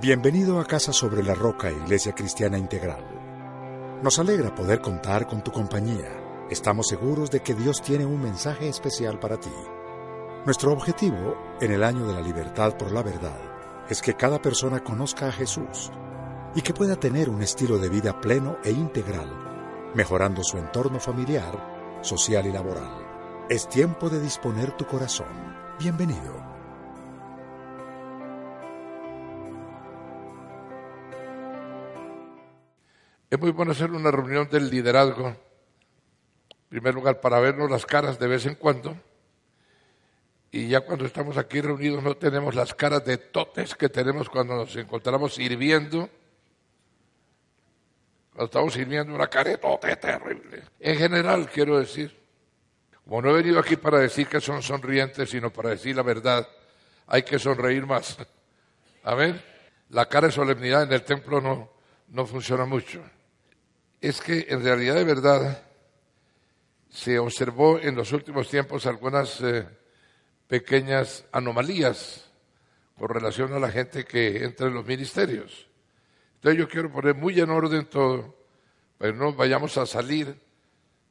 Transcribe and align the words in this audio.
Bienvenido 0.00 0.58
a 0.58 0.64
Casa 0.64 0.94
sobre 0.94 1.22
la 1.22 1.34
Roca, 1.34 1.70
Iglesia 1.70 2.14
Cristiana 2.14 2.56
Integral. 2.56 3.04
Nos 4.02 4.18
alegra 4.18 4.54
poder 4.54 4.80
contar 4.80 5.26
con 5.26 5.44
tu 5.44 5.52
compañía. 5.52 6.46
Estamos 6.48 6.88
seguros 6.88 7.30
de 7.30 7.40
que 7.40 7.52
Dios 7.52 7.82
tiene 7.82 8.06
un 8.06 8.22
mensaje 8.22 8.66
especial 8.66 9.18
para 9.18 9.38
ti. 9.38 9.52
Nuestro 10.46 10.72
objetivo 10.72 11.36
en 11.60 11.72
el 11.72 11.84
año 11.84 12.06
de 12.06 12.14
la 12.14 12.22
libertad 12.22 12.78
por 12.78 12.92
la 12.92 13.02
verdad 13.02 13.38
es 13.90 14.00
que 14.00 14.14
cada 14.14 14.40
persona 14.40 14.82
conozca 14.82 15.28
a 15.28 15.32
Jesús 15.32 15.90
y 16.54 16.62
que 16.62 16.72
pueda 16.72 16.96
tener 16.96 17.28
un 17.28 17.42
estilo 17.42 17.76
de 17.76 17.90
vida 17.90 18.22
pleno 18.22 18.56
e 18.64 18.70
integral, 18.70 19.30
mejorando 19.94 20.42
su 20.42 20.56
entorno 20.56 20.98
familiar, 20.98 21.98
social 22.00 22.46
y 22.46 22.52
laboral. 22.52 23.06
Es 23.50 23.68
tiempo 23.68 24.08
de 24.08 24.18
disponer 24.18 24.74
tu 24.78 24.86
corazón. 24.86 25.28
Bienvenido. 25.78 26.59
Es 33.30 33.38
muy 33.38 33.52
bueno 33.52 33.70
hacer 33.70 33.92
una 33.92 34.10
reunión 34.10 34.48
del 34.50 34.68
liderazgo, 34.68 35.28
en 35.28 35.36
primer 36.68 36.92
lugar, 36.94 37.20
para 37.20 37.38
vernos 37.38 37.70
las 37.70 37.86
caras 37.86 38.18
de 38.18 38.26
vez 38.26 38.44
en 38.44 38.56
cuando. 38.56 38.96
Y 40.50 40.66
ya 40.66 40.80
cuando 40.80 41.06
estamos 41.06 41.36
aquí 41.36 41.60
reunidos 41.60 42.02
no 42.02 42.16
tenemos 42.16 42.56
las 42.56 42.74
caras 42.74 43.04
de 43.04 43.18
totes 43.18 43.76
que 43.76 43.88
tenemos 43.88 44.28
cuando 44.28 44.56
nos 44.56 44.74
encontramos 44.74 45.34
sirviendo. 45.34 46.10
Cuando 48.30 48.46
estamos 48.46 48.72
sirviendo 48.72 49.14
una 49.14 49.28
cara 49.28 49.50
de 49.50 49.58
tote 49.58 49.94
terrible. 49.94 50.64
En 50.80 50.96
general, 50.96 51.48
quiero 51.48 51.78
decir, 51.78 52.18
como 53.04 53.22
no 53.22 53.30
he 53.30 53.34
venido 53.34 53.60
aquí 53.60 53.76
para 53.76 54.00
decir 54.00 54.26
que 54.26 54.40
son 54.40 54.60
sonrientes, 54.60 55.30
sino 55.30 55.52
para 55.52 55.70
decir 55.70 55.94
la 55.94 56.02
verdad, 56.02 56.48
hay 57.06 57.22
que 57.22 57.38
sonreír 57.38 57.86
más. 57.86 58.18
Amén. 59.04 59.40
La 59.90 60.06
cara 60.06 60.26
de 60.26 60.32
solemnidad 60.32 60.82
en 60.82 60.92
el 60.92 61.04
templo 61.04 61.40
no, 61.40 61.70
no 62.08 62.26
funciona 62.26 62.64
mucho 62.64 63.00
es 64.00 64.20
que 64.20 64.46
en 64.48 64.62
realidad 64.62 64.94
de 64.94 65.04
verdad 65.04 65.62
se 66.88 67.18
observó 67.18 67.78
en 67.78 67.94
los 67.94 68.12
últimos 68.12 68.48
tiempos 68.48 68.86
algunas 68.86 69.40
eh, 69.42 69.66
pequeñas 70.48 71.24
anomalías 71.32 72.30
con 72.96 73.08
relación 73.08 73.52
a 73.52 73.58
la 73.58 73.70
gente 73.70 74.04
que 74.04 74.44
entra 74.44 74.66
en 74.66 74.74
los 74.74 74.86
ministerios. 74.86 75.68
Entonces 76.36 76.58
yo 76.58 76.68
quiero 76.68 76.90
poner 76.90 77.14
muy 77.14 77.38
en 77.38 77.50
orden 77.50 77.86
todo, 77.86 78.34
pero 78.98 79.14
no 79.14 79.32
vayamos 79.32 79.76
a 79.78 79.86
salir 79.86 80.34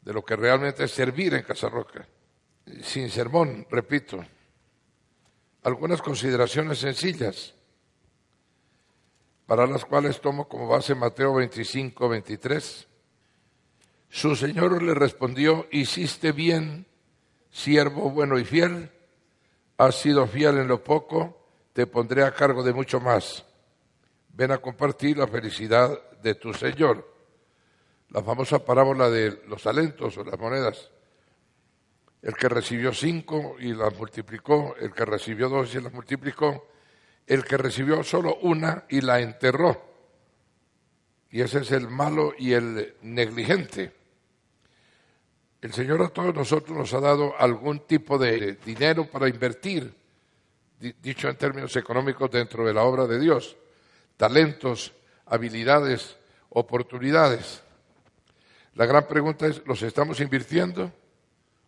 de 0.01 0.13
lo 0.13 0.23
que 0.23 0.35
realmente 0.35 0.83
es 0.83 0.91
servir 0.91 1.33
en 1.33 1.43
Casa 1.43 1.69
Roca. 1.69 2.07
Sin 2.81 3.09
sermón, 3.09 3.65
repito. 3.69 4.23
Algunas 5.63 6.01
consideraciones 6.01 6.79
sencillas 6.79 7.53
para 9.49 9.65
las 9.65 9.83
cuales 9.83 10.21
tomo 10.21 10.47
como 10.47 10.67
base 10.67 10.93
Mateo 10.93 11.33
25, 11.33 12.07
23. 12.07 12.87
Su 14.07 14.35
Señor 14.35 14.83
le 14.83 14.93
respondió, 14.93 15.65
hiciste 15.71 16.33
bien, 16.33 16.85
siervo 17.49 18.11
bueno 18.11 18.37
y 18.37 18.45
fiel, 18.45 18.91
has 19.75 19.95
sido 19.95 20.27
fiel 20.27 20.59
en 20.59 20.67
lo 20.67 20.83
poco, 20.83 21.47
te 21.73 21.87
pondré 21.87 22.23
a 22.23 22.31
cargo 22.31 22.61
de 22.61 22.73
mucho 22.73 22.99
más. 22.99 23.43
Ven 24.35 24.51
a 24.51 24.59
compartir 24.59 25.17
la 25.17 25.25
felicidad 25.25 25.99
de 26.21 26.35
tu 26.35 26.53
Señor. 26.53 27.11
La 28.09 28.21
famosa 28.21 28.63
parábola 28.63 29.09
de 29.09 29.41
los 29.47 29.63
talentos 29.63 30.15
o 30.19 30.23
las 30.25 30.37
monedas. 30.37 30.91
El 32.21 32.35
que 32.35 32.49
recibió 32.49 32.93
cinco 32.93 33.55
y 33.59 33.73
las 33.73 33.97
multiplicó, 33.97 34.75
el 34.79 34.93
que 34.93 35.05
recibió 35.05 35.49
dos 35.49 35.73
y 35.73 35.81
las 35.81 35.91
multiplicó, 35.91 36.67
el 37.29 37.45
que 37.45 37.57
recibió 37.57 38.03
solo 38.03 38.39
una 38.41 38.85
y 38.89 39.01
la 39.01 39.21
enterró. 39.21 39.79
Y 41.29 41.41
ese 41.41 41.59
es 41.59 41.71
el 41.71 41.87
malo 41.87 42.33
y 42.37 42.53
el 42.53 42.95
negligente. 43.03 43.93
El 45.61 45.71
Señor 45.71 46.01
a 46.01 46.09
todos 46.09 46.33
nosotros 46.33 46.75
nos 46.75 46.91
ha 46.95 46.99
dado 46.99 47.35
algún 47.37 47.81
tipo 47.81 48.17
de 48.17 48.53
dinero 48.65 49.05
para 49.05 49.29
invertir, 49.29 49.93
dicho 50.79 51.29
en 51.29 51.35
términos 51.35 51.75
económicos, 51.75 52.31
dentro 52.31 52.65
de 52.65 52.73
la 52.73 52.81
obra 52.81 53.05
de 53.05 53.19
Dios. 53.19 53.55
Talentos, 54.17 54.91
habilidades, 55.27 56.17
oportunidades. 56.49 57.61
La 58.73 58.87
gran 58.87 59.05
pregunta 59.05 59.45
es, 59.45 59.61
¿los 59.67 59.83
estamos 59.83 60.19
invirtiendo 60.19 60.91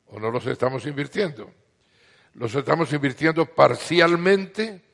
o 0.07 0.19
no 0.19 0.31
los 0.31 0.47
estamos 0.47 0.88
invirtiendo? 0.88 1.51
¿Los 2.33 2.55
estamos 2.55 2.91
invirtiendo 2.93 3.45
parcialmente 3.45 4.91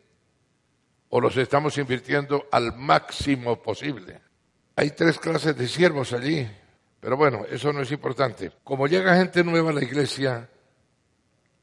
o 1.10 1.22
los 1.22 1.38
estamos 1.38 1.78
invirtiendo 1.78 2.48
al 2.52 2.76
máximo 2.76 3.62
posible. 3.62 4.22
Hay 4.76 4.92
tres 4.92 5.18
clases 5.20 5.58
de 5.58 5.68
siervos 5.68 6.14
allí, 6.14 6.48
pero 7.00 7.18
bueno, 7.18 7.46
eso 7.50 7.72
no 7.72 7.82
es 7.82 7.92
importante. 7.92 8.52
Como 8.64 8.88
llega 8.88 9.16
gente 9.16 9.44
nueva 9.44 9.72
a 9.72 9.74
la 9.74 9.84
iglesia, 9.84 10.50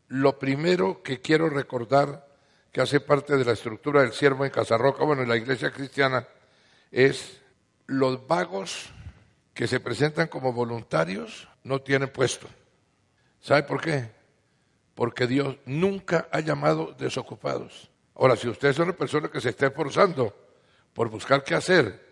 lo 0.09 0.38
primero 0.38 1.03
que 1.03 1.21
quiero 1.21 1.49
recordar 1.49 2.27
que 2.72 2.81
hace 2.81 3.00
parte 3.00 3.37
de 3.37 3.44
la 3.44 3.53
estructura 3.53 4.03
del 4.03 4.12
siervo 4.12 4.44
en 4.44 4.50
Casarroca, 4.50 5.04
bueno, 5.04 5.22
en 5.22 5.28
la 5.28 5.37
iglesia 5.37 5.71
cristiana, 5.71 6.27
es 6.91 7.41
los 7.87 8.27
vagos 8.27 8.91
que 9.53 9.69
se 9.69 9.78
presentan 9.78 10.27
como 10.27 10.53
voluntarios 10.53 11.49
no 11.62 11.81
tienen 11.81 12.09
puesto. 12.09 12.49
¿Sabe 13.41 13.62
por 13.62 13.81
qué? 13.81 14.10
Porque 14.94 15.27
Dios 15.27 15.56
nunca 15.66 16.28
ha 16.33 16.41
llamado 16.41 16.94
desocupados. 16.99 17.91
Ahora, 18.16 18.36
si 18.36 18.48
usted 18.48 18.69
es 18.69 18.78
una 18.78 18.92
persona 18.92 19.28
que 19.28 19.41
se 19.41 19.50
está 19.50 19.66
esforzando 19.66 20.34
por 20.92 21.08
buscar 21.08 21.42
qué 21.42 21.54
hacer 21.54 22.04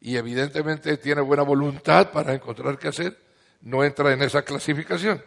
y 0.00 0.16
evidentemente 0.16 0.96
tiene 0.96 1.20
buena 1.20 1.42
voluntad 1.42 2.10
para 2.10 2.34
encontrar 2.34 2.78
qué 2.78 2.88
hacer, 2.88 3.16
no 3.62 3.84
entra 3.84 4.12
en 4.12 4.22
esa 4.22 4.42
clasificación. 4.42 5.22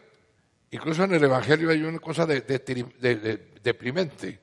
Incluso 0.72 1.04
en 1.04 1.14
el 1.14 1.24
Evangelio 1.24 1.70
hay 1.70 1.84
una 1.84 2.00
cosa 2.00 2.26
de, 2.26 2.42
deprimente. 3.62 4.40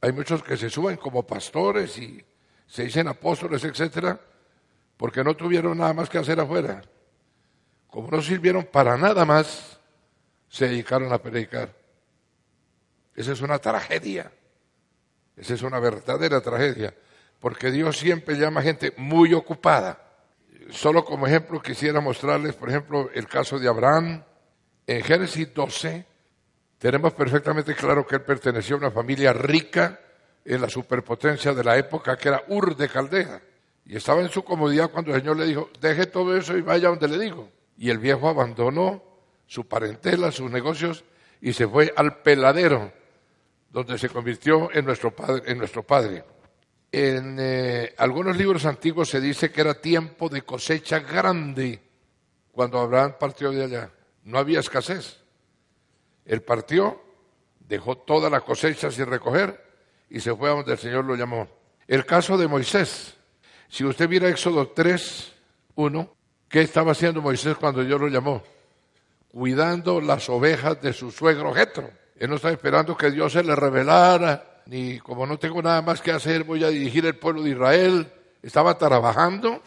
Hay 0.00 0.12
muchos 0.12 0.42
que 0.42 0.56
se 0.56 0.70
suben 0.70 0.96
como 0.96 1.26
pastores 1.26 1.98
y 1.98 2.24
se 2.66 2.84
dicen 2.84 3.08
apóstoles, 3.08 3.62
etcétera, 3.64 4.20
porque 4.96 5.22
no 5.22 5.34
tuvieron 5.34 5.78
nada 5.78 5.92
más 5.94 6.08
que 6.08 6.18
hacer 6.18 6.38
afuera. 6.40 6.82
Como 7.88 8.10
no 8.10 8.20
sirvieron 8.20 8.64
para 8.64 8.96
nada 8.96 9.24
más, 9.24 9.80
se 10.48 10.68
dedicaron 10.68 11.12
a 11.12 11.18
predicar. 11.18 11.72
Esa 13.14 13.32
es 13.32 13.40
una 13.40 13.58
tragedia. 13.58 14.30
Esa 15.36 15.54
es 15.54 15.62
una 15.62 15.78
verdadera 15.78 16.40
tragedia, 16.40 16.94
porque 17.40 17.70
Dios 17.70 17.98
siempre 17.98 18.36
llama 18.36 18.60
a 18.60 18.64
gente 18.64 18.94
muy 18.96 19.34
ocupada. 19.34 20.00
Solo 20.70 21.04
como 21.04 21.26
ejemplo 21.26 21.60
quisiera 21.60 22.00
mostrarles, 22.00 22.54
por 22.54 22.70
ejemplo, 22.70 23.10
el 23.12 23.28
caso 23.28 23.58
de 23.58 23.68
Abraham. 23.68 24.24
En 24.86 25.02
Génesis 25.02 25.52
12 25.52 26.06
tenemos 26.78 27.12
perfectamente 27.12 27.74
claro 27.74 28.06
que 28.06 28.16
él 28.16 28.22
perteneció 28.22 28.76
a 28.76 28.78
una 28.78 28.90
familia 28.90 29.32
rica 29.32 30.00
en 30.44 30.60
la 30.60 30.68
superpotencia 30.68 31.52
de 31.52 31.64
la 31.64 31.76
época, 31.76 32.16
que 32.16 32.28
era 32.28 32.42
Ur 32.48 32.76
de 32.76 32.88
Caldea. 32.88 33.42
Y 33.84 33.96
estaba 33.96 34.20
en 34.20 34.28
su 34.28 34.42
comodidad 34.42 34.90
cuando 34.90 35.14
el 35.14 35.20
Señor 35.20 35.36
le 35.36 35.46
dijo, 35.46 35.70
deje 35.80 36.06
todo 36.06 36.36
eso 36.36 36.56
y 36.56 36.62
vaya 36.62 36.88
donde 36.88 37.08
le 37.08 37.18
digo. 37.18 37.48
Y 37.76 37.90
el 37.90 37.98
viejo 37.98 38.28
abandonó 38.28 39.02
su 39.46 39.66
parentela, 39.66 40.32
sus 40.32 40.50
negocios, 40.50 41.04
y 41.40 41.52
se 41.52 41.68
fue 41.68 41.92
al 41.96 42.22
peladero 42.22 42.92
donde 43.76 43.98
se 43.98 44.08
convirtió 44.08 44.70
en 44.72 44.86
nuestro 44.86 45.10
padre. 45.82 46.24
En, 46.90 47.36
eh, 47.38 47.94
algunos 47.98 48.34
libros 48.34 48.64
antiguos 48.64 49.10
se 49.10 49.20
dice 49.20 49.52
que 49.52 49.60
era 49.60 49.74
tiempo 49.74 50.30
de 50.30 50.40
cosecha 50.40 51.00
grande 51.00 51.82
cuando 52.52 52.78
Abraham 52.78 53.16
partió 53.20 53.50
de 53.50 53.64
allá. 53.64 53.90
No 54.24 54.38
había 54.38 54.60
escasez. 54.60 55.18
Él 56.24 56.40
partió, 56.40 57.02
dejó 57.68 57.98
toda 57.98 58.30
la 58.30 58.40
cosecha 58.40 58.90
sin 58.90 59.04
recoger 59.04 59.62
y 60.08 60.20
se 60.20 60.34
fue 60.34 60.48
a 60.48 60.54
donde 60.54 60.72
el 60.72 60.78
Señor 60.78 61.04
lo 61.04 61.14
llamó. 61.14 61.46
El 61.86 62.06
caso 62.06 62.38
de 62.38 62.48
Moisés. 62.48 63.14
Si 63.68 63.84
usted 63.84 64.08
viera 64.08 64.30
Éxodo 64.30 64.68
3, 64.68 65.32
1, 65.74 66.16
¿qué 66.48 66.62
estaba 66.62 66.92
haciendo 66.92 67.20
Moisés 67.20 67.58
cuando 67.58 67.84
Dios 67.84 68.00
lo 68.00 68.08
llamó? 68.08 68.42
Cuidando 69.30 70.00
las 70.00 70.30
ovejas 70.30 70.80
de 70.80 70.94
su 70.94 71.10
suegro 71.10 71.52
Jetro. 71.52 72.05
Él 72.18 72.30
no 72.30 72.36
estaba 72.36 72.54
esperando 72.54 72.96
que 72.96 73.10
Dios 73.10 73.32
se 73.32 73.44
le 73.44 73.54
revelara, 73.54 74.62
ni 74.66 74.98
como 74.98 75.26
no 75.26 75.38
tengo 75.38 75.60
nada 75.60 75.82
más 75.82 76.00
que 76.00 76.12
hacer, 76.12 76.44
voy 76.44 76.64
a 76.64 76.68
dirigir 76.68 77.04
el 77.04 77.16
pueblo 77.16 77.42
de 77.42 77.50
Israel. 77.50 78.10
Estaba 78.42 78.78
trabajando, 78.78 79.62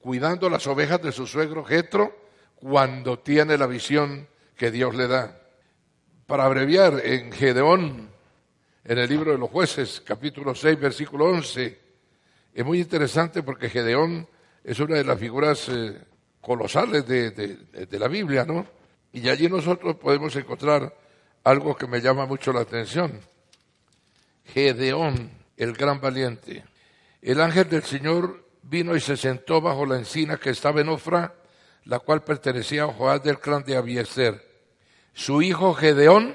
cuidando 0.00 0.50
las 0.50 0.66
ovejas 0.66 1.00
de 1.02 1.12
su 1.12 1.26
suegro 1.26 1.64
Jetro, 1.64 2.16
cuando 2.56 3.20
tiene 3.20 3.56
la 3.56 3.66
visión 3.66 4.26
que 4.56 4.70
Dios 4.70 4.94
le 4.94 5.06
da. 5.06 5.38
Para 6.26 6.46
abreviar, 6.46 7.00
en 7.04 7.30
Gedeón, 7.30 8.08
en 8.84 8.98
el 8.98 9.08
libro 9.08 9.30
de 9.32 9.38
los 9.38 9.50
jueces, 9.50 10.02
capítulo 10.04 10.54
6, 10.54 10.80
versículo 10.80 11.26
11, 11.26 11.80
es 12.54 12.64
muy 12.64 12.80
interesante 12.80 13.42
porque 13.42 13.68
Gedeón 13.68 14.26
es 14.64 14.80
una 14.80 14.96
de 14.96 15.04
las 15.04 15.18
figuras 15.18 15.68
eh, 15.68 15.96
colosales 16.40 17.06
de, 17.06 17.30
de 17.30 17.98
la 17.98 18.08
Biblia, 18.08 18.44
¿no? 18.44 18.66
Y 19.12 19.28
allí 19.28 19.48
nosotros 19.48 19.96
podemos 19.96 20.34
encontrar 20.34 21.03
algo 21.44 21.76
que 21.76 21.86
me 21.86 22.00
llama 22.00 22.26
mucho 22.26 22.52
la 22.52 22.60
atención. 22.60 23.20
Gedeón, 24.46 25.30
el 25.56 25.74
gran 25.74 26.00
valiente. 26.00 26.64
El 27.22 27.40
ángel 27.40 27.68
del 27.68 27.84
Señor 27.84 28.44
vino 28.62 28.96
y 28.96 29.00
se 29.00 29.16
sentó 29.16 29.60
bajo 29.60 29.86
la 29.86 29.96
encina 29.96 30.38
que 30.38 30.50
estaba 30.50 30.80
en 30.80 30.88
Ofra, 30.88 31.34
la 31.84 31.98
cual 31.98 32.24
pertenecía 32.24 32.84
a 32.84 32.92
Joás 32.92 33.22
del 33.22 33.38
clan 33.38 33.62
de 33.64 33.76
Abieser. 33.76 34.42
Su 35.12 35.42
hijo 35.42 35.74
Gedeón 35.74 36.34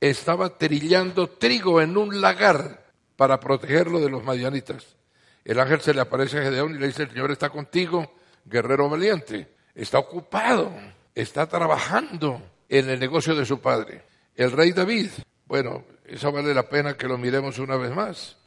estaba 0.00 0.56
trillando 0.56 1.28
trigo 1.28 1.80
en 1.80 1.96
un 1.96 2.20
lagar 2.20 2.86
para 3.16 3.40
protegerlo 3.40 4.00
de 4.00 4.10
los 4.10 4.22
madianitas. 4.22 4.96
El 5.44 5.58
ángel 5.58 5.80
se 5.80 5.94
le 5.94 6.00
aparece 6.02 6.38
a 6.38 6.42
Gedeón 6.42 6.74
y 6.74 6.78
le 6.78 6.86
dice, 6.86 7.02
el 7.04 7.10
Señor 7.10 7.30
está 7.30 7.48
contigo, 7.48 8.14
guerrero 8.44 8.88
valiente. 8.88 9.54
Está 9.74 9.98
ocupado, 9.98 10.70
está 11.14 11.46
trabajando 11.46 12.42
en 12.68 12.90
el 12.90 13.00
negocio 13.00 13.34
de 13.34 13.46
su 13.46 13.60
padre. 13.60 14.09
El 14.40 14.52
rey 14.52 14.72
David, 14.72 15.10
bueno, 15.44 15.84
eso 16.06 16.32
vale 16.32 16.54
la 16.54 16.66
pena 16.66 16.96
que 16.96 17.06
lo 17.06 17.18
miremos 17.18 17.58
una 17.58 17.76
vez 17.76 17.94
más. 17.94 18.38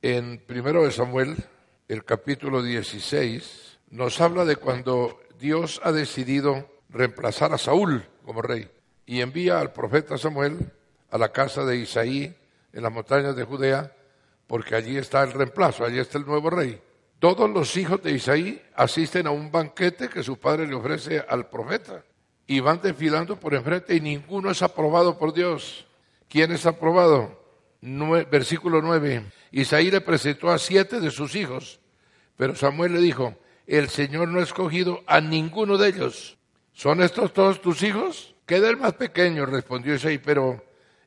En 0.00 0.38
primero 0.38 0.84
de 0.84 0.92
Samuel, 0.92 1.36
el 1.88 2.04
capítulo 2.04 2.62
16, 2.62 3.80
nos 3.90 4.20
habla 4.20 4.44
de 4.44 4.54
cuando 4.54 5.18
Dios 5.40 5.80
ha 5.82 5.90
decidido 5.90 6.70
reemplazar 6.88 7.52
a 7.52 7.58
Saúl 7.58 8.04
como 8.24 8.42
rey 8.42 8.70
y 9.06 9.22
envía 9.22 9.58
al 9.58 9.72
profeta 9.72 10.16
Samuel 10.16 10.70
a 11.10 11.18
la 11.18 11.32
casa 11.32 11.64
de 11.64 11.78
Isaí 11.78 12.32
en 12.72 12.82
las 12.84 12.92
montañas 12.92 13.34
de 13.34 13.42
Judea, 13.42 13.92
porque 14.46 14.76
allí 14.76 14.98
está 14.98 15.24
el 15.24 15.32
reemplazo, 15.32 15.84
allí 15.84 15.98
está 15.98 16.18
el 16.18 16.26
nuevo 16.26 16.48
rey. 16.50 16.80
Todos 17.18 17.50
los 17.50 17.76
hijos 17.76 18.00
de 18.04 18.12
Isaí 18.12 18.62
asisten 18.76 19.26
a 19.26 19.32
un 19.32 19.50
banquete 19.50 20.10
que 20.10 20.22
su 20.22 20.38
padre 20.38 20.68
le 20.68 20.76
ofrece 20.76 21.24
al 21.28 21.48
profeta 21.48 22.04
y 22.50 22.58
van 22.58 22.80
desfilando 22.82 23.38
por 23.38 23.54
enfrente 23.54 23.94
y 23.94 24.00
ninguno 24.00 24.50
es 24.50 24.60
aprobado 24.60 25.16
por 25.16 25.32
Dios. 25.32 25.86
¿Quién 26.28 26.50
es 26.50 26.66
aprobado? 26.66 27.38
versículo 27.80 28.82
9. 28.82 29.24
Isaí 29.52 29.88
le 29.88 30.00
presentó 30.00 30.50
a 30.50 30.58
siete 30.58 30.98
de 30.98 31.12
sus 31.12 31.36
hijos, 31.36 31.78
pero 32.36 32.56
Samuel 32.56 32.94
le 32.94 33.00
dijo, 33.00 33.36
el 33.68 33.88
Señor 33.88 34.26
no 34.26 34.40
ha 34.40 34.42
escogido 34.42 35.04
a 35.06 35.20
ninguno 35.20 35.78
de 35.78 35.90
ellos. 35.90 36.38
¿Son 36.72 37.00
estos 37.00 37.32
todos 37.32 37.62
tus 37.62 37.84
hijos? 37.84 38.34
Queda 38.46 38.68
el 38.68 38.78
más 38.78 38.94
pequeño, 38.94 39.46
respondió 39.46 39.94
Isaí, 39.94 40.18
pero 40.18 40.60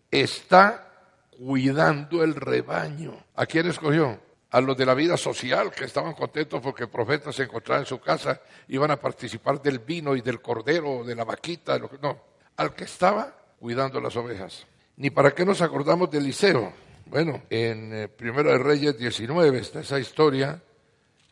está 0.09 0.93
cuidando 1.29 2.23
el 2.23 2.35
rebaño. 2.35 3.21
¿A 3.35 3.45
quién 3.45 3.67
escogió? 3.67 4.17
A 4.53 4.61
los 4.61 4.77
de 4.77 4.85
la 4.85 4.93
vida 4.93 5.17
social, 5.17 5.71
que 5.71 5.85
estaban 5.85 6.13
contentos 6.13 6.61
porque 6.61 6.83
el 6.83 6.89
profeta 6.89 7.33
se 7.33 7.43
encontraba 7.43 7.81
en 7.81 7.85
su 7.85 7.99
casa, 7.99 8.41
iban 8.67 8.91
a 8.91 8.99
participar 8.99 9.61
del 9.61 9.79
vino 9.79 10.15
y 10.15 10.21
del 10.21 10.41
cordero, 10.41 11.03
de 11.03 11.15
la 11.15 11.23
vaquita, 11.23 11.79
no, 12.01 12.21
al 12.57 12.73
que 12.73 12.83
estaba 12.85 13.35
cuidando 13.59 13.99
las 13.99 14.15
ovejas. 14.15 14.65
Ni 14.97 15.09
para 15.09 15.31
qué 15.31 15.45
nos 15.45 15.61
acordamos 15.61 16.11
de 16.11 16.19
Eliseo. 16.19 16.71
Bueno, 17.07 17.43
en 17.49 17.93
eh, 17.93 18.07
Primero 18.07 18.51
de 18.51 18.57
Reyes 18.59 18.97
19 18.97 19.59
está 19.59 19.81
esa 19.81 19.99
historia 19.99 20.61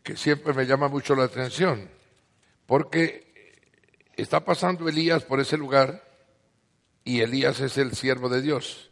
que 0.04 0.18
siempre 0.18 0.54
me 0.54 0.66
llama 0.66 0.88
mucho 0.88 1.16
la 1.16 1.26
atención, 1.26 1.90
porque 2.66 3.32
está 4.16 4.44
pasando 4.44 4.90
Elías 4.90 5.24
por 5.24 5.40
ese 5.40 5.58
lugar 5.58 6.04
y 7.04 7.22
Elías 7.22 7.60
es 7.60 7.78
el 7.78 7.94
siervo 7.94 8.30
de 8.30 8.42
Dios. 8.42 8.90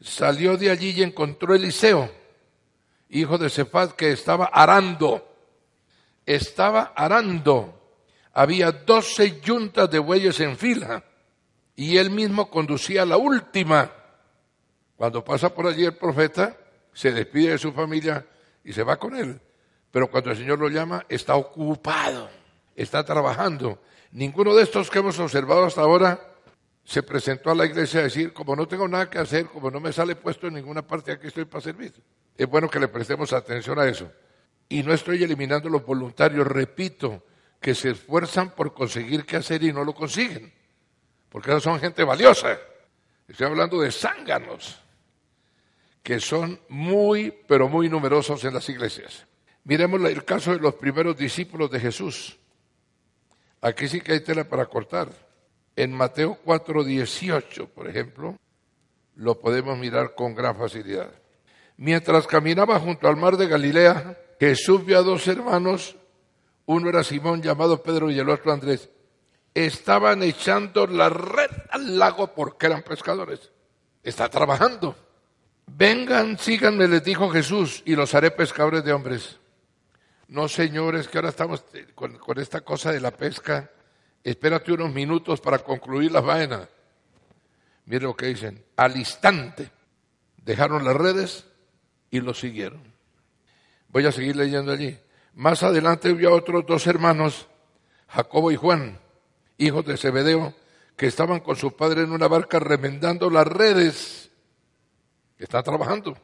Salió 0.00 0.56
de 0.56 0.70
allí 0.70 0.90
y 0.90 1.02
encontró 1.02 1.54
Eliseo, 1.54 2.10
hijo 3.10 3.38
de 3.38 3.50
Cefat, 3.50 3.92
que 3.92 4.12
estaba 4.12 4.46
arando. 4.46 5.26
Estaba 6.24 6.92
arando. 6.96 7.76
Había 8.32 8.72
doce 8.72 9.40
yuntas 9.40 9.90
de 9.90 9.98
bueyes 9.98 10.38
en 10.40 10.56
fila 10.56 11.04
y 11.74 11.96
él 11.96 12.10
mismo 12.10 12.50
conducía 12.50 13.04
la 13.04 13.16
última. 13.16 13.90
Cuando 14.96 15.24
pasa 15.24 15.52
por 15.54 15.66
allí 15.66 15.84
el 15.84 15.96
profeta, 15.96 16.56
se 16.92 17.10
despide 17.10 17.52
de 17.52 17.58
su 17.58 17.72
familia 17.72 18.26
y 18.62 18.72
se 18.72 18.82
va 18.82 18.98
con 18.98 19.16
él. 19.16 19.40
Pero 19.90 20.10
cuando 20.10 20.30
el 20.30 20.36
Señor 20.36 20.58
lo 20.58 20.68
llama, 20.68 21.04
está 21.08 21.34
ocupado, 21.34 22.28
está 22.76 23.04
trabajando. 23.04 23.80
Ninguno 24.12 24.54
de 24.54 24.62
estos 24.62 24.90
que 24.90 24.98
hemos 24.98 25.18
observado 25.18 25.64
hasta 25.64 25.80
ahora 25.80 26.20
se 26.84 27.02
presentó 27.02 27.50
a 27.50 27.54
la 27.54 27.66
iglesia 27.66 28.00
a 28.00 28.04
decir, 28.04 28.32
como 28.32 28.54
no 28.54 28.68
tengo 28.68 28.86
nada 28.86 29.08
que 29.08 29.18
hacer, 29.18 29.46
como 29.46 29.70
no 29.70 29.80
me 29.80 29.92
sale 29.92 30.16
puesto 30.16 30.46
en 30.46 30.54
ninguna 30.54 30.86
parte, 30.86 31.12
aquí 31.12 31.28
estoy 31.28 31.44
para 31.44 31.62
servir. 31.62 31.94
Es 32.36 32.46
bueno 32.48 32.68
que 32.68 32.80
le 32.80 32.88
prestemos 32.88 33.32
atención 33.32 33.78
a 33.78 33.86
eso. 33.86 34.10
Y 34.68 34.82
no 34.82 34.92
estoy 34.92 35.22
eliminando 35.22 35.68
los 35.68 35.84
voluntarios, 35.84 36.46
repito, 36.46 37.24
que 37.60 37.74
se 37.74 37.90
esfuerzan 37.90 38.50
por 38.50 38.72
conseguir 38.72 39.26
qué 39.26 39.36
hacer 39.36 39.62
y 39.62 39.72
no 39.72 39.84
lo 39.84 39.94
consiguen. 39.94 40.52
Porque 41.28 41.50
ahora 41.50 41.60
son 41.60 41.78
gente 41.80 42.02
valiosa. 42.04 42.58
Estoy 43.28 43.46
hablando 43.46 43.80
de 43.80 43.92
zánganos, 43.92 44.80
que 46.02 46.18
son 46.18 46.60
muy, 46.68 47.32
pero 47.46 47.68
muy 47.68 47.88
numerosos 47.88 48.44
en 48.44 48.54
las 48.54 48.68
iglesias. 48.68 49.26
Miremos 49.64 50.02
el 50.02 50.24
caso 50.24 50.52
de 50.52 50.58
los 50.58 50.74
primeros 50.74 51.16
discípulos 51.16 51.70
de 51.70 51.80
Jesús. 51.80 52.38
Aquí 53.60 53.88
sí 53.88 54.00
que 54.00 54.12
hay 54.12 54.20
tela 54.20 54.44
para 54.44 54.66
cortar. 54.66 55.10
En 55.76 55.92
Mateo 55.92 56.38
4:18, 56.44 57.68
por 57.68 57.88
ejemplo, 57.88 58.36
lo 59.14 59.38
podemos 59.38 59.78
mirar 59.78 60.14
con 60.14 60.34
gran 60.34 60.56
facilidad. 60.56 61.12
Mientras 61.80 62.26
caminaba 62.26 62.78
junto 62.78 63.08
al 63.08 63.16
mar 63.16 63.38
de 63.38 63.46
Galilea, 63.46 64.14
Jesús 64.38 64.84
vio 64.84 64.98
a 64.98 65.02
dos 65.02 65.26
hermanos, 65.26 65.96
uno 66.66 66.90
era 66.90 67.02
Simón 67.02 67.40
llamado 67.40 67.82
Pedro 67.82 68.10
y 68.10 68.18
el 68.18 68.28
otro 68.28 68.52
Andrés. 68.52 68.90
Estaban 69.54 70.22
echando 70.22 70.86
la 70.86 71.08
red 71.08 71.50
al 71.70 71.98
lago 71.98 72.34
porque 72.34 72.66
eran 72.66 72.82
pescadores. 72.82 73.50
Está 74.02 74.28
trabajando. 74.28 74.94
Vengan, 75.68 76.38
síganme, 76.38 76.86
les 76.86 77.02
dijo 77.02 77.30
Jesús, 77.30 77.82
y 77.86 77.96
los 77.96 78.14
haré 78.14 78.30
pescadores 78.30 78.84
de 78.84 78.92
hombres. 78.92 79.38
No, 80.28 80.48
señores, 80.48 81.08
que 81.08 81.16
ahora 81.16 81.30
estamos 81.30 81.64
con, 81.94 82.38
esta 82.38 82.60
cosa 82.60 82.92
de 82.92 83.00
la 83.00 83.10
pesca 83.10 83.70
espérate 84.22 84.70
unos 84.70 84.92
minutos 84.92 85.40
para 85.40 85.60
concluir 85.60 86.12
la 86.12 86.20
vaina. 86.20 86.68
Mire 87.86 88.02
lo 88.02 88.14
que 88.14 88.26
dicen, 88.26 88.62
al 88.76 88.98
instante 88.98 89.70
dejaron 90.36 90.84
las 90.84 90.94
redes 90.94 91.46
y 92.10 92.20
lo 92.20 92.34
siguieron. 92.34 92.82
Voy 93.88 94.06
a 94.06 94.12
seguir 94.12 94.36
leyendo 94.36 94.72
allí. 94.72 94.98
Más 95.34 95.62
adelante 95.62 96.12
vio 96.12 96.34
otros 96.34 96.64
dos 96.66 96.86
hermanos, 96.86 97.46
Jacobo 98.08 98.50
y 98.50 98.56
Juan, 98.56 98.98
hijos 99.58 99.84
de 99.86 99.96
Zebedeo, 99.96 100.54
que 100.96 101.06
estaban 101.06 101.40
con 101.40 101.56
su 101.56 101.74
padre 101.76 102.02
en 102.02 102.12
una 102.12 102.28
barca 102.28 102.58
remendando 102.58 103.30
las 103.30 103.46
redes. 103.46 104.30
Está 105.38 105.62
trabajando. 105.62 106.16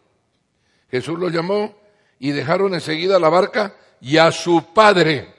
Jesús 0.90 1.18
los 1.18 1.32
llamó 1.32 1.76
y 2.18 2.32
dejaron 2.32 2.74
enseguida 2.74 3.18
la 3.18 3.28
barca 3.28 3.74
y 4.00 4.18
a 4.18 4.30
su 4.30 4.72
padre 4.74 5.34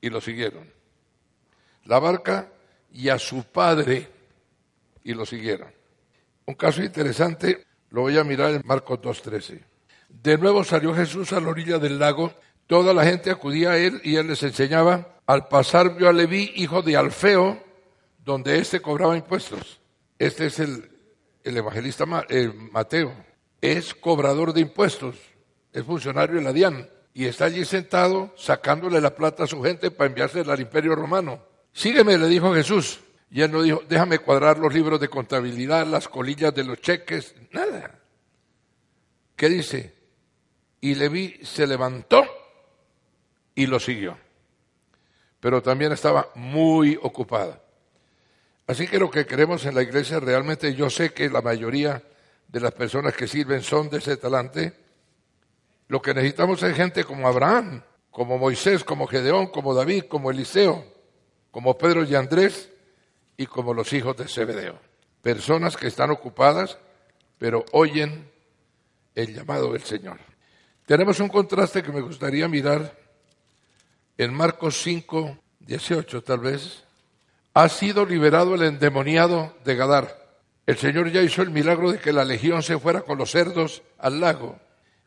y 0.00 0.10
lo 0.10 0.20
siguieron 0.20 0.74
la 1.84 1.98
barca 1.98 2.50
y 2.92 3.08
a 3.08 3.18
su 3.18 3.44
padre 3.44 4.08
y 5.02 5.14
lo 5.14 5.26
siguieron. 5.26 5.72
Un 6.46 6.54
caso 6.54 6.82
interesante 6.82 7.66
lo 7.94 8.00
voy 8.00 8.18
a 8.18 8.24
mirar 8.24 8.50
en 8.50 8.62
Marcos 8.64 8.98
2.13. 8.98 9.60
De 10.08 10.36
nuevo 10.36 10.64
salió 10.64 10.92
Jesús 10.92 11.32
a 11.32 11.38
la 11.38 11.48
orilla 11.48 11.78
del 11.78 12.00
lago, 12.00 12.32
toda 12.66 12.92
la 12.92 13.04
gente 13.04 13.30
acudía 13.30 13.70
a 13.70 13.78
él 13.78 14.00
y 14.02 14.16
él 14.16 14.26
les 14.26 14.42
enseñaba. 14.42 15.20
Al 15.26 15.46
pasar 15.46 15.94
vio 15.94 16.08
a 16.08 16.12
Leví, 16.12 16.50
hijo 16.56 16.82
de 16.82 16.96
Alfeo, 16.96 17.62
donde 18.24 18.58
éste 18.58 18.80
cobraba 18.80 19.16
impuestos. 19.16 19.78
Este 20.18 20.46
es 20.46 20.58
el, 20.58 20.90
evangelista 21.44 22.04
Mateo. 22.04 23.14
Es 23.60 23.94
cobrador 23.94 24.52
de 24.52 24.62
impuestos, 24.62 25.14
es 25.72 25.84
funcionario 25.84 26.34
de 26.34 26.42
la 26.42 26.88
y 27.14 27.26
está 27.26 27.44
allí 27.44 27.64
sentado 27.64 28.34
sacándole 28.36 29.00
la 29.00 29.14
plata 29.14 29.44
a 29.44 29.46
su 29.46 29.62
gente 29.62 29.92
para 29.92 30.08
enviársela 30.08 30.54
al 30.54 30.60
imperio 30.60 30.96
romano. 30.96 31.40
Sígueme, 31.72 32.18
le 32.18 32.26
dijo 32.26 32.52
Jesús. 32.52 33.03
Y 33.34 33.42
él 33.42 33.50
no 33.50 33.62
dijo, 33.62 33.82
déjame 33.88 34.20
cuadrar 34.20 34.58
los 34.58 34.72
libros 34.72 35.00
de 35.00 35.08
contabilidad, 35.08 35.84
las 35.88 36.06
colillas 36.06 36.54
de 36.54 36.62
los 36.62 36.80
cheques, 36.80 37.34
nada. 37.50 37.98
¿Qué 39.34 39.48
dice? 39.48 39.92
Y 40.80 40.94
Leví 40.94 41.40
se 41.42 41.66
levantó 41.66 42.24
y 43.56 43.66
lo 43.66 43.80
siguió. 43.80 44.16
Pero 45.40 45.60
también 45.60 45.90
estaba 45.90 46.28
muy 46.36 46.96
ocupada. 47.02 47.60
Así 48.68 48.86
que 48.86 49.00
lo 49.00 49.10
que 49.10 49.26
queremos 49.26 49.66
en 49.66 49.74
la 49.74 49.82
iglesia 49.82 50.20
realmente, 50.20 50.72
yo 50.72 50.88
sé 50.88 51.12
que 51.12 51.28
la 51.28 51.42
mayoría 51.42 52.04
de 52.46 52.60
las 52.60 52.70
personas 52.70 53.14
que 53.14 53.26
sirven 53.26 53.64
son 53.64 53.90
de 53.90 53.98
ese 53.98 54.16
talante. 54.16 54.74
Lo 55.88 56.00
que 56.00 56.14
necesitamos 56.14 56.62
es 56.62 56.76
gente 56.76 57.02
como 57.02 57.26
Abraham, 57.26 57.82
como 58.12 58.38
Moisés, 58.38 58.84
como 58.84 59.08
Gedeón, 59.08 59.48
como 59.48 59.74
David, 59.74 60.04
como 60.04 60.30
Eliseo 60.30 60.94
como 61.54 61.78
Pedro 61.78 62.02
y 62.02 62.16
Andrés 62.16 62.68
y 63.36 63.46
como 63.46 63.74
los 63.74 63.92
hijos 63.92 64.16
de 64.16 64.28
Zebedeo. 64.28 64.78
Personas 65.22 65.76
que 65.76 65.86
están 65.86 66.10
ocupadas, 66.10 66.78
pero 67.38 67.64
oyen 67.72 68.30
el 69.14 69.34
llamado 69.34 69.72
del 69.72 69.82
Señor. 69.82 70.18
Tenemos 70.86 71.20
un 71.20 71.28
contraste 71.28 71.82
que 71.82 71.92
me 71.92 72.00
gustaría 72.00 72.48
mirar 72.48 72.96
en 74.18 74.34
Marcos 74.34 74.82
5, 74.82 75.38
18 75.60 76.22
tal 76.22 76.40
vez. 76.40 76.84
Ha 77.54 77.68
sido 77.68 78.04
liberado 78.04 78.54
el 78.54 78.62
endemoniado 78.62 79.56
de 79.64 79.76
Gadar. 79.76 80.24
El 80.66 80.76
Señor 80.76 81.10
ya 81.10 81.22
hizo 81.22 81.42
el 81.42 81.50
milagro 81.50 81.92
de 81.92 81.98
que 81.98 82.12
la 82.12 82.24
legión 82.24 82.62
se 82.62 82.78
fuera 82.78 83.02
con 83.02 83.18
los 83.18 83.30
cerdos 83.30 83.82
al 83.98 84.20
lago. 84.20 84.58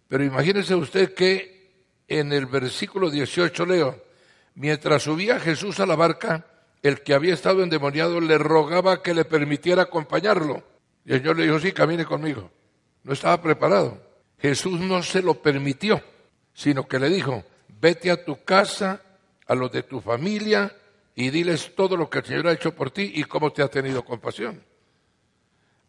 Pero 0.07 0.23
imagínese 0.23 0.75
usted 0.75 1.13
que 1.13 1.71
en 2.07 2.31
el 2.31 2.45
versículo 2.45 3.09
18 3.09 3.65
leo, 3.65 4.01
mientras 4.55 5.03
subía 5.03 5.39
Jesús 5.39 5.79
a 5.79 5.85
la 5.85 5.95
barca, 5.95 6.45
el 6.87 7.01
que 7.01 7.13
había 7.13 7.33
estado 7.33 7.63
endemoniado 7.63 8.19
le 8.19 8.37
rogaba 8.37 9.01
que 9.01 9.13
le 9.13 9.25
permitiera 9.25 9.83
acompañarlo. 9.83 10.63
Y 11.05 11.13
el 11.13 11.19
Señor 11.19 11.37
le 11.37 11.43
dijo, 11.43 11.59
sí, 11.59 11.71
camine 11.71 12.05
conmigo. 12.05 12.51
No 13.03 13.13
estaba 13.13 13.41
preparado. 13.41 14.01
Jesús 14.39 14.79
no 14.79 15.01
se 15.01 15.21
lo 15.21 15.41
permitió, 15.41 16.01
sino 16.53 16.87
que 16.87 16.99
le 16.99 17.09
dijo, 17.09 17.43
vete 17.79 18.11
a 18.11 18.23
tu 18.23 18.43
casa, 18.43 19.01
a 19.45 19.55
los 19.55 19.71
de 19.71 19.83
tu 19.83 20.01
familia, 20.01 20.75
y 21.15 21.29
diles 21.29 21.73
todo 21.75 21.97
lo 21.97 22.09
que 22.09 22.19
el 22.19 22.25
Señor 22.25 22.47
ha 22.47 22.53
hecho 22.53 22.75
por 22.75 22.91
ti 22.91 23.11
y 23.15 23.23
cómo 23.23 23.51
te 23.51 23.63
ha 23.63 23.67
tenido 23.67 24.05
compasión. 24.05 24.63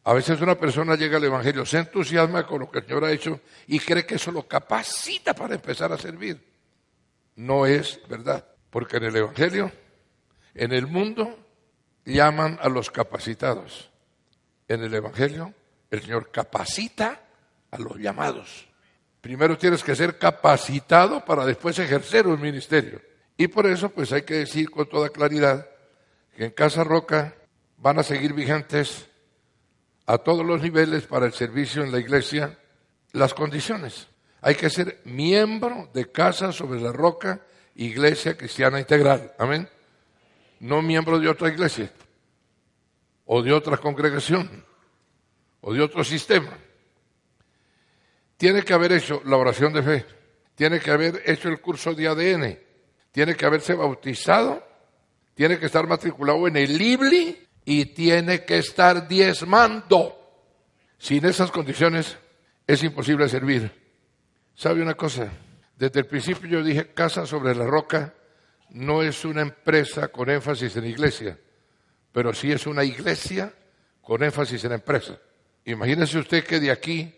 A 0.05 0.15
veces 0.15 0.41
una 0.41 0.59
persona 0.59 0.97
llega 0.97 1.19
al 1.19 1.25
Evangelio, 1.25 1.67
se 1.67 1.79
entusiasma 1.79 2.47
con 2.47 2.61
lo 2.61 2.71
que 2.71 2.79
el 2.79 2.87
Señor 2.87 3.05
ha 3.05 3.13
hecho 3.13 3.41
y 3.67 3.79
cree 3.79 4.07
que 4.07 4.15
eso 4.15 4.33
lo 4.33 4.49
capacita 4.49 5.35
para 5.35 5.55
empezar 5.55 5.93
a 5.93 5.99
servir. 5.99 6.43
No 7.37 7.67
es 7.67 8.01
verdad, 8.09 8.47
porque 8.71 8.97
en 8.97 9.05
el 9.05 9.17
Evangelio, 9.17 9.71
en 10.59 10.73
el 10.73 10.87
mundo, 10.87 11.39
llaman 12.05 12.59
a 12.61 12.69
los 12.69 12.91
capacitados. 12.91 13.91
En 14.67 14.83
el 14.83 14.93
Evangelio, 14.93 15.55
el 15.91 16.03
Señor 16.03 16.31
capacita 16.31 17.21
a 17.71 17.79
los 17.79 17.97
llamados. 17.97 18.69
Primero 19.21 19.57
tienes 19.57 19.83
que 19.83 19.97
ser 19.97 20.19
capacitado 20.19 21.25
para 21.25 21.45
después 21.45 21.79
ejercer 21.79 22.27
un 22.27 22.41
ministerio. 22.41 23.01
Y 23.37 23.49
por 23.49 23.67
eso, 23.67 23.89
pues 23.91 24.13
hay 24.13 24.23
que 24.23 24.35
decir 24.35 24.71
con 24.71 24.89
toda 24.89 25.09
claridad 25.11 25.69
que 26.37 26.47
en 26.47 26.51
Casa 26.51 26.85
Roca 26.85 27.35
van 27.77 27.99
a 27.99 28.03
seguir 28.03 28.33
vigentes 28.33 29.09
a 30.07 30.19
todos 30.19 30.45
los 30.45 30.63
niveles 30.63 31.07
para 31.07 31.27
el 31.27 31.33
servicio 31.33 31.83
en 31.83 31.93
la 31.93 31.99
iglesia 31.99 32.59
las 33.13 33.35
condiciones. 33.35 34.09
Hay 34.41 34.55
que 34.55 34.71
ser 34.71 35.01
miembro 35.05 35.91
de 35.93 36.11
Casa 36.11 36.53
sobre 36.53 36.81
la 36.81 36.93
Roca, 36.93 37.41
Iglesia 37.75 38.37
Cristiana 38.37 38.81
Integral. 38.81 39.33
Amén. 39.39 39.69
No 40.61 40.83
miembro 40.83 41.19
de 41.19 41.29
otra 41.29 41.49
iglesia, 41.49 41.93
o 43.27 43.43
de 43.43 43.53
otra 43.53 43.77
congregación, 43.77 44.65
o 45.61 45.73
de 45.73 45.81
otro 45.81 46.03
sistema. 46.03 46.57
Tiene 48.37 48.63
que 48.63 48.73
haber 48.73 48.93
hecho 48.93 49.23
la 49.25 49.37
oración 49.37 49.73
de 49.73 49.83
fe, 49.83 50.07
tiene 50.55 50.81
que 50.81 50.91
haber 50.91 51.23
hecho 51.27 51.49
el 51.49 51.61
curso 51.61 51.95
de 51.95 52.09
ADN, 52.09 52.59
tiene 53.13 53.35
que 53.35 53.47
haberse 53.47 53.75
bautizado, 53.75 54.67
tiene 55.35 55.59
que 55.59 55.67
estar 55.67 55.87
matriculado 55.87 56.49
en 56.49 56.57
el 56.57 56.81
IBLI 56.81 57.49
y 57.65 57.87
tiene 57.87 58.45
que 58.45 58.59
estar 58.59 59.07
diezmando. 59.07 60.15
Sin 60.99 61.25
esas 61.27 61.51
condiciones 61.51 62.17
es 62.67 62.83
imposible 62.83 63.29
servir. 63.29 63.71
¿Sabe 64.55 64.83
una 64.83 64.95
cosa? 64.95 65.31
Desde 65.77 66.01
el 66.01 66.07
principio 66.07 66.49
yo 66.49 66.63
dije, 66.65 66.93
Casa 66.93 67.25
sobre 67.25 67.55
la 67.55 67.65
Roca 67.65 68.15
no 68.71 69.03
es 69.03 69.25
una 69.25 69.43
empresa 69.43 70.07
con 70.09 70.31
énfasis 70.31 70.77
en 70.77 70.87
iglesia, 70.87 71.37
pero 72.13 72.33
sí 72.33 72.53
es 72.53 72.65
una 72.67 72.85
iglesia 72.85 73.53
con 74.03 74.23
énfasis 74.23 74.63
en 74.65 74.73
empresa. 74.73 75.19
Imagínese 75.65 76.19
usted 76.19 76.45
que 76.45 76.61
de 76.61 76.71
aquí 76.71 77.13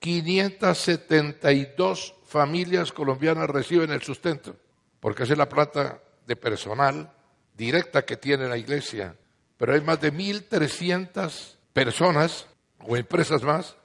572 0.00 2.14
familias 2.26 2.92
colombianas 2.92 3.50
reciben 3.50 3.90
el 3.90 4.02
sustento 4.02 4.56
porque 5.04 5.24
esa 5.24 5.34
es 5.34 5.38
la 5.38 5.50
plata 5.50 6.00
de 6.26 6.34
personal 6.34 7.12
directa 7.54 8.06
que 8.06 8.16
tiene 8.16 8.48
la 8.48 8.56
iglesia. 8.56 9.14
Pero 9.58 9.74
hay 9.74 9.82
más 9.82 10.00
de 10.00 10.10
1.300 10.10 11.56
personas 11.74 12.46
o 12.78 12.96
empresas 12.96 13.42
más 13.42 13.76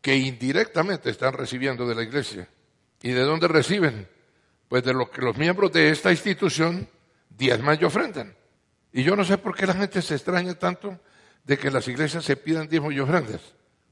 que 0.00 0.16
indirectamente 0.16 1.10
están 1.10 1.34
recibiendo 1.34 1.86
de 1.86 1.94
la 1.94 2.02
iglesia. 2.02 2.48
¿Y 3.02 3.10
de 3.10 3.20
dónde 3.20 3.46
reciben? 3.46 4.08
Pues 4.72 4.84
de 4.84 4.94
lo 4.94 5.10
que 5.10 5.20
los 5.20 5.36
miembros 5.36 5.70
de 5.70 5.90
esta 5.90 6.10
institución 6.10 6.88
diezman 7.28 7.76
y 7.78 7.84
ofrendan. 7.84 8.34
Y 8.90 9.02
yo 9.02 9.14
no 9.14 9.22
sé 9.22 9.36
por 9.36 9.54
qué 9.54 9.66
la 9.66 9.74
gente 9.74 10.00
se 10.00 10.14
extraña 10.14 10.54
tanto 10.54 10.98
de 11.44 11.58
que 11.58 11.70
las 11.70 11.86
iglesias 11.88 12.24
se 12.24 12.38
pidan 12.38 12.70
diezmos 12.70 12.94
y 12.94 13.00
ofrendas. 13.00 13.42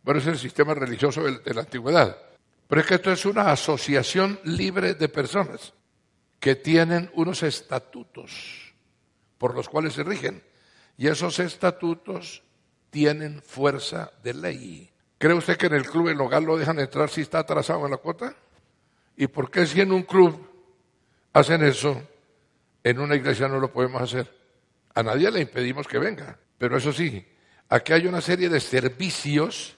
Bueno, 0.02 0.20
es 0.20 0.26
el 0.26 0.38
sistema 0.38 0.72
religioso 0.72 1.22
de 1.22 1.52
la 1.52 1.60
antigüedad. 1.60 2.16
Pero 2.66 2.80
es 2.80 2.86
que 2.86 2.94
esto 2.94 3.12
es 3.12 3.26
una 3.26 3.52
asociación 3.52 4.40
libre 4.44 4.94
de 4.94 5.10
personas 5.10 5.74
que 6.38 6.56
tienen 6.56 7.10
unos 7.12 7.42
estatutos 7.42 8.72
por 9.36 9.54
los 9.54 9.68
cuales 9.68 9.92
se 9.92 10.02
rigen. 10.02 10.42
Y 10.96 11.08
esos 11.08 11.40
estatutos 11.40 12.42
tienen 12.88 13.42
fuerza 13.42 14.12
de 14.22 14.32
ley. 14.32 14.90
¿Cree 15.18 15.34
usted 15.34 15.58
que 15.58 15.66
en 15.66 15.74
el 15.74 15.84
club 15.84 16.08
el 16.08 16.20
hogar 16.22 16.42
lo 16.42 16.56
dejan 16.56 16.78
entrar 16.78 17.10
si 17.10 17.20
está 17.20 17.40
atrasado 17.40 17.84
en 17.84 17.90
la 17.90 17.98
cuota? 17.98 18.34
¿Y 19.14 19.26
por 19.26 19.50
qué 19.50 19.66
si 19.66 19.82
en 19.82 19.92
un 19.92 20.04
club 20.04 20.49
hacen 21.32 21.62
eso, 21.62 22.02
en 22.82 22.98
una 22.98 23.16
iglesia 23.16 23.48
no 23.48 23.58
lo 23.58 23.72
podemos 23.72 24.02
hacer? 24.02 24.32
A 24.94 25.02
nadie 25.02 25.30
le 25.30 25.40
impedimos 25.40 25.86
que 25.86 25.98
venga. 25.98 26.38
Pero 26.58 26.76
eso 26.76 26.92
sí, 26.92 27.26
aquí 27.68 27.92
hay 27.92 28.06
una 28.06 28.20
serie 28.20 28.48
de 28.48 28.60
servicios 28.60 29.76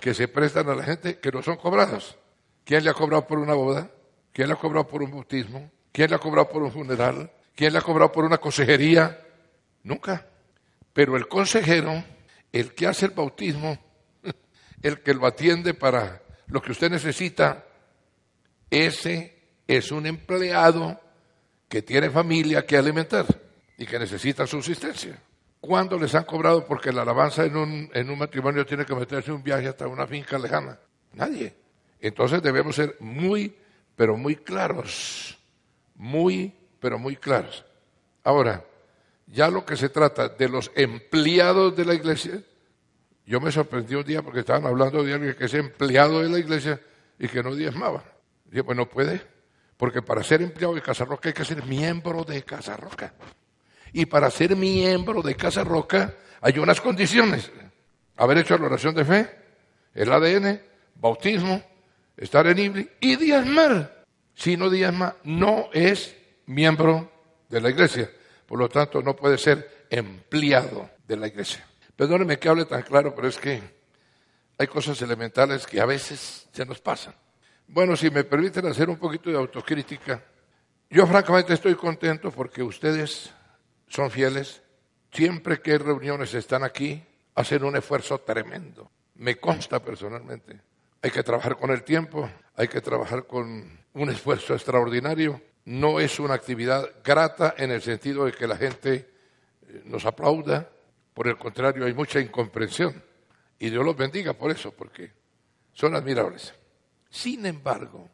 que 0.00 0.14
se 0.14 0.28
prestan 0.28 0.68
a 0.68 0.74
la 0.74 0.84
gente 0.84 1.18
que 1.18 1.30
no 1.30 1.42
son 1.42 1.56
cobrados. 1.56 2.16
¿Quién 2.64 2.84
le 2.84 2.90
ha 2.90 2.94
cobrado 2.94 3.26
por 3.26 3.38
una 3.38 3.54
boda? 3.54 3.90
¿Quién 4.32 4.48
le 4.48 4.54
ha 4.54 4.56
cobrado 4.56 4.86
por 4.88 5.02
un 5.02 5.10
bautismo? 5.10 5.70
¿Quién 5.92 6.10
le 6.10 6.16
ha 6.16 6.18
cobrado 6.18 6.48
por 6.48 6.62
un 6.62 6.72
funeral? 6.72 7.30
¿Quién 7.54 7.72
le 7.72 7.78
ha 7.78 7.82
cobrado 7.82 8.10
por 8.10 8.24
una 8.24 8.38
consejería? 8.38 9.20
Nunca. 9.82 10.26
Pero 10.92 11.16
el 11.16 11.28
consejero, 11.28 12.04
el 12.52 12.74
que 12.74 12.86
hace 12.86 13.06
el 13.06 13.12
bautismo, 13.12 13.78
el 14.82 15.00
que 15.02 15.14
lo 15.14 15.26
atiende 15.26 15.74
para 15.74 16.22
lo 16.48 16.60
que 16.60 16.72
usted 16.72 16.90
necesita, 16.90 17.64
ese 18.70 19.33
es 19.66 19.90
un 19.90 20.06
empleado 20.06 21.00
que 21.68 21.82
tiene 21.82 22.10
familia 22.10 22.64
que 22.66 22.76
alimentar 22.76 23.26
y 23.76 23.86
que 23.86 23.98
necesita 23.98 24.46
subsistencia. 24.46 25.18
¿Cuándo 25.60 25.98
les 25.98 26.14
han 26.14 26.24
cobrado 26.24 26.66
porque 26.66 26.92
la 26.92 27.02
alabanza 27.02 27.44
en 27.44 27.56
un, 27.56 27.90
en 27.92 28.10
un 28.10 28.18
matrimonio 28.18 28.66
tiene 28.66 28.84
que 28.84 28.94
meterse 28.94 29.32
un 29.32 29.42
viaje 29.42 29.68
hasta 29.68 29.86
una 29.86 30.06
finca 30.06 30.38
lejana? 30.38 30.78
Nadie. 31.14 31.54
Entonces 32.00 32.42
debemos 32.42 32.76
ser 32.76 32.96
muy, 33.00 33.56
pero 33.96 34.16
muy 34.16 34.36
claros 34.36 35.38
muy, 35.94 36.52
pero 36.80 36.98
muy 36.98 37.16
claros. 37.16 37.64
Ahora, 38.22 38.64
ya 39.26 39.48
lo 39.48 39.64
que 39.64 39.76
se 39.76 39.88
trata 39.88 40.28
de 40.28 40.48
los 40.48 40.70
empleados 40.74 41.76
de 41.76 41.84
la 41.84 41.94
iglesia, 41.94 42.42
yo 43.26 43.40
me 43.40 43.50
sorprendí 43.50 43.94
un 43.94 44.04
día 44.04 44.22
porque 44.22 44.40
estaban 44.40 44.66
hablando 44.66 45.02
de 45.02 45.14
alguien 45.14 45.34
que 45.34 45.46
es 45.46 45.54
empleado 45.54 46.20
de 46.20 46.28
la 46.28 46.38
iglesia 46.38 46.80
y 47.18 47.28
que 47.28 47.42
no 47.42 47.54
diezmaba. 47.54 48.04
Dije, 48.44 48.64
pues 48.64 48.76
no 48.76 48.88
puede, 48.88 49.22
porque 49.76 50.02
para 50.02 50.22
ser 50.22 50.42
empleado 50.42 50.74
de 50.74 50.82
Casa 50.82 51.04
Roca 51.04 51.28
hay 51.28 51.34
que 51.34 51.44
ser 51.44 51.64
miembro 51.64 52.24
de 52.24 52.42
Casa 52.42 52.76
Roca. 52.76 53.14
Y 53.92 54.06
para 54.06 54.30
ser 54.30 54.56
miembro 54.56 55.22
de 55.22 55.34
Casa 55.34 55.64
Roca 55.64 56.14
hay 56.40 56.58
unas 56.58 56.80
condiciones. 56.80 57.50
Haber 58.16 58.38
hecho 58.38 58.56
la 58.58 58.66
oración 58.66 58.94
de 58.94 59.04
fe, 59.04 59.30
el 59.94 60.12
ADN, 60.12 60.60
bautismo, 60.94 61.62
estar 62.16 62.46
en 62.46 62.58
Ibli 62.58 62.90
y 63.00 63.16
diezmar 63.16 64.04
si 64.34 64.56
no 64.56 64.68
diezma, 64.68 65.16
no 65.24 65.68
es 65.72 66.16
miembro 66.46 67.10
de 67.48 67.60
la 67.60 67.70
iglesia. 67.70 68.10
Por 68.46 68.58
lo 68.58 68.68
tanto, 68.68 69.00
no 69.00 69.14
puede 69.14 69.38
ser 69.38 69.86
empleado 69.90 70.90
de 71.06 71.16
la 71.16 71.28
iglesia. 71.28 71.64
Perdóneme 71.96 72.38
que 72.38 72.48
hable 72.48 72.64
tan 72.64 72.82
claro, 72.82 73.14
pero 73.14 73.28
es 73.28 73.38
que 73.38 73.62
hay 74.58 74.66
cosas 74.66 75.00
elementales 75.02 75.66
que 75.66 75.80
a 75.80 75.86
veces 75.86 76.48
se 76.52 76.66
nos 76.66 76.80
pasan. 76.80 77.14
Bueno, 77.66 77.96
si 77.96 78.10
me 78.10 78.24
permiten 78.24 78.66
hacer 78.66 78.88
un 78.88 78.96
poquito 78.96 79.30
de 79.30 79.36
autocrítica, 79.36 80.22
yo 80.90 81.06
francamente 81.06 81.54
estoy 81.54 81.74
contento 81.74 82.30
porque 82.30 82.62
ustedes 82.62 83.32
son 83.88 84.10
fieles. 84.10 84.62
Siempre 85.10 85.60
que 85.60 85.72
hay 85.72 85.78
reuniones 85.78 86.34
están 86.34 86.64
aquí, 86.64 87.02
hacen 87.34 87.64
un 87.64 87.76
esfuerzo 87.76 88.18
tremendo. 88.20 88.90
Me 89.16 89.36
consta 89.36 89.82
personalmente. 89.82 90.60
Hay 91.02 91.10
que 91.10 91.22
trabajar 91.22 91.56
con 91.56 91.70
el 91.70 91.82
tiempo, 91.84 92.28
hay 92.56 92.68
que 92.68 92.80
trabajar 92.80 93.26
con 93.26 93.78
un 93.92 94.10
esfuerzo 94.10 94.54
extraordinario. 94.54 95.40
No 95.64 96.00
es 96.00 96.18
una 96.20 96.34
actividad 96.34 96.88
grata 97.02 97.54
en 97.56 97.70
el 97.70 97.82
sentido 97.82 98.26
de 98.26 98.32
que 98.32 98.46
la 98.46 98.56
gente 98.56 99.08
eh, 99.66 99.82
nos 99.84 100.04
aplauda. 100.04 100.68
Por 101.12 101.28
el 101.28 101.36
contrario, 101.36 101.86
hay 101.86 101.94
mucha 101.94 102.20
incomprensión. 102.20 103.02
Y 103.58 103.70
Dios 103.70 103.84
los 103.84 103.96
bendiga 103.96 104.32
por 104.34 104.50
eso, 104.50 104.72
porque 104.72 105.12
son 105.72 105.94
admirables. 105.94 106.54
Sin 107.14 107.46
embargo, 107.46 108.10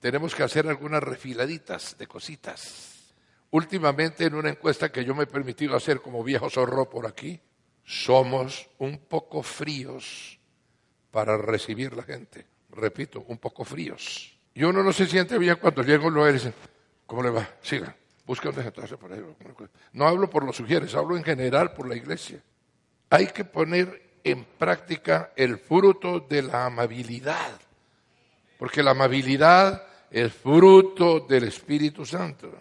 tenemos 0.00 0.34
que 0.34 0.42
hacer 0.42 0.66
algunas 0.66 1.00
refiladitas 1.00 1.96
de 1.96 2.08
cositas. 2.08 3.14
Últimamente, 3.52 4.24
en 4.24 4.34
una 4.34 4.50
encuesta 4.50 4.90
que 4.90 5.04
yo 5.04 5.14
me 5.14 5.22
he 5.22 5.28
permitido 5.28 5.76
hacer 5.76 6.00
como 6.00 6.24
viejo 6.24 6.50
zorro 6.50 6.90
por 6.90 7.06
aquí, 7.06 7.40
somos 7.84 8.68
un 8.78 8.98
poco 8.98 9.44
fríos 9.44 10.36
para 11.12 11.38
recibir 11.38 11.94
la 11.94 12.02
gente. 12.02 12.44
Repito, 12.70 13.24
un 13.28 13.38
poco 13.38 13.64
fríos. 13.64 14.36
Y 14.52 14.64
uno 14.64 14.82
no 14.82 14.92
se 14.92 15.06
siente 15.06 15.38
bien 15.38 15.58
cuando 15.60 15.84
llego 15.84 16.10
lo 16.10 16.26
dice, 16.26 16.52
¿cómo 17.06 17.22
le 17.22 17.30
va? 17.30 17.48
Siga, 17.62 17.94
busque 18.26 18.48
donde 18.48 18.64
sentarse 18.64 18.96
por. 18.96 19.12
No 19.92 20.08
hablo 20.08 20.28
por 20.28 20.44
los 20.44 20.56
sugieres, 20.56 20.92
hablo 20.96 21.16
en 21.16 21.22
general 21.22 21.72
por 21.72 21.88
la 21.88 21.94
iglesia. 21.94 22.42
Hay 23.10 23.28
que 23.28 23.44
poner 23.44 24.18
en 24.24 24.44
práctica 24.44 25.32
el 25.36 25.56
fruto 25.56 26.18
de 26.18 26.42
la 26.42 26.66
amabilidad. 26.66 27.69
Porque 28.60 28.82
la 28.82 28.90
amabilidad 28.90 29.86
es 30.10 30.34
fruto 30.34 31.20
del 31.20 31.44
Espíritu 31.44 32.04
Santo. 32.04 32.52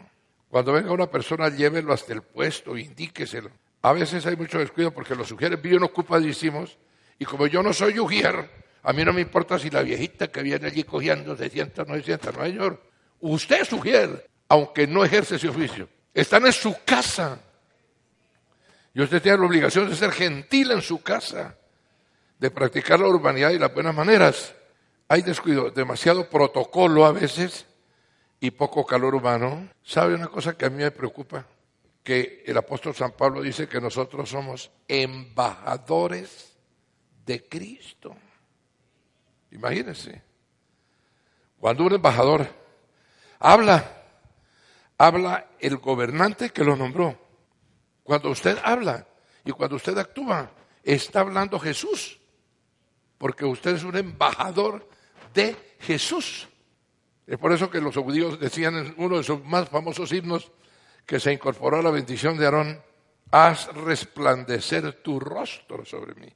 Cuando 0.48 0.72
venga 0.72 0.94
una 0.94 1.12
persona, 1.12 1.50
llévelo 1.50 1.92
hasta 1.92 2.14
el 2.14 2.22
puesto, 2.22 2.78
indíqueselo. 2.78 3.52
A 3.82 3.92
veces 3.92 4.26
hay 4.26 4.38
mucho 4.38 4.60
descuido 4.60 4.92
porque 4.92 5.14
los 5.14 5.28
sugieres 5.28 5.62
viven 5.62 5.84
ocupadísimos 5.84 6.78
y 7.18 7.26
como 7.26 7.48
yo 7.48 7.62
no 7.62 7.74
soy 7.74 8.00
ujier, 8.00 8.50
a 8.82 8.94
mí 8.94 9.04
no 9.04 9.12
me 9.12 9.20
importa 9.20 9.60
si 9.60 9.70
la 9.70 9.82
viejita 9.82 10.30
que 10.30 10.42
viene 10.42 10.68
allí 10.68 10.86
cogiendo 10.86 11.36
se 11.36 11.50
sienta 11.50 11.82
o 11.82 11.86
no 11.86 11.96
se 11.96 12.04
sienta, 12.04 12.32
no 12.32 12.46
señor. 12.46 12.82
Usted 13.20 13.64
es 13.64 13.74
ujier, 13.74 14.26
aunque 14.48 14.88
no 14.88 15.04
ejerce 15.04 15.36
ese 15.36 15.50
oficio. 15.50 15.90
Están 16.14 16.46
en 16.46 16.54
su 16.54 16.78
casa. 16.86 17.42
Y 18.94 19.02
usted 19.02 19.22
tiene 19.22 19.38
la 19.38 19.46
obligación 19.46 19.90
de 19.90 19.98
ser 19.98 20.14
gentil 20.14 20.72
en 20.72 20.82
su 20.82 21.02
casa, 21.02 21.58
de 22.40 22.52
practicar 22.52 23.02
la 23.02 23.10
urbanidad 23.10 23.50
y 23.50 23.60
las 23.60 23.74
buenas 23.74 23.94
maneras. 23.94 24.56
Hay 25.12 25.24
descuido, 25.24 25.72
demasiado 25.72 26.30
protocolo 26.30 27.04
a 27.04 27.12
veces 27.12 27.66
y 28.40 28.52
poco 28.52 28.86
calor 28.86 29.16
humano. 29.16 29.68
¿Sabe 29.82 30.14
una 30.14 30.28
cosa 30.28 30.56
que 30.56 30.68
a 30.68 30.70
mí 30.70 30.84
me 30.84 30.92
preocupa? 30.92 31.48
Que 32.04 32.44
el 32.46 32.56
apóstol 32.56 32.94
San 32.94 33.14
Pablo 33.14 33.42
dice 33.42 33.68
que 33.68 33.82
nosotros 33.82 34.30
somos 34.30 34.70
embajadores 34.88 36.56
de 37.26 37.44
Cristo. 37.50 38.16
Imagínense. 39.50 40.22
Cuando 41.60 41.86
un 41.86 41.94
embajador 41.94 42.48
habla, 43.40 44.04
habla 44.96 45.48
el 45.60 45.78
gobernante 45.78 46.52
que 46.52 46.64
lo 46.64 46.76
nombró. 46.76 47.18
Cuando 48.04 48.30
usted 48.30 48.60
habla 48.64 49.08
y 49.44 49.52
cuando 49.54 49.76
usted 49.76 49.98
actúa, 49.98 50.52
está 50.84 51.22
hablando 51.22 51.60
Jesús. 51.60 52.20
Porque 53.18 53.44
usted 53.44 53.76
es 53.76 53.84
un 53.84 53.98
embajador 53.98 54.88
de 55.34 55.56
Jesús. 55.80 56.48
Es 57.26 57.38
por 57.38 57.52
eso 57.52 57.70
que 57.70 57.82
los 57.82 57.96
judíos 57.96 58.40
decían 58.40 58.76
en 58.78 58.96
uno 58.98 59.18
de 59.18 59.24
sus 59.24 59.44
más 59.46 59.70
famosos 59.70 60.12
himnos 60.12 60.52
que 61.06 61.20
se 61.20 61.32
incorporó 61.32 61.78
a 61.78 61.82
la 61.82 61.92
bendición 61.92 62.38
de 62.38 62.46
Aarón, 62.46 62.82
haz 63.32 63.68
resplandecer 63.74 65.04
tu 65.04 65.20
rostro 65.20 65.86
sobre 65.86 66.16
mí. 66.16 66.32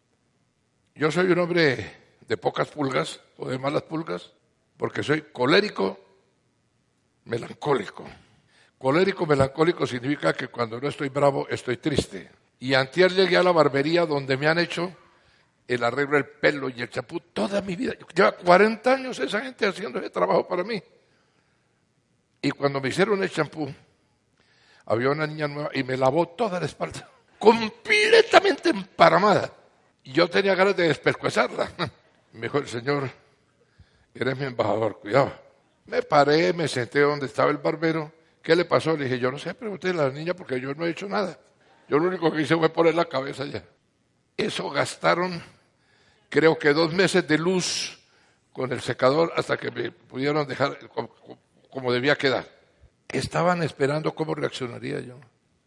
Yo 0.95 1.11
soy 1.11 1.31
un 1.31 1.39
hombre 1.39 2.17
de 2.27 2.37
pocas 2.37 2.69
pulgas 2.69 3.19
o 3.37 3.47
de 3.47 3.57
malas 3.57 3.83
pulgas 3.83 4.31
porque 4.77 5.03
soy 5.03 5.21
colérico, 5.31 5.99
melancólico. 7.25 8.05
Colérico, 8.77 9.25
melancólico 9.25 9.87
significa 9.87 10.33
que 10.33 10.49
cuando 10.49 10.79
no 10.79 10.89
estoy 10.89 11.09
bravo 11.09 11.47
estoy 11.49 11.77
triste. 11.77 12.29
Y 12.59 12.73
antier 12.73 13.11
llegué 13.11 13.37
a 13.37 13.43
la 13.43 13.51
barbería 13.51 14.05
donde 14.05 14.37
me 14.37 14.47
han 14.47 14.59
hecho 14.59 14.95
el 15.67 15.83
arreglo 15.83 16.15
del 16.15 16.25
pelo 16.25 16.69
y 16.69 16.81
el 16.81 16.89
chapú 16.89 17.19
toda 17.19 17.61
mi 17.61 17.75
vida. 17.75 17.93
Lleva 18.13 18.33
40 18.33 18.93
años 18.93 19.19
esa 19.19 19.41
gente 19.41 19.65
haciendo 19.65 19.99
ese 19.99 20.09
trabajo 20.09 20.47
para 20.47 20.63
mí. 20.63 20.81
Y 22.41 22.51
cuando 22.51 22.81
me 22.81 22.89
hicieron 22.89 23.21
el 23.23 23.29
champú, 23.29 23.73
había 24.85 25.09
una 25.09 25.25
niña 25.25 25.47
nueva 25.47 25.69
y 25.73 25.83
me 25.83 25.95
lavó 25.95 26.27
toda 26.27 26.59
la 26.59 26.65
espalda, 26.65 27.07
completamente 27.39 28.69
emparamada. 28.69 29.51
Y 30.03 30.11
yo 30.11 30.29
tenía 30.29 30.53
ganas 30.55 30.75
de 30.75 30.89
despescuezarla. 30.89 31.71
Me 32.33 32.41
dijo 32.41 32.57
el 32.57 32.67
Señor, 32.67 33.09
eres 34.13 34.37
mi 34.37 34.45
embajador, 34.45 34.99
cuidado. 34.99 35.31
Me 35.85 36.01
paré, 36.01 36.51
me 36.51 36.67
senté 36.67 37.01
donde 37.01 37.27
estaba 37.27 37.51
el 37.51 37.57
barbero. 37.57 38.11
¿Qué 38.41 38.55
le 38.55 38.65
pasó? 38.65 38.97
Le 38.97 39.05
dije, 39.05 39.19
yo 39.19 39.31
no 39.31 39.37
sé, 39.37 39.53
pregunté 39.53 39.91
a 39.91 39.93
la 39.93 40.09
niña 40.09 40.33
porque 40.33 40.59
yo 40.59 40.73
no 40.73 40.85
he 40.85 40.89
hecho 40.89 41.07
nada. 41.07 41.37
Yo 41.87 41.99
lo 41.99 42.07
único 42.07 42.31
que 42.31 42.41
hice 42.41 42.57
fue 42.57 42.69
poner 42.69 42.95
la 42.95 43.05
cabeza 43.05 43.43
allá. 43.43 43.63
Eso 44.37 44.69
gastaron, 44.71 45.41
creo 46.29 46.57
que 46.57 46.73
dos 46.73 46.93
meses 46.93 47.27
de 47.27 47.37
luz 47.37 47.99
con 48.51 48.71
el 48.71 48.81
secador 48.81 49.31
hasta 49.35 49.57
que 49.57 49.69
me 49.69 49.91
pudieron 49.91 50.47
dejar 50.47 50.77
como, 51.69 51.93
debía 51.93 52.15
quedar. 52.15 52.47
Estaban 53.09 53.61
esperando 53.61 54.15
cómo 54.15 54.33
reaccionaría 54.33 54.99
yo. 55.01 55.19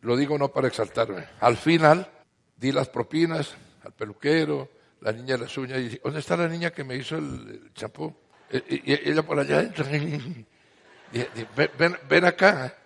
Lo 0.03 0.17
digo 0.17 0.37
no 0.37 0.49
para 0.49 0.69
exaltarme. 0.69 1.27
Al 1.41 1.57
final 1.57 2.09
di 2.57 2.73
las 2.73 2.89
propinas 2.89 3.55
al 3.85 3.93
peluquero, 3.93 4.69
la 5.01 5.13
niña 5.13 5.37
de 5.37 5.43
las 5.43 5.57
uñas, 5.57 5.79
y 5.79 5.83
dice, 5.85 6.01
¿dónde 6.03 6.19
está 6.19 6.37
la 6.37 6.49
niña 6.49 6.71
que 6.71 6.83
me 6.83 6.97
hizo 6.97 7.17
el 7.17 7.71
champú? 7.73 8.13
E, 8.51 8.83
y, 8.85 9.11
ella 9.11 9.23
por 9.23 9.39
allá 9.39 9.61
entra. 9.61 9.85
ven, 11.79 11.97
ven, 12.09 12.25
acá. 12.25 12.77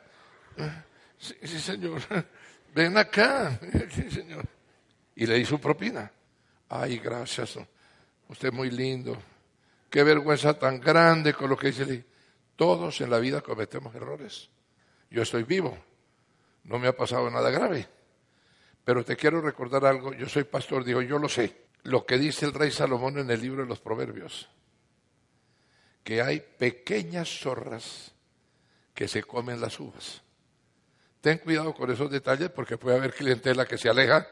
Sí, 1.19 1.35
sí, 1.43 1.59
señor. 1.59 2.01
Ven 2.75 2.97
acá. 2.99 3.59
Sí, 3.91 4.11
señor 4.11 4.45
y 5.21 5.27
le 5.27 5.35
di 5.35 5.45
su 5.45 5.61
propina. 5.61 6.11
Ay, 6.71 6.99
gracias, 6.99 7.59
usted 8.27 8.49
es 8.49 8.55
muy 8.55 8.71
lindo. 8.71 9.19
Qué 9.91 10.03
vergüenza 10.03 10.59
tan 10.59 10.81
grande 10.81 11.35
con 11.35 11.51
lo 11.51 11.59
que 11.59 11.67
dice. 11.67 12.07
Todos 12.57 13.03
en 13.03 13.11
la 13.11 13.19
vida 13.19 13.43
cometemos 13.43 13.95
errores. 13.95 14.49
Yo 15.11 15.21
estoy 15.21 15.43
vivo, 15.43 15.77
no 16.65 16.79
me 16.79 16.89
ha 16.89 16.97
pasado 16.97 17.31
nada 17.31 17.51
grave. 17.51 17.87
Pero 18.83 19.05
te 19.05 19.15
quiero 19.15 19.43
recordar 19.43 19.85
algo, 19.85 20.15
yo 20.15 20.27
soy 20.27 20.45
pastor, 20.45 20.85
digo, 20.85 21.03
yo 21.03 21.19
lo 21.19 21.29
sé. 21.29 21.55
Lo 21.83 22.07
que 22.07 22.17
dice 22.17 22.47
el 22.47 22.55
rey 22.55 22.71
Salomón 22.71 23.19
en 23.19 23.31
el 23.31 23.43
libro 23.43 23.63
de 23.63 23.69
los 23.69 23.81
Proverbios, 23.81 24.49
que 26.03 26.23
hay 26.23 26.41
pequeñas 26.41 27.29
zorras 27.29 28.13
que 28.95 29.07
se 29.07 29.23
comen 29.23 29.61
las 29.61 29.79
uvas. 29.81 30.23
Ten 31.21 31.37
cuidado 31.37 31.75
con 31.75 31.91
esos 31.91 32.11
detalles 32.11 32.49
porque 32.49 32.79
puede 32.79 32.97
haber 32.97 33.13
clientela 33.13 33.67
que 33.67 33.77
se 33.77 33.91
aleja 33.91 34.27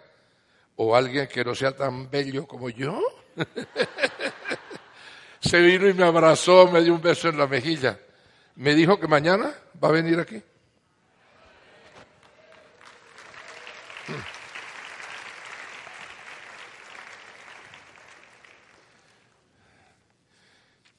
o 0.80 0.94
alguien 0.94 1.26
que 1.26 1.44
no 1.44 1.56
sea 1.56 1.74
tan 1.74 2.08
bello 2.08 2.46
como 2.46 2.70
yo. 2.70 3.02
Se 5.40 5.60
vino 5.60 5.88
y 5.88 5.94
me 5.94 6.04
abrazó, 6.04 6.70
me 6.70 6.82
dio 6.82 6.94
un 6.94 7.02
beso 7.02 7.28
en 7.28 7.36
la 7.36 7.48
mejilla. 7.48 7.98
Me 8.54 8.76
dijo 8.76 8.98
que 8.98 9.08
mañana 9.08 9.52
va 9.82 9.88
a 9.88 9.92
venir 9.92 10.20
aquí. 10.20 10.40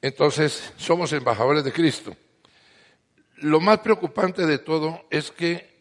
Entonces, 0.02 0.74
somos 0.76 1.14
embajadores 1.14 1.64
de 1.64 1.72
Cristo. 1.72 2.18
Lo 3.38 3.62
más 3.62 3.80
preocupante 3.80 4.46
de 4.46 4.58
todo 4.58 5.06
es 5.10 5.32
que 5.32 5.80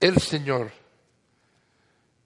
el 0.00 0.18
Señor 0.18 0.79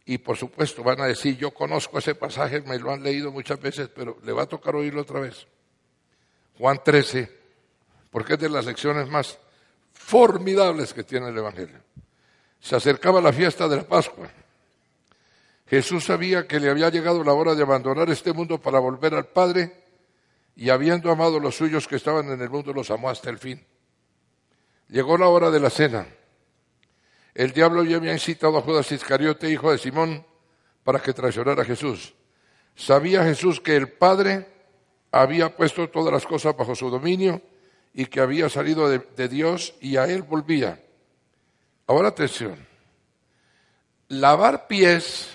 y 0.06 0.18
por 0.18 0.36
supuesto 0.36 0.82
van 0.82 1.00
a 1.00 1.06
decir, 1.06 1.36
yo 1.36 1.52
conozco 1.52 1.98
ese 1.98 2.14
pasaje, 2.14 2.60
me 2.60 2.78
lo 2.78 2.92
han 2.92 3.02
leído 3.02 3.32
muchas 3.32 3.60
veces, 3.60 3.88
pero 3.94 4.18
le 4.22 4.32
va 4.32 4.42
a 4.42 4.46
tocar 4.46 4.76
oírlo 4.76 5.02
otra 5.02 5.20
vez. 5.20 5.46
Juan 6.58 6.80
13, 6.84 7.30
porque 8.10 8.34
es 8.34 8.38
de 8.38 8.50
las 8.50 8.66
lecciones 8.66 9.08
más 9.08 9.38
formidables 9.92 10.92
que 10.92 11.04
tiene 11.04 11.28
el 11.28 11.38
Evangelio. 11.38 11.80
Se 12.60 12.76
acercaba 12.76 13.20
la 13.20 13.32
fiesta 13.32 13.66
de 13.66 13.76
la 13.76 13.84
Pascua. 13.84 14.28
Jesús 15.66 16.04
sabía 16.04 16.46
que 16.46 16.60
le 16.60 16.70
había 16.70 16.90
llegado 16.90 17.24
la 17.24 17.32
hora 17.32 17.54
de 17.54 17.62
abandonar 17.62 18.10
este 18.10 18.32
mundo 18.32 18.60
para 18.60 18.78
volver 18.78 19.14
al 19.14 19.26
Padre 19.26 19.84
y 20.54 20.68
habiendo 20.68 21.10
amado 21.10 21.38
a 21.38 21.40
los 21.40 21.56
suyos 21.56 21.88
que 21.88 21.96
estaban 21.96 22.30
en 22.30 22.40
el 22.40 22.50
mundo, 22.50 22.72
los 22.72 22.90
amó 22.90 23.08
hasta 23.08 23.30
el 23.30 23.38
fin. 23.38 23.64
Llegó 24.88 25.16
la 25.16 25.28
hora 25.28 25.50
de 25.50 25.60
la 25.60 25.70
cena. 25.70 26.06
El 27.35 27.53
diablo 27.53 27.83
ya 27.85 27.97
había 27.97 28.12
incitado 28.12 28.57
a 28.57 28.62
Judas 28.62 28.90
Iscariote, 28.92 29.51
hijo 29.51 29.73
de 29.73 29.79
Simón, 29.79 30.25
para 30.85 31.01
que 31.01 31.12
traicionara 31.12 31.62
a 31.62 31.64
Jesús. 31.64 32.14
Sabía 32.77 33.25
Jesús 33.25 33.61
que 33.61 33.77
el 33.77 33.88
Padre 33.88 34.47
había 35.11 35.57
puesto 35.57 35.88
todas 35.90 36.12
las 36.12 36.27
cosas 36.27 36.57
bajo 36.57 36.75
su 36.75 36.90
dominio 36.90 37.40
y 37.92 38.07
que 38.07 38.20
había 38.20 38.49
salido 38.49 38.88
de, 38.88 39.29
Dios 39.29 39.75
y 39.81 39.97
a 39.97 40.07
él 40.07 40.23
volvía. 40.23 40.83
Ahora 41.87 42.09
atención. 42.09 42.66
Lavar 44.09 44.66
pies 44.66 45.29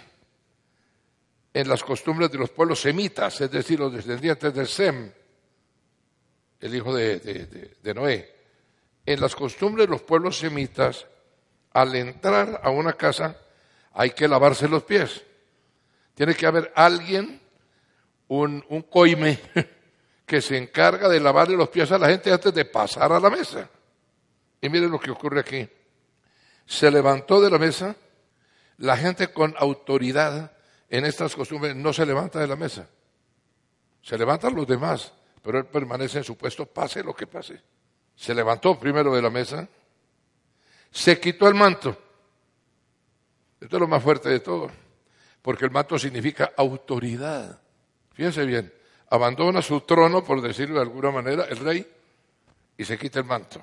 en 1.53 1.67
las 1.67 1.83
costumbres 1.83 2.29
de 2.31 2.37
los 2.37 2.49
pueblos 2.49 2.81
semitas, 2.81 3.39
es 3.41 3.51
decir, 3.51 3.79
los 3.79 3.93
descendientes 3.93 4.53
de 4.53 4.65
Sem, 4.65 5.11
el 6.59 6.75
hijo 6.75 6.93
de, 6.93 7.93
Noé. 7.95 8.35
En 9.05 9.19
las 9.21 9.35
costumbres 9.35 9.87
de 9.87 9.91
los 9.91 10.01
pueblos 10.01 10.37
semitas, 10.37 11.05
al 11.73 11.95
entrar 11.95 12.61
a 12.63 12.69
una 12.69 12.93
casa 12.93 13.37
hay 13.93 14.11
que 14.11 14.27
lavarse 14.27 14.67
los 14.67 14.83
pies. 14.83 15.23
Tiene 16.13 16.35
que 16.35 16.45
haber 16.45 16.71
alguien, 16.75 17.41
un, 18.27 18.61
coime, 18.89 19.39
que 20.25 20.41
se 20.41 20.57
encarga 20.57 21.07
de 21.09 21.19
lavarle 21.19 21.55
los 21.55 21.69
pies 21.69 21.91
a 21.91 21.97
la 21.97 22.09
gente 22.09 22.31
antes 22.31 22.53
de 22.53 22.65
pasar 22.65 23.11
a 23.11 23.19
la 23.19 23.29
mesa. 23.29 23.69
Y 24.61 24.69
miren 24.69 24.91
lo 24.91 24.99
que 24.99 25.11
ocurre 25.11 25.39
aquí. 25.39 25.67
Se 26.65 26.91
levantó 26.91 27.41
de 27.41 27.49
la 27.49 27.57
mesa, 27.57 27.95
la 28.77 28.95
gente 28.97 29.29
con 29.29 29.55
autoridad 29.57 30.51
en 30.89 31.05
estas 31.05 31.35
costumbres 31.35 31.75
no 31.75 31.93
se 31.93 32.05
levanta 32.05 32.39
de 32.39 32.47
la 32.47 32.55
mesa. 32.55 32.87
Se 34.01 34.17
levantan 34.17 34.55
los 34.55 34.67
demás, 34.67 35.11
pero 35.41 35.59
él 35.59 35.65
permanece 35.65 36.19
en 36.19 36.23
su 36.23 36.37
puesto, 36.37 36.65
pase 36.65 37.03
lo 37.03 37.13
que 37.13 37.27
pase. 37.27 37.61
Se 38.15 38.33
levantó 38.33 38.79
primero 38.79 39.15
de 39.15 39.21
la 39.21 39.29
mesa, 39.29 39.67
se 40.91 41.19
quitó 41.19 41.47
el 41.47 41.55
manto. 41.55 41.97
Esto 43.59 43.75
es 43.75 43.79
lo 43.79 43.87
más 43.87 44.01
fuerte 44.01 44.29
de 44.29 44.39
todo, 44.39 44.71
porque 45.41 45.65
el 45.65 45.71
manto 45.71 45.99
significa 45.99 46.53
autoridad. 46.55 47.59
Fíjense 48.13 48.45
bien, 48.45 48.73
abandona 49.09 49.61
su 49.61 49.81
trono, 49.81 50.23
por 50.23 50.41
decirlo 50.41 50.75
de 50.75 50.81
alguna 50.81 51.11
manera, 51.11 51.45
el 51.45 51.57
rey, 51.57 51.85
y 52.77 52.85
se 52.85 52.97
quita 52.97 53.19
el 53.19 53.25
manto. 53.25 53.61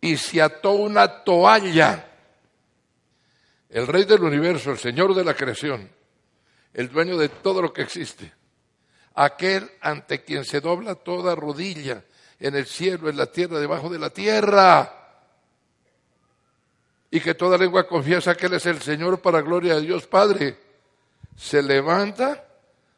Y 0.00 0.16
se 0.16 0.40
ató 0.40 0.72
una 0.72 1.22
toalla. 1.22 2.10
El 3.68 3.86
rey 3.86 4.04
del 4.04 4.22
universo, 4.22 4.70
el 4.70 4.78
señor 4.78 5.14
de 5.14 5.24
la 5.24 5.34
creación, 5.34 5.90
el 6.72 6.88
dueño 6.88 7.16
de 7.16 7.28
todo 7.28 7.60
lo 7.60 7.72
que 7.72 7.82
existe, 7.82 8.32
aquel 9.14 9.70
ante 9.80 10.22
quien 10.22 10.44
se 10.44 10.60
dobla 10.60 10.94
toda 10.94 11.34
rodilla 11.34 12.04
en 12.38 12.54
el 12.54 12.66
cielo, 12.66 13.08
en 13.08 13.16
la 13.16 13.26
tierra, 13.26 13.58
debajo 13.58 13.88
de 13.88 13.98
la 13.98 14.10
tierra, 14.10 15.03
y 17.14 17.20
que 17.20 17.36
toda 17.36 17.56
lengua 17.56 17.86
confiesa 17.86 18.34
que 18.34 18.46
Él 18.46 18.54
es 18.54 18.66
el 18.66 18.82
Señor 18.82 19.22
para 19.22 19.40
gloria 19.40 19.76
de 19.76 19.82
Dios 19.82 20.04
Padre, 20.04 20.58
se 21.36 21.62
levanta 21.62 22.44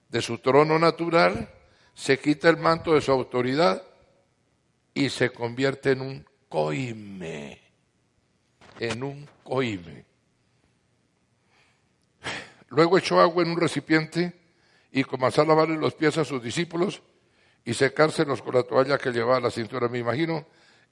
de 0.08 0.22
su 0.22 0.38
trono 0.38 0.78
natural, 0.78 1.50
se 1.92 2.18
quita 2.18 2.48
el 2.48 2.56
manto 2.56 2.94
de 2.94 3.02
su 3.02 3.12
autoridad 3.12 3.82
y 4.94 5.10
se 5.10 5.28
convierte 5.28 5.90
en 5.90 6.00
un 6.00 6.26
coime, 6.48 7.60
en 8.80 9.02
un 9.02 9.28
coime. 9.44 10.06
Luego 12.68 12.96
echó 12.96 13.20
agua 13.20 13.42
en 13.42 13.50
un 13.50 13.60
recipiente 13.60 14.32
y 14.92 15.04
comenzó 15.04 15.42
a 15.42 15.44
lavarle 15.44 15.76
los 15.76 15.92
pies 15.92 16.16
a 16.16 16.24
sus 16.24 16.42
discípulos 16.42 17.02
y 17.66 17.74
secárselos 17.74 18.40
con 18.40 18.54
la 18.54 18.62
toalla 18.62 18.96
que 18.96 19.12
llevaba 19.12 19.36
a 19.36 19.40
la 19.40 19.50
cintura. 19.50 19.88
Me 19.88 19.98
imagino 19.98 20.46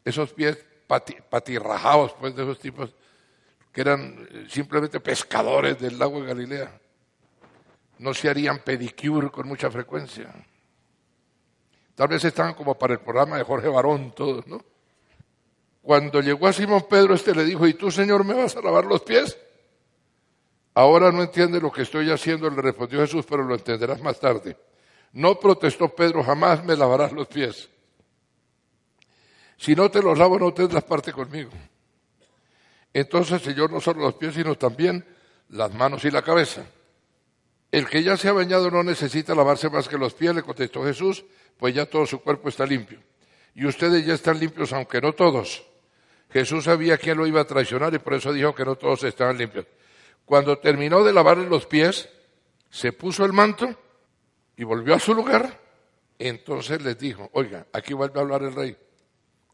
esos 0.05 0.35
pies 0.35 0.63
patirrajados, 0.87 2.13
pues, 2.21 2.37
de 2.37 2.43
esos 2.43 2.59
tipos 2.59 2.95
que 3.75 3.81
eran 3.81 4.29
eh, 4.31 4.47
simplemente 4.49 5.01
pescadores 5.01 5.81
del 5.81 5.99
lago 5.99 6.21
de 6.21 6.29
Galilea. 6.29 6.81
No 7.99 8.15
se 8.15 8.29
harían 8.31 8.61
pedicure 8.61 9.31
con 9.31 9.49
mucha 9.49 9.69
frecuencia. 9.69 10.33
Tal 11.97 12.09
vez 12.09 12.25
estaban 12.25 12.55
como 12.55 12.79
para 12.79 12.95
el 12.95 13.01
programa 13.01 13.37
de 13.37 13.43
Jorge 13.43 13.69
Barón 13.69 14.13
todos, 14.13 14.47
¿no? 14.47 14.65
Cuando 15.83 16.21
llegó 16.21 16.47
a 16.47 16.53
Simón 16.53 16.87
Pedro, 16.89 17.15
este 17.15 17.35
le 17.35 17.45
dijo, 17.45 17.67
¿y 17.67 17.75
tú, 17.75 17.91
Señor, 17.91 18.25
me 18.25 18.35
vas 18.35 18.57
a 18.57 18.63
lavar 18.63 18.85
los 18.85 19.03
pies? 19.03 19.37
Ahora 20.73 21.11
no 21.11 21.23
entiende 21.23 21.61
lo 21.61 21.71
que 21.71 21.83
estoy 21.83 22.11
haciendo, 22.11 22.49
le 22.49 22.63
respondió 22.63 23.01
Jesús, 23.01 23.27
pero 23.29 23.43
lo 23.43 23.55
entenderás 23.55 24.01
más 24.01 24.19
tarde. 24.21 24.57
No 25.13 25.39
protestó 25.39 25.89
Pedro, 25.89 26.23
jamás 26.23 26.65
me 26.65 26.77
lavarás 26.77 27.13
los 27.13 27.27
pies. 27.27 27.69
Si 29.57 29.75
no 29.75 29.91
te 29.91 30.01
los 30.01 30.17
lavo, 30.17 30.39
no 30.39 30.55
tendrás 30.55 30.85
parte 30.85 31.13
conmigo. 31.13 31.51
Entonces, 32.95 33.43
Señor, 33.43 33.73
no 33.73 33.81
solo 33.81 34.03
los 34.03 34.15
pies, 34.15 34.35
sino 34.35 34.57
también 34.57 35.05
las 35.51 35.75
manos 35.75 36.05
y 36.05 36.11
la 36.11 36.23
cabeza. 36.23 36.65
El 37.71 37.89
que 37.89 38.05
ya 38.05 38.17
se 38.17 38.29
ha 38.29 38.33
bañado 38.33 38.71
no 38.71 38.85
necesita 38.85 39.35
lavarse 39.35 39.69
más 39.69 39.89
que 39.89 39.99
los 39.99 40.15
pies, 40.15 40.35
le 40.35 40.43
contestó 40.43 40.85
Jesús, 40.85 41.25
pues 41.59 41.75
ya 41.75 41.87
todo 41.87 42.07
su 42.07 42.21
cuerpo 42.23 42.49
está 42.49 42.65
limpio. 42.65 43.01
Y 43.57 43.67
ustedes 43.67 44.07
ya 44.07 44.15
están 44.15 44.39
limpios, 44.39 44.73
aunque 44.73 45.01
no 45.01 45.13
todos. 45.13 45.65
Jesús 46.31 46.65
sabía 46.65 46.97
quién 46.97 47.19
lo 47.19 47.27
iba 47.27 47.41
a 47.41 47.47
traicionar 47.47 47.93
y 47.95 47.99
por 47.99 48.15
eso 48.15 48.33
dijo 48.33 48.55
que 48.55 48.65
no 48.65 48.77
todos 48.77 49.03
estaban 49.05 49.37
limpios. 49.37 49.67
Cuando 50.25 50.59
terminó 50.59 51.03
de 51.03 51.13
lavarle 51.13 51.49
los 51.49 51.67
pies, 51.67 52.09
se 52.71 52.93
puso 52.93 53.25
el 53.25 53.33
manto 53.33 53.75
y 54.57 54.65
volvió 54.65 54.95
a 54.95 55.01
su 55.01 55.15
lugar. 55.15 55.61
Entonces 56.19 56.81
les 56.83 56.99
dijo, 56.99 57.29
oiga, 57.33 57.67
aquí 57.73 57.93
vuelve 57.93 58.19
a 58.21 58.23
hablar 58.23 58.43
el 58.45 58.55
rey. 58.55 58.77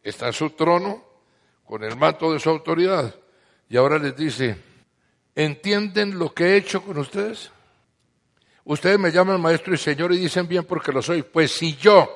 Está 0.02 0.26
en 0.26 0.32
su 0.32 0.50
trono 0.50 1.04
con 1.64 1.84
el 1.84 1.96
manto 1.96 2.32
de 2.32 2.38
su 2.38 2.50
autoridad. 2.50 3.14
Y 3.70 3.76
ahora 3.76 3.98
les 3.98 4.16
dice, 4.16 4.56
¿entienden 5.34 6.18
lo 6.18 6.34
que 6.34 6.44
he 6.44 6.56
hecho 6.56 6.82
con 6.82 6.98
ustedes? 6.98 7.52
Ustedes 8.64 8.98
me 8.98 9.12
llaman 9.12 9.40
maestro 9.40 9.72
y 9.72 9.78
señor 9.78 10.12
y 10.12 10.18
dicen 10.18 10.48
bien 10.48 10.64
porque 10.64 10.92
lo 10.92 11.00
soy. 11.00 11.22
Pues 11.22 11.52
si 11.52 11.76
yo, 11.76 12.10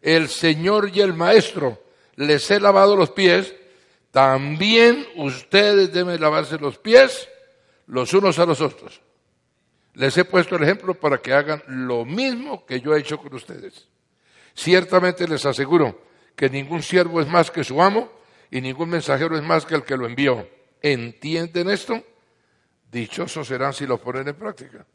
el 0.00 0.28
señor 0.28 0.90
y 0.94 1.00
el 1.00 1.12
maestro, 1.12 1.82
les 2.14 2.48
he 2.52 2.60
lavado 2.60 2.96
los 2.96 3.10
pies, 3.10 3.52
también 4.12 5.06
ustedes 5.16 5.92
deben 5.92 6.20
lavarse 6.20 6.56
los 6.56 6.78
pies 6.78 7.28
los 7.86 8.14
unos 8.14 8.38
a 8.38 8.46
los 8.46 8.60
otros. 8.60 9.00
Les 9.94 10.16
he 10.16 10.24
puesto 10.24 10.54
el 10.54 10.62
ejemplo 10.62 10.94
para 10.94 11.18
que 11.18 11.32
hagan 11.32 11.62
lo 11.66 12.04
mismo 12.04 12.64
que 12.64 12.80
yo 12.80 12.94
he 12.94 13.00
hecho 13.00 13.18
con 13.18 13.34
ustedes. 13.34 13.88
Ciertamente 14.54 15.26
les 15.26 15.44
aseguro 15.44 16.00
que 16.36 16.48
ningún 16.48 16.82
siervo 16.82 17.20
es 17.20 17.26
más 17.26 17.50
que 17.50 17.64
su 17.64 17.82
amo 17.82 18.08
y 18.52 18.60
ningún 18.60 18.90
mensajero 18.90 19.36
es 19.36 19.42
más 19.42 19.66
que 19.66 19.74
el 19.74 19.82
que 19.82 19.96
lo 19.96 20.06
envió. 20.06 20.46
¿Entienden 20.82 21.70
esto? 21.70 22.02
Dichosos 22.90 23.46
serán 23.46 23.72
si 23.72 23.86
lo 23.86 23.98
ponen 23.98 24.28
en 24.28 24.34
práctica. 24.34 24.86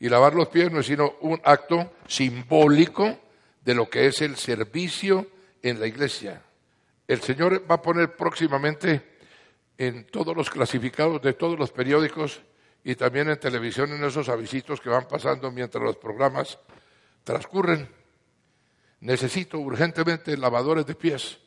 Y 0.00 0.08
lavar 0.08 0.34
los 0.34 0.48
pies 0.48 0.70
no 0.70 0.80
es 0.80 0.86
sino 0.86 1.16
un 1.22 1.40
acto 1.44 1.94
simbólico 2.06 3.18
de 3.64 3.74
lo 3.74 3.90
que 3.90 4.06
es 4.06 4.20
el 4.22 4.36
servicio 4.36 5.26
en 5.62 5.80
la 5.80 5.86
iglesia. 5.86 6.42
El 7.06 7.20
Señor 7.20 7.68
va 7.68 7.76
a 7.76 7.82
poner 7.82 8.14
próximamente 8.14 9.18
en 9.76 10.06
todos 10.06 10.36
los 10.36 10.50
clasificados 10.50 11.22
de 11.22 11.32
todos 11.32 11.58
los 11.58 11.70
periódicos 11.70 12.40
y 12.84 12.94
también 12.94 13.28
en 13.28 13.40
televisión 13.40 13.92
en 13.92 14.04
esos 14.04 14.28
avisitos 14.28 14.80
que 14.80 14.88
van 14.88 15.08
pasando 15.08 15.50
mientras 15.50 15.82
los 15.82 15.96
programas 15.96 16.58
transcurren. 17.24 17.88
Necesito 19.00 19.58
urgentemente 19.58 20.36
lavadores 20.36 20.86
de 20.86 20.94
pies, 20.94 21.38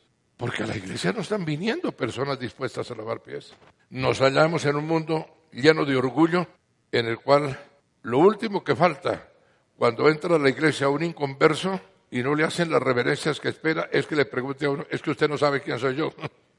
porque 0.42 0.64
a 0.64 0.66
la 0.66 0.76
iglesia 0.76 1.12
no 1.12 1.20
están 1.20 1.44
viniendo 1.44 1.92
personas 1.92 2.36
dispuestas 2.36 2.90
a 2.90 2.96
lavar 2.96 3.20
pies. 3.20 3.52
Nos 3.90 4.18
hallamos 4.18 4.64
en 4.64 4.74
un 4.74 4.88
mundo 4.88 5.24
lleno 5.52 5.84
de 5.84 5.94
orgullo 5.94 6.48
en 6.90 7.06
el 7.06 7.20
cual 7.20 7.56
lo 8.02 8.18
último 8.18 8.64
que 8.64 8.74
falta 8.74 9.28
cuando 9.76 10.08
entra 10.08 10.34
a 10.34 10.40
la 10.40 10.48
iglesia 10.48 10.88
un 10.88 11.04
inconverso 11.04 11.80
y 12.10 12.24
no 12.24 12.34
le 12.34 12.42
hacen 12.42 12.72
las 12.72 12.82
reverencias 12.82 13.38
que 13.38 13.50
espera 13.50 13.88
es 13.92 14.04
que 14.04 14.16
le 14.16 14.24
pregunte 14.24 14.66
a 14.66 14.70
uno, 14.70 14.84
es 14.90 15.00
que 15.00 15.12
usted 15.12 15.28
no 15.28 15.38
sabe 15.38 15.60
quién 15.60 15.78
soy 15.78 15.94
yo. 15.94 16.12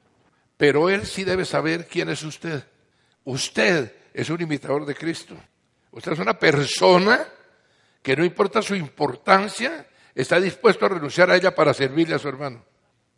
Pero 0.56 0.88
él 0.88 1.04
sí 1.04 1.22
debe 1.22 1.44
saber 1.44 1.86
quién 1.86 2.08
es 2.08 2.22
usted. 2.22 2.64
Usted 3.24 3.94
es 4.14 4.30
un 4.30 4.40
imitador 4.40 4.86
de 4.86 4.94
Cristo. 4.94 5.36
Usted 5.90 6.12
es 6.12 6.18
una 6.20 6.38
persona 6.38 7.22
que 8.02 8.16
no 8.16 8.24
importa 8.24 8.62
su 8.62 8.76
importancia, 8.76 9.86
está 10.14 10.40
dispuesto 10.40 10.86
a 10.86 10.88
renunciar 10.88 11.30
a 11.30 11.36
ella 11.36 11.54
para 11.54 11.74
servirle 11.74 12.14
a 12.14 12.18
su 12.18 12.30
hermano. 12.30 12.64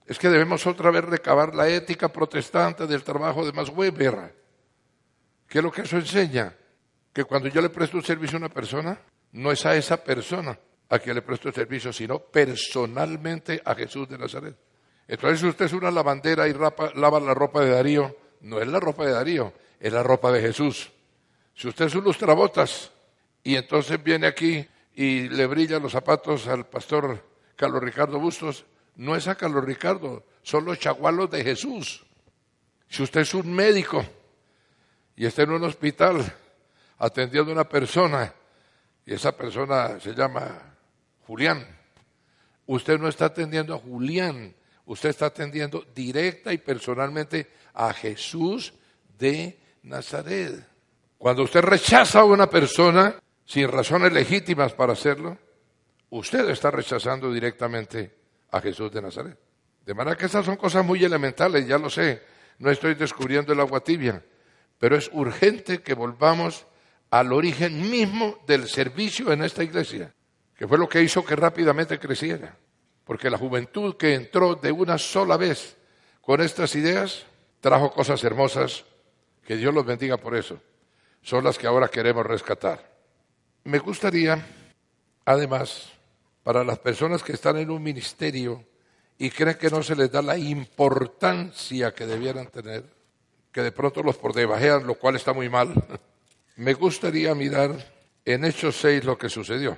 Es 0.07 0.19
que 0.19 0.29
debemos 0.29 0.66
otra 0.66 0.90
vez 0.90 1.05
recabar 1.05 1.55
la 1.55 1.69
ética 1.69 2.09
protestante 2.09 2.87
del 2.87 3.03
trabajo 3.03 3.45
de 3.45 3.53
Max 3.53 3.71
Weber. 3.75 4.35
¿Qué 5.49 5.59
es 5.59 5.64
lo 5.64 5.73
que 5.73 5.83
eso 5.83 5.97
enseña? 5.97 6.55
Que 7.12 7.25
cuando 7.25 7.49
yo 7.49 7.61
le 7.61 7.71
presto 7.71 7.97
un 7.97 8.05
servicio 8.05 8.37
a 8.37 8.40
una 8.40 8.49
persona, 8.49 8.99
no 9.33 9.51
es 9.51 9.66
a 9.66 9.75
esa 9.75 10.03
persona 10.03 10.59
a 10.88 10.99
quien 10.99 11.16
le 11.16 11.23
presto 11.23 11.49
el 11.49 11.55
servicio, 11.55 11.92
sino 11.92 12.21
personalmente 12.21 13.61
a 13.64 13.75
Jesús 13.75 14.09
de 14.09 14.19
Nazaret. 14.19 14.57
Entonces, 15.09 15.40
si 15.40 15.47
usted 15.47 15.66
es 15.66 15.73
una 15.73 15.90
lavandera 15.90 16.49
y 16.49 16.53
lava 16.53 17.21
la 17.21 17.35
ropa 17.35 17.61
de 17.61 17.71
Darío, 17.71 18.16
no 18.42 18.61
es 18.61 18.69
la 18.69 18.81
ropa 18.81 19.05
de 19.05 19.12
Darío, 19.12 19.53
es 19.81 19.92
la 19.92 20.03
ropa 20.03 20.31
de 20.31 20.40
Jesús. 20.40 20.90
Si 21.55 21.69
usted 21.69 21.87
es 21.87 21.95
un 21.95 22.05
lustrabotas 22.05 22.92
y 23.42 23.57
entonces 23.57 24.03
viene 24.03 24.27
aquí 24.27 24.66
y 24.95 25.29
le 25.29 25.47
brilla 25.47 25.79
los 25.79 25.92
zapatos 25.92 26.47
al 26.49 26.66
pastor 26.66 27.25
Carlos 27.57 27.83
Ricardo 27.83 28.19
Bustos, 28.19 28.64
no 28.96 29.14
es 29.14 29.28
a 29.28 29.35
Carlos 29.35 29.64
Ricardo, 29.64 30.24
son 30.42 30.64
los 30.64 30.78
chagualos 30.78 31.30
de 31.30 31.44
Jesús. 31.44 32.04
Si 32.88 33.02
usted 33.02 33.22
es 33.22 33.35
un 33.35 33.52
médico 33.52 34.04
y 35.14 35.26
está 35.26 35.42
en 35.42 35.50
un 35.50 35.64
hospital 35.64 36.24
atendiendo 36.98 37.50
a 37.50 37.54
una 37.54 37.68
persona 37.68 38.32
y 39.04 39.14
esa 39.14 39.37
persona 39.37 40.00
se 40.00 40.14
llama 40.14 40.76
Julián, 41.26 41.66
usted 42.66 42.98
no 42.98 43.09
está 43.09 43.26
atendiendo 43.26 43.74
a 43.74 43.78
Julián, 43.78 44.54
usted 44.87 45.11
está 45.11 45.26
atendiendo 45.26 45.85
directa 45.94 46.52
y 46.52 46.59
personalmente 46.59 47.50
a 47.74 47.92
Jesús 47.92 48.72
de 49.18 49.59
Nazaret. 49.82 50.66
Cuando 51.18 51.42
usted 51.42 51.61
rechaza 51.61 52.20
a 52.20 52.24
una 52.24 52.48
persona 52.48 53.16
sin 53.44 53.68
razones 53.68 54.12
legítimas 54.12 54.72
para 54.72 54.94
hacerlo, 54.94 55.38
usted 56.11 56.48
está 56.50 56.70
rechazando 56.70 57.32
directamente 57.32 58.26
a 58.50 58.61
Jesús 58.61 58.92
de 58.92 59.02
Nazaret. 59.02 59.38
De 59.85 59.94
manera 59.94 60.16
que 60.16 60.26
esas 60.26 60.44
son 60.44 60.56
cosas 60.56 60.85
muy 60.85 61.04
elementales, 61.04 61.66
ya 61.66 61.78
lo 61.78 61.90
sé, 61.90 62.22
no 62.59 62.70
estoy 62.70 62.94
descubriendo 62.94 63.52
el 63.52 63.61
agua 63.61 63.80
tibia, 63.80 64.24
pero 64.78 64.96
es 64.96 65.11
urgente 65.12 65.82
que 65.82 65.94
volvamos 65.94 66.66
al 67.11 67.32
origen 67.32 67.90
mismo 67.90 68.38
del 68.46 68.68
servicio 68.68 69.32
en 69.32 69.42
esta 69.42 69.62
iglesia, 69.62 70.12
que 70.56 70.66
fue 70.66 70.78
lo 70.78 70.88
que 70.88 71.02
hizo 71.02 71.24
que 71.24 71.37
rápidamente 71.37 71.98
creciera 71.98 72.56
porque 73.06 73.30
la 73.30 73.38
juventud 73.38 73.96
que 73.96 74.14
entró 74.14 74.56
de 74.56 74.72
una 74.72 74.98
sola 74.98 75.37
vez 75.37 75.76
con 76.20 76.40
estas 76.40 76.74
ideas 76.74 77.24
trajo 77.61 77.92
cosas 77.92 78.22
hermosas, 78.24 78.85
que 79.46 79.56
Dios 79.56 79.72
los 79.72 79.87
bendiga 79.87 80.16
por 80.16 80.35
eso. 80.35 80.61
Son 81.22 81.44
las 81.44 81.56
que 81.56 81.68
ahora 81.68 81.87
queremos 81.87 82.26
rescatar. 82.26 82.96
Me 83.62 83.78
gustaría, 83.78 84.44
además, 85.24 85.92
para 86.46 86.62
las 86.62 86.78
personas 86.78 87.24
que 87.24 87.32
están 87.32 87.56
en 87.56 87.72
un 87.72 87.82
ministerio 87.82 88.64
y 89.18 89.30
creen 89.30 89.59
que 89.59 89.68
no 89.68 89.82
se 89.82 89.96
les 89.96 90.12
da 90.12 90.22
la 90.22 90.38
importancia 90.38 91.92
que 91.92 92.06
debieran 92.06 92.46
tener, 92.46 92.85
que 93.50 93.62
de 93.62 93.72
pronto 93.72 94.00
los 94.00 94.16
por 94.16 94.32
debajean, 94.32 94.87
lo 94.87 94.94
cual 94.94 95.16
está 95.16 95.32
muy 95.32 95.48
mal, 95.48 95.74
me 96.54 96.72
gustaría 96.74 97.35
mirar 97.35 97.74
en 98.24 98.44
Hechos 98.44 98.76
6 98.76 99.02
lo 99.02 99.18
que 99.18 99.28
sucedió. 99.28 99.76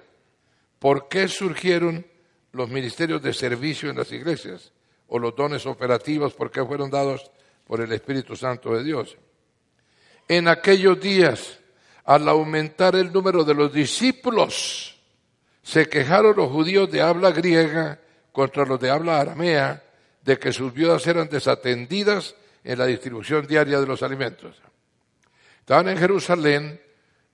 ¿Por 0.78 1.08
qué 1.08 1.26
surgieron 1.26 2.06
los 2.52 2.68
ministerios 2.68 3.22
de 3.22 3.32
servicio 3.32 3.88
en 3.88 3.96
las 3.96 4.12
iglesias? 4.12 4.70
¿O 5.06 5.18
los 5.18 5.34
dones 5.34 5.64
operativos? 5.64 6.34
¿Por 6.34 6.50
qué 6.50 6.62
fueron 6.62 6.90
dados 6.90 7.30
por 7.66 7.80
el 7.80 7.90
Espíritu 7.92 8.36
Santo 8.36 8.76
de 8.76 8.84
Dios? 8.84 9.16
En 10.28 10.48
aquellos 10.48 11.00
días, 11.00 11.60
al 12.04 12.28
aumentar 12.28 12.94
el 12.94 13.10
número 13.10 13.42
de 13.42 13.54
los 13.54 13.72
discípulos, 13.72 14.97
se 15.68 15.86
quejaron 15.86 16.34
los 16.34 16.50
judíos 16.50 16.90
de 16.90 17.02
habla 17.02 17.30
griega 17.30 18.00
contra 18.32 18.64
los 18.64 18.80
de 18.80 18.88
habla 18.88 19.20
aramea 19.20 19.84
de 20.22 20.38
que 20.38 20.50
sus 20.50 20.72
viudas 20.72 21.06
eran 21.06 21.28
desatendidas 21.28 22.34
en 22.64 22.78
la 22.78 22.86
distribución 22.86 23.46
diaria 23.46 23.78
de 23.78 23.86
los 23.86 24.02
alimentos. 24.02 24.62
Estaban 25.60 25.88
en 25.88 25.98
Jerusalén, 25.98 26.80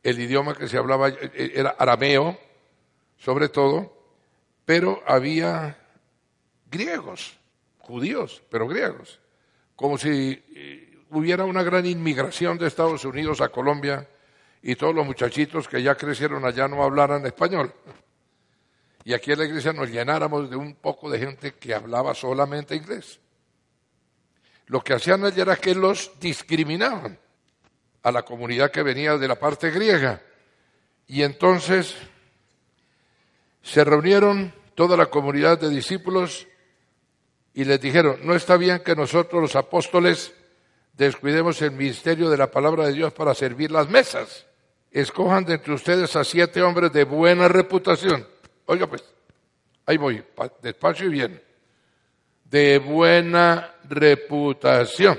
el 0.02 0.18
idioma 0.18 0.56
que 0.56 0.66
se 0.66 0.76
hablaba 0.76 1.10
era 1.32 1.76
arameo, 1.78 2.36
sobre 3.18 3.50
todo, 3.50 3.96
pero 4.64 5.00
había 5.06 5.78
griegos, 6.68 7.38
judíos, 7.78 8.42
pero 8.50 8.66
griegos, 8.66 9.20
como 9.76 9.96
si 9.96 10.42
eh, 10.56 10.98
hubiera 11.10 11.44
una 11.44 11.62
gran 11.62 11.86
inmigración 11.86 12.58
de 12.58 12.66
Estados 12.66 13.04
Unidos 13.04 13.40
a 13.40 13.50
Colombia 13.50 14.08
y 14.60 14.74
todos 14.74 14.92
los 14.92 15.06
muchachitos 15.06 15.68
que 15.68 15.80
ya 15.80 15.94
crecieron 15.94 16.44
allá 16.44 16.66
no 16.66 16.82
hablaran 16.82 17.24
español. 17.26 17.72
Y 19.04 19.12
aquí 19.12 19.32
en 19.32 19.38
la 19.38 19.44
iglesia 19.44 19.72
nos 19.74 19.90
llenáramos 19.90 20.48
de 20.48 20.56
un 20.56 20.74
poco 20.76 21.10
de 21.10 21.18
gente 21.18 21.54
que 21.54 21.74
hablaba 21.74 22.14
solamente 22.14 22.74
inglés. 22.74 23.20
Lo 24.66 24.80
que 24.80 24.94
hacían 24.94 25.24
allá 25.24 25.42
era 25.42 25.56
que 25.56 25.74
los 25.74 26.12
discriminaban 26.18 27.18
a 28.02 28.10
la 28.10 28.22
comunidad 28.22 28.70
que 28.70 28.82
venía 28.82 29.18
de 29.18 29.28
la 29.28 29.38
parte 29.38 29.70
griega. 29.70 30.22
Y 31.06 31.22
entonces 31.22 31.94
se 33.62 33.84
reunieron 33.84 34.54
toda 34.74 34.96
la 34.96 35.06
comunidad 35.06 35.60
de 35.60 35.68
discípulos 35.68 36.48
y 37.52 37.64
les 37.64 37.80
dijeron, 37.80 38.20
no 38.22 38.34
está 38.34 38.56
bien 38.56 38.80
que 38.80 38.96
nosotros 38.96 39.42
los 39.42 39.54
apóstoles 39.54 40.32
descuidemos 40.94 41.60
el 41.60 41.72
ministerio 41.72 42.30
de 42.30 42.38
la 42.38 42.50
palabra 42.50 42.86
de 42.86 42.94
Dios 42.94 43.12
para 43.12 43.34
servir 43.34 43.70
las 43.70 43.90
mesas. 43.90 44.46
Escojan 44.90 45.44
de 45.44 45.54
entre 45.54 45.74
ustedes 45.74 46.16
a 46.16 46.24
siete 46.24 46.62
hombres 46.62 46.90
de 46.92 47.04
buena 47.04 47.48
reputación 47.48 48.33
Oiga 48.66 48.86
pues, 48.86 49.04
ahí 49.86 49.96
voy, 49.96 50.24
despacio 50.62 51.06
y 51.06 51.10
bien. 51.10 51.42
De 52.44 52.78
buena 52.78 53.74
reputación. 53.88 55.18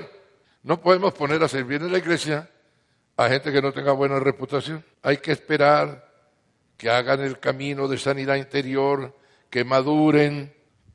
No 0.63 0.81
podemos 0.81 1.13
poner 1.13 1.43
a 1.43 1.47
servir 1.47 1.81
en 1.81 1.91
la 1.91 1.97
iglesia 1.97 2.49
a 3.17 3.29
gente 3.29 3.51
que 3.51 3.61
no 3.61 3.71
tenga 3.71 3.91
buena 3.91 4.19
reputación. 4.19 4.83
Hay 5.01 5.17
que 5.17 5.31
esperar 5.31 6.11
que 6.77 6.89
hagan 6.89 7.21
el 7.21 7.39
camino 7.39 7.87
de 7.87 7.97
sanidad 7.97 8.35
interior, 8.35 9.15
que 9.49 9.63
maduren, 9.63 10.53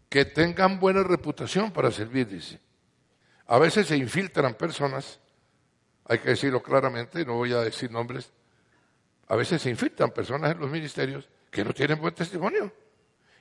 que 0.09 0.25
tengan 0.25 0.81
buena 0.81 1.03
reputación 1.03 1.71
para 1.73 1.91
servir, 1.91 2.27
dice. 2.29 2.59
A 3.47 3.59
veces 3.59 3.87
se 3.87 3.97
infiltran 3.97 4.55
personas, 4.55 5.21
hay 6.05 6.19
que 6.19 6.31
decirlo 6.31 6.63
claramente, 6.63 7.25
no 7.25 7.35
voy 7.35 7.53
a 7.53 7.61
decir 7.61 7.91
nombres, 7.91 8.31
a 9.29 9.37
veces 9.37 9.63
se 9.63 9.71
infiltran 9.71 10.11
personas 10.11 10.53
en 10.53 10.61
los 10.61 10.71
ministerios 10.71 11.29
que 11.51 11.65
no 11.65 11.73
tienen 11.73 12.01
buen 12.01 12.15
testimonio. 12.15 12.73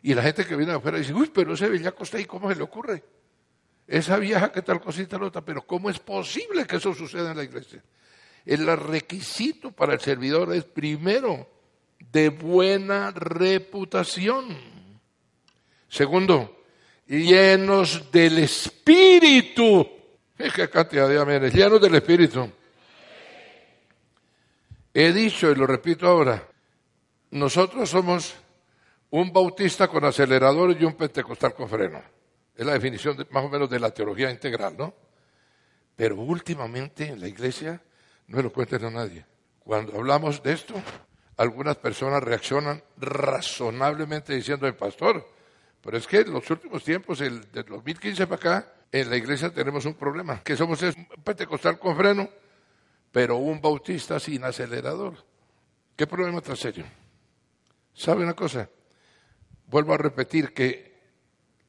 Y 0.02 0.14
la 0.14 0.24
gente 0.24 0.46
que 0.46 0.56
viene 0.56 0.72
de 0.72 0.78
afuera 0.78 0.98
dice, 0.98 1.14
uy, 1.14 1.32
pero 1.34 1.54
ese 1.54 1.68
bellaco 1.68 2.04
está 2.04 2.18
ahí, 2.18 2.26
¿cómo 2.26 2.50
se 2.50 2.56
le 2.56 2.64
ocurre? 2.64 3.04
Esa 3.88 4.18
vieja, 4.18 4.52
¿qué 4.52 4.62
tal 4.62 4.80
cosita 4.80 5.18
otra? 5.18 5.42
Pero 5.42 5.66
¿cómo 5.66 5.90
es 5.90 6.00
posible 6.00 6.66
que 6.66 6.78
eso 6.78 6.94
suceda 6.94 7.32
en 7.32 7.38
la 7.38 7.44
iglesia? 7.44 7.84
El 8.46 8.66
requisito 8.78 9.72
para 9.72 9.94
el 9.94 10.00
servidor 10.00 10.54
es 10.54 10.64
primero 10.64 11.50
de 12.12 12.30
buena 12.30 13.12
reputación. 13.12 14.58
Segundo, 15.88 16.64
llenos 17.08 18.12
del 18.12 18.40
Espíritu. 18.40 19.88
¿Qué 20.38 20.70
cantidad 20.70 21.10
de 21.10 21.20
amenes? 21.20 21.54
Llenos 21.54 21.82
del 21.82 21.96
Espíritu. 21.96 22.50
He 24.94 25.12
dicho 25.12 25.52
y 25.52 25.56
lo 25.56 25.68
repito 25.68 26.08
ahora, 26.08 26.49
nosotros 27.32 27.90
somos 27.90 28.36
un 29.12 29.32
bautista 29.32 29.88
con 29.88 30.06
acelerador 30.06 30.76
y 30.80 30.84
un 30.84 30.94
pentecostal 30.94 31.54
con 31.54 31.70
freno. 31.70 32.02
Es 32.56 32.66
la 32.66 32.74
definición 32.74 33.26
más 33.32 33.46
o 33.46 33.50
menos 33.50 33.70
de 33.70 33.80
la 33.80 33.92
teología 33.92 34.30
integral, 34.30 34.76
¿no? 34.78 34.94
Pero 35.96 36.16
últimamente 36.18 37.08
en 37.08 37.20
la 37.20 37.28
iglesia 37.28 37.82
no 38.28 38.42
lo 38.42 38.52
cuenten 38.52 38.86
a 38.86 38.90
nadie. 38.90 39.26
Cuando 39.60 39.98
hablamos 39.98 40.42
de 40.44 40.54
esto, 40.54 40.74
algunas 41.38 41.78
personas 41.78 42.24
reaccionan 42.24 42.84
razonablemente 42.98 44.34
diciendo, 44.34 44.68
el 44.68 44.76
pastor, 44.76 45.26
pero 45.82 45.98
es 45.98 46.08
que 46.08 46.20
en 46.20 46.34
los 46.34 46.50
últimos 46.50 46.84
tiempos, 46.84 47.22
el, 47.22 47.52
de 47.52 47.64
2015 47.64 48.28
para 48.28 48.36
acá, 48.36 48.74
en 48.92 49.10
la 49.10 49.16
iglesia 49.16 49.50
tenemos 49.50 49.86
un 49.86 49.94
problema, 49.94 50.42
que 50.44 50.58
somos 50.58 50.82
un 50.82 51.08
pentecostal 51.24 51.80
con 51.80 51.96
freno, 51.96 52.30
pero 53.12 53.38
un 53.38 53.62
bautista 53.62 54.20
sin 54.20 54.44
acelerador. 54.44 55.14
¿Qué 55.96 56.08
problema 56.08 56.42
tan 56.42 56.58
serio? 56.58 56.86
¿Sabe 57.94 58.24
una 58.24 58.34
cosa? 58.34 58.70
Vuelvo 59.68 59.94
a 59.94 59.98
repetir 59.98 60.54
que 60.54 60.90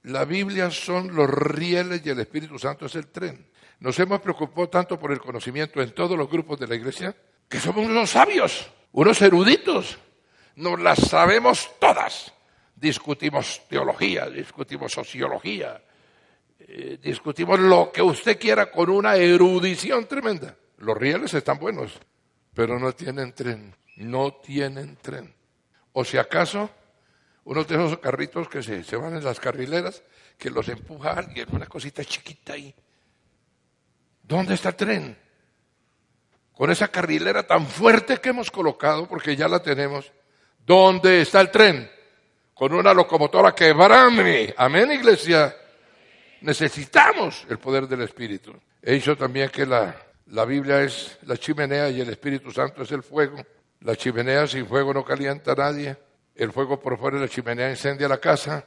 la 0.05 0.25
Biblia 0.25 0.71
son 0.71 1.15
los 1.15 1.29
rieles 1.29 2.03
y 2.05 2.11
el 2.11 2.21
Espíritu 2.21 2.59
Santo 2.59 2.87
es 2.87 2.95
el 2.95 3.09
tren. 3.09 3.47
Nos 3.81 3.99
hemos 3.99 4.21
preocupado 4.21 4.69
tanto 4.69 4.99
por 4.99 5.13
el 5.13 5.21
conocimiento 5.21 5.83
en 5.83 5.95
todos 5.95 6.17
los 6.17 6.31
grupos 6.31 6.59
de 6.59 6.67
la 6.67 6.75
iglesia 6.75 7.15
que 7.49 7.61
somos 7.61 7.87
unos 7.87 8.11
sabios, 8.11 8.71
unos 8.93 9.21
eruditos. 9.21 9.99
Nos 10.57 10.81
las 10.81 10.99
sabemos 10.99 11.71
todas. 11.79 12.33
Discutimos 12.77 13.63
teología, 13.69 14.29
discutimos 14.31 14.93
sociología, 14.93 15.83
eh, 16.61 16.99
discutimos 17.03 17.59
lo 17.59 17.91
que 17.93 18.01
usted 18.01 18.39
quiera 18.39 18.71
con 18.71 18.89
una 18.89 19.17
erudición 19.17 20.07
tremenda. 20.07 20.57
Los 20.79 20.97
rieles 20.97 21.35
están 21.35 21.59
buenos, 21.59 21.99
pero 22.55 22.79
no 22.79 22.93
tienen 22.93 23.35
tren, 23.35 23.75
no 23.97 24.33
tienen 24.35 24.97
tren. 24.97 25.35
O 25.93 26.05
si 26.05 26.17
acaso, 26.19 26.71
uno 27.45 27.65
de 27.65 27.75
esos 27.75 27.99
carritos 27.99 28.49
que 28.49 28.63
se, 28.63 28.85
se 28.85 28.97
van 28.97 29.17
en 29.17 29.25
las 29.25 29.41
carrileras, 29.41 30.03
que 30.39 30.51
los 30.51 30.69
empuja 30.69 31.13
alguien, 31.13 31.49
una 31.53 31.67
cosita 31.67 32.05
chiquita 32.05 32.55
ahí. 32.55 32.75
¿Dónde 34.23 34.55
está 34.55 34.71
el 34.71 34.77
tren? 34.77 35.19
Con 36.53 36.71
esa 36.71 36.89
carrilera 36.89 37.47
tan 37.47 37.67
fuerte 37.67 38.19
que 38.19 38.29
hemos 38.29 38.51
colocado, 38.51 39.09
porque 39.09 39.35
ya 39.35 39.49
la 39.49 39.63
tenemos, 39.63 40.13
¿dónde 40.65 41.23
está 41.23 41.41
el 41.41 41.51
tren? 41.51 41.91
Con 42.55 42.75
una 42.75 42.95
locomotora 42.95 43.55
que 43.55 43.73
brame. 43.73 44.55
Amén, 44.57 44.93
iglesia. 44.93 45.57
Necesitamos 46.43 47.47
el 47.49 47.59
poder 47.59 47.89
del 47.89 48.03
Espíritu. 48.03 48.55
He 48.83 48.93
dicho 48.93 49.17
también 49.17 49.51
que 49.51 49.67
la, 49.67 49.95
la 50.27 50.45
Biblia 50.45 50.83
es 50.83 51.19
la 51.23 51.37
chimenea 51.37 51.89
y 51.89 52.01
el 52.01 52.11
Espíritu 52.11 52.53
Santo 52.53 52.83
es 52.83 52.93
el 52.93 53.03
fuego. 53.03 53.37
La 53.81 53.97
chimenea 53.97 54.47
sin 54.47 54.67
fuego 54.67 54.93
no 54.93 55.05
calienta 55.05 55.53
a 55.53 55.55
nadie. 55.55 55.97
El 56.35 56.53
fuego 56.53 56.79
por 56.79 56.99
fuera 56.99 57.17
de 57.17 57.25
la 57.25 57.29
chimenea 57.29 57.71
incendia 57.71 58.09
la 58.09 58.19
casa. 58.19 58.65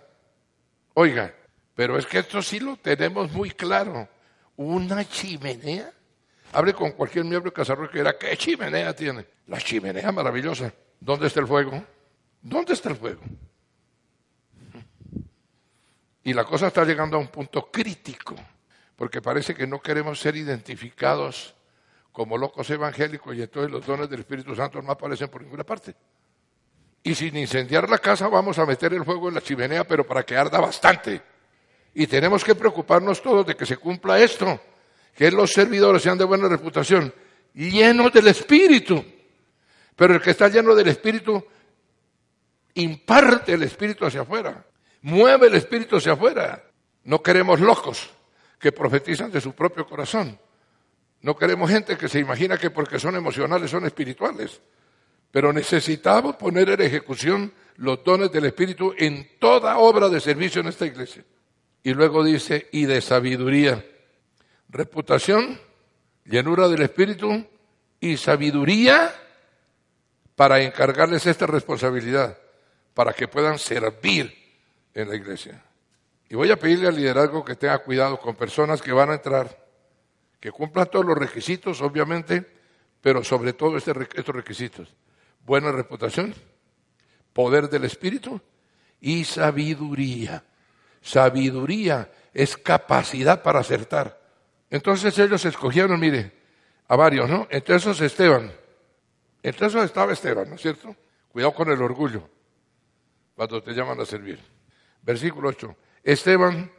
Oiga, 0.95 1.33
pero 1.75 1.97
es 1.97 2.05
que 2.05 2.19
esto 2.19 2.41
sí 2.41 2.59
lo 2.59 2.77
tenemos 2.77 3.31
muy 3.31 3.51
claro. 3.51 4.07
¿Una 4.55 5.05
chimenea? 5.05 5.91
Hable 6.51 6.73
con 6.73 6.91
cualquier 6.91 7.25
miembro 7.25 7.49
de 7.49 7.55
Casarro 7.55 7.89
que 7.89 7.99
era, 7.99 8.17
¿qué 8.17 8.37
chimenea 8.37 8.95
tiene? 8.95 9.25
La 9.47 9.57
chimenea 9.57 10.11
maravillosa. 10.11 10.71
¿Dónde 10.99 11.27
está 11.27 11.39
el 11.39 11.47
fuego? 11.47 11.83
¿Dónde 12.41 12.73
está 12.73 12.89
el 12.89 12.95
fuego? 12.95 13.21
Y 16.23 16.33
la 16.33 16.45
cosa 16.45 16.67
está 16.67 16.85
llegando 16.85 17.17
a 17.17 17.19
un 17.19 17.27
punto 17.27 17.69
crítico, 17.69 18.35
porque 18.95 19.21
parece 19.21 19.53
que 19.53 19.67
no 19.67 19.81
queremos 19.81 20.19
ser 20.19 20.35
identificados 20.35 21.55
como 22.13 22.37
locos 22.37 22.69
evangélicos 22.69 23.35
y 23.35 23.41
entonces 23.41 23.71
los 23.71 23.85
dones 23.85 24.07
del 24.07 24.19
Espíritu 24.19 24.55
Santo 24.55 24.81
no 24.81 24.91
aparecen 24.91 25.27
por 25.29 25.41
ninguna 25.41 25.63
parte. 25.63 25.95
Y 27.01 27.15
sin 27.15 27.35
incendiar 27.35 27.89
la 27.89 27.97
casa 27.97 28.27
vamos 28.27 28.57
a 28.59 28.65
meter 28.65 28.93
el 28.93 29.03
fuego 29.03 29.27
en 29.27 29.35
la 29.35 29.41
chimenea, 29.41 29.83
pero 29.83 30.05
para 30.05 30.23
que 30.23 30.37
arda 30.37 30.61
bastante. 30.61 31.21
Y 31.95 32.07
tenemos 32.07 32.43
que 32.43 32.55
preocuparnos 32.55 33.21
todos 33.21 33.45
de 33.45 33.55
que 33.55 33.65
se 33.65 33.77
cumpla 33.77 34.19
esto, 34.19 34.61
que 35.15 35.31
los 35.31 35.51
servidores 35.51 36.03
sean 36.03 36.17
de 36.17 36.23
buena 36.23 36.47
reputación, 36.47 37.13
llenos 37.53 38.13
del 38.13 38.27
Espíritu. 38.27 39.03
Pero 39.95 40.13
el 40.13 40.21
que 40.21 40.31
está 40.31 40.47
lleno 40.47 40.75
del 40.75 40.87
Espíritu 40.87 41.43
imparte 42.75 43.53
el 43.53 43.63
Espíritu 43.63 44.05
hacia 44.05 44.21
afuera, 44.21 44.65
mueve 45.01 45.47
el 45.47 45.55
Espíritu 45.55 45.97
hacia 45.97 46.13
afuera. 46.13 46.63
No 47.03 47.21
queremos 47.21 47.59
locos 47.59 48.09
que 48.59 48.71
profetizan 48.71 49.31
de 49.31 49.41
su 49.41 49.53
propio 49.53 49.85
corazón. 49.85 50.39
No 51.23 51.35
queremos 51.37 51.71
gente 51.71 51.97
que 51.97 52.09
se 52.09 52.19
imagina 52.19 52.57
que 52.57 52.69
porque 52.69 52.99
son 52.99 53.15
emocionales 53.15 53.71
son 53.71 53.85
espirituales. 53.85 54.61
Pero 55.31 55.51
necesitamos 55.51 56.35
poner 56.35 56.69
en 56.69 56.81
ejecución 56.81 57.53
los 57.77 58.03
dones 58.03 58.31
del 58.31 58.45
Espíritu 58.45 58.93
en 58.97 59.39
toda 59.39 59.77
obra 59.77 60.09
de 60.09 60.19
servicio 60.19 60.61
en 60.61 60.67
esta 60.67 60.85
iglesia. 60.85 61.23
Y 61.81 61.93
luego 61.93 62.23
dice, 62.23 62.67
y 62.71 62.85
de 62.85 63.01
sabiduría. 63.01 63.83
Reputación, 64.69 65.59
llenura 66.25 66.67
del 66.67 66.81
Espíritu 66.81 67.47
y 67.99 68.17
sabiduría 68.17 69.13
para 70.35 70.61
encargarles 70.61 71.25
esta 71.25 71.47
responsabilidad. 71.47 72.37
para 72.93 73.11
que 73.11 73.27
puedan 73.27 73.57
servir 73.57 74.31
en 74.93 75.09
la 75.09 75.15
iglesia. 75.15 75.63
Y 76.29 76.35
voy 76.35 76.51
a 76.51 76.59
pedirle 76.59 76.87
al 76.87 76.95
liderazgo 76.95 77.43
que 77.43 77.55
tenga 77.55 77.79
cuidado 77.79 78.19
con 78.19 78.35
personas 78.35 78.83
que 78.83 78.91
van 78.91 79.09
a 79.09 79.15
entrar, 79.15 79.62
que 80.43 80.51
cumplan 80.51 80.87
todos 80.91 81.05
los 81.05 81.17
requisitos, 81.17 81.81
obviamente, 81.81 82.45
pero 82.99 83.23
sobre 83.23 83.53
todo 83.53 83.77
este 83.77 83.93
estos 84.13 84.35
requisitos. 84.35 84.93
Buena 85.45 85.71
reputación, 85.71 86.35
poder 87.31 87.69
del 87.69 87.85
Espíritu 87.85 88.41
y 88.99 89.23
sabiduría. 89.23 90.43
Sabiduría 91.01 92.11
es 92.33 92.57
capacidad 92.57 93.41
para 93.41 93.61
acertar. 93.61 94.19
Entonces 94.69 95.17
ellos 95.17 95.45
escogieron, 95.45 95.97
mire, 95.97 96.33
a 96.89 96.97
varios, 96.97 97.29
¿no? 97.29 97.47
Entre 97.49 97.77
esos 97.77 98.01
Esteban. 98.01 98.51
Entre 99.41 99.67
esos 99.67 99.85
estaba 99.85 100.11
Esteban, 100.11 100.49
¿no 100.49 100.55
es 100.55 100.61
cierto? 100.61 100.93
Cuidado 101.29 101.53
con 101.53 101.71
el 101.71 101.81
orgullo 101.81 102.29
cuando 103.33 103.63
te 103.63 103.71
llaman 103.71 103.97
a 104.01 104.05
servir. 104.05 104.39
Versículo 105.03 105.47
8. 105.47 105.73
Esteban, 106.03 106.69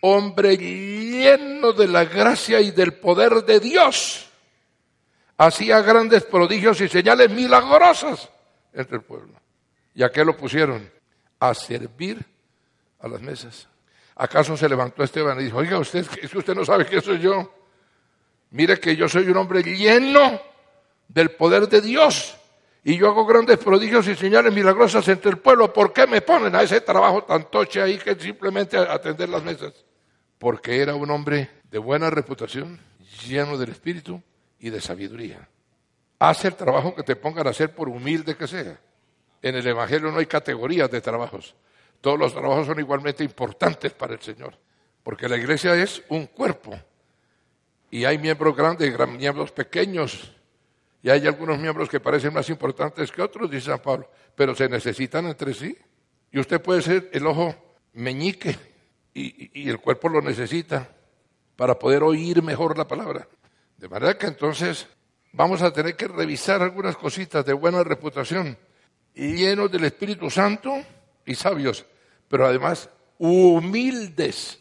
hombre 0.00 0.56
lleno 0.56 1.72
de 1.72 1.88
la 1.88 2.04
gracia 2.04 2.60
y 2.60 2.70
del 2.70 2.94
poder 2.94 3.44
de 3.44 3.60
Dios, 3.60 4.28
hacía 5.36 5.80
grandes 5.82 6.24
prodigios 6.24 6.80
y 6.80 6.88
señales 6.88 7.30
milagrosas 7.30 8.28
entre 8.72 8.96
el 8.96 9.02
pueblo. 9.02 9.34
¿Y 9.94 10.02
a 10.02 10.10
qué 10.10 10.24
lo 10.24 10.36
pusieron? 10.36 10.90
A 11.40 11.54
servir 11.54 12.24
a 13.00 13.08
las 13.08 13.20
mesas. 13.20 13.68
¿Acaso 14.16 14.56
se 14.56 14.68
levantó 14.68 15.02
Esteban 15.02 15.40
y 15.40 15.44
dijo, 15.44 15.58
oiga, 15.58 15.78
usted, 15.78 16.06
que 16.06 16.38
usted 16.38 16.54
no 16.54 16.64
sabe 16.64 16.84
quién 16.86 17.02
soy 17.02 17.20
yo? 17.20 17.54
Mire 18.50 18.80
que 18.80 18.96
yo 18.96 19.08
soy 19.08 19.28
un 19.28 19.36
hombre 19.36 19.62
lleno 19.62 20.40
del 21.06 21.30
poder 21.30 21.68
de 21.68 21.80
Dios 21.80 22.36
y 22.82 22.96
yo 22.96 23.08
hago 23.08 23.26
grandes 23.26 23.58
prodigios 23.58 24.08
y 24.08 24.16
señales 24.16 24.52
milagrosas 24.52 25.06
entre 25.08 25.30
el 25.30 25.38
pueblo. 25.38 25.72
¿Por 25.72 25.92
qué 25.92 26.06
me 26.06 26.20
ponen 26.20 26.54
a 26.54 26.62
ese 26.62 26.80
trabajo 26.80 27.24
tan 27.24 27.50
toche 27.50 27.82
ahí 27.82 27.98
que 27.98 28.14
simplemente 28.14 28.76
atender 28.76 29.28
las 29.28 29.42
mesas? 29.42 29.72
Porque 30.38 30.80
era 30.80 30.94
un 30.94 31.10
hombre 31.10 31.50
de 31.70 31.78
buena 31.78 32.10
reputación, 32.10 32.80
lleno 33.26 33.58
del 33.58 33.70
espíritu 33.70 34.22
y 34.58 34.70
de 34.70 34.80
sabiduría. 34.80 35.48
Hace 36.18 36.48
el 36.48 36.54
trabajo 36.54 36.94
que 36.94 37.02
te 37.02 37.16
pongan 37.16 37.46
a 37.46 37.50
hacer 37.50 37.74
por 37.74 37.88
humilde 37.88 38.36
que 38.36 38.46
sea. 38.46 38.78
En 39.42 39.54
el 39.54 39.66
Evangelio 39.66 40.10
no 40.10 40.18
hay 40.18 40.26
categorías 40.26 40.90
de 40.90 41.00
trabajos. 41.00 41.54
Todos 42.00 42.18
los 42.18 42.32
trabajos 42.32 42.66
son 42.66 42.78
igualmente 42.78 43.24
importantes 43.24 43.92
para 43.92 44.14
el 44.14 44.20
Señor, 44.20 44.54
porque 45.02 45.28
la 45.28 45.36
iglesia 45.36 45.74
es 45.74 46.02
un 46.08 46.26
cuerpo 46.26 46.78
y 47.90 48.04
hay 48.04 48.18
miembros 48.18 48.56
grandes 48.56 48.92
y 48.92 49.06
miembros 49.16 49.50
pequeños 49.52 50.32
y 51.02 51.10
hay 51.10 51.26
algunos 51.26 51.58
miembros 51.58 51.88
que 51.88 52.00
parecen 52.00 52.34
más 52.34 52.48
importantes 52.50 53.12
que 53.12 53.22
otros, 53.22 53.50
dice 53.50 53.66
San 53.66 53.78
Pablo, 53.78 54.10
pero 54.34 54.54
se 54.54 54.68
necesitan 54.68 55.26
entre 55.26 55.54
sí. 55.54 55.76
Y 56.32 56.38
usted 56.38 56.60
puede 56.60 56.82
ser 56.82 57.08
el 57.12 57.26
ojo 57.26 57.54
meñique 57.92 58.56
y, 59.14 59.68
el 59.68 59.78
cuerpo 59.80 60.08
lo 60.08 60.20
necesita 60.20 60.88
para 61.56 61.78
poder 61.78 62.02
oír 62.02 62.42
mejor 62.42 62.78
la 62.78 62.86
palabra. 62.86 63.26
De 63.76 63.88
manera 63.88 64.16
que 64.16 64.26
entonces 64.26 64.86
vamos 65.32 65.62
a 65.62 65.72
tener 65.72 65.96
que 65.96 66.08
revisar 66.08 66.62
algunas 66.62 66.96
cositas 66.96 67.44
de 67.44 67.52
buena 67.52 67.82
reputación, 67.84 68.56
llenos 69.14 69.70
del 69.70 69.84
Espíritu 69.84 70.30
Santo 70.30 70.74
y 71.26 71.34
sabios, 71.34 71.84
pero 72.28 72.46
además 72.46 72.88
humildes, 73.18 74.58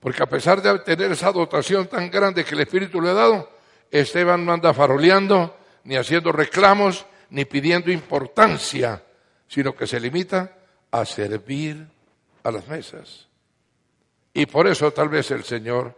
porque 0.00 0.22
a 0.22 0.28
pesar 0.28 0.60
de 0.60 0.78
tener 0.80 1.12
esa 1.12 1.32
dotación 1.32 1.86
tan 1.86 2.10
grande 2.10 2.44
que 2.44 2.54
el 2.54 2.60
Espíritu 2.62 3.00
le 3.00 3.10
ha 3.10 3.14
dado, 3.14 3.50
Esteban 3.90 4.44
no 4.44 4.52
anda 4.52 4.74
faroleando, 4.74 5.56
ni 5.84 5.96
haciendo 5.96 6.32
reclamos, 6.32 7.06
ni 7.30 7.44
pidiendo 7.44 7.90
importancia, 7.90 9.02
sino 9.48 9.74
que 9.74 9.86
se 9.86 10.00
limita 10.00 10.56
a 10.90 11.04
servir 11.04 11.86
a 12.42 12.50
las 12.50 12.66
mesas. 12.68 13.28
Y 14.34 14.46
por 14.46 14.66
eso 14.66 14.92
tal 14.92 15.08
vez 15.08 15.30
el 15.30 15.44
Señor 15.44 15.96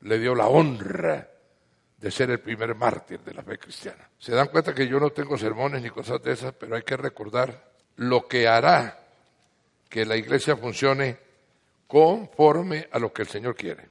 le 0.00 0.18
dio 0.18 0.34
la 0.34 0.48
honra 0.48 1.28
de 1.96 2.10
ser 2.10 2.30
el 2.30 2.40
primer 2.40 2.74
mártir 2.74 3.20
de 3.20 3.32
la 3.32 3.42
fe 3.42 3.58
cristiana. 3.58 4.10
Se 4.18 4.32
dan 4.32 4.48
cuenta 4.48 4.74
que 4.74 4.86
yo 4.86 4.98
no 4.98 5.10
tengo 5.10 5.38
sermones 5.38 5.80
ni 5.80 5.90
cosas 5.90 6.20
de 6.22 6.32
esas, 6.32 6.52
pero 6.52 6.74
hay 6.74 6.82
que 6.82 6.96
recordar 6.96 7.72
lo 7.96 8.26
que 8.26 8.46
hará 8.48 8.98
que 9.88 10.04
la 10.04 10.16
iglesia 10.16 10.56
funcione 10.56 11.18
conforme 11.86 12.88
a 12.90 12.98
lo 12.98 13.12
que 13.12 13.22
el 13.22 13.28
Señor 13.28 13.54
quiere. 13.54 13.88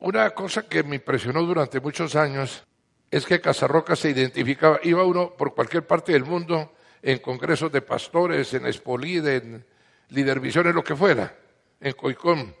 Una 0.00 0.30
cosa 0.30 0.66
que 0.66 0.82
me 0.82 0.96
impresionó 0.96 1.42
durante 1.42 1.80
muchos 1.80 2.14
años 2.14 2.64
es 3.10 3.26
que 3.26 3.40
Casarroca 3.40 3.96
se 3.96 4.10
identificaba, 4.10 4.80
iba 4.82 5.04
uno 5.04 5.34
por 5.34 5.54
cualquier 5.54 5.86
parte 5.86 6.12
del 6.12 6.24
mundo, 6.24 6.74
en 7.02 7.18
congresos 7.18 7.72
de 7.72 7.82
pastores, 7.82 8.52
en 8.54 8.66
Espolide, 8.66 9.36
en 9.36 9.64
Lidervisiones, 10.10 10.74
lo 10.74 10.84
que 10.84 10.94
fuera, 10.94 11.34
en 11.80 11.92
Coicón, 11.94 12.54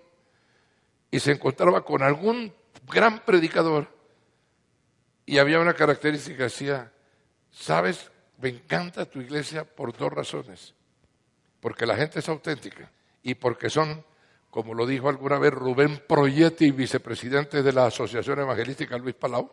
y 1.10 1.20
se 1.20 1.32
encontraba 1.32 1.84
con 1.84 2.02
algún 2.02 2.52
gran 2.86 3.20
predicador, 3.20 3.88
y 5.26 5.38
había 5.38 5.60
una 5.60 5.74
característica, 5.74 6.44
decía, 6.44 6.92
sabes, 7.50 8.10
me 8.38 8.48
encanta 8.48 9.04
tu 9.04 9.20
iglesia 9.20 9.64
por 9.64 9.96
dos 9.96 10.12
razones 10.12 10.74
porque 11.60 11.86
la 11.86 11.96
gente 11.96 12.18
es 12.18 12.28
auténtica 12.28 12.90
y 13.22 13.34
porque 13.34 13.70
son, 13.70 14.04
como 14.50 14.74
lo 14.74 14.86
dijo 14.86 15.08
alguna 15.08 15.38
vez 15.38 15.52
Rubén 15.52 16.02
Proyetti, 16.06 16.70
vicepresidente 16.70 17.62
de 17.62 17.72
la 17.72 17.86
Asociación 17.86 18.40
Evangelística 18.40 18.96
Luis 18.96 19.14
Palau, 19.14 19.52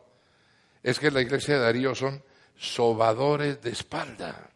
es 0.82 1.00
que 1.00 1.12
la 1.12 1.22
iglesia 1.22 1.56
de 1.56 1.62
Darío 1.62 1.94
son 1.94 2.24
sobadores 2.56 3.62
de 3.62 3.72
espalda. 3.72 4.50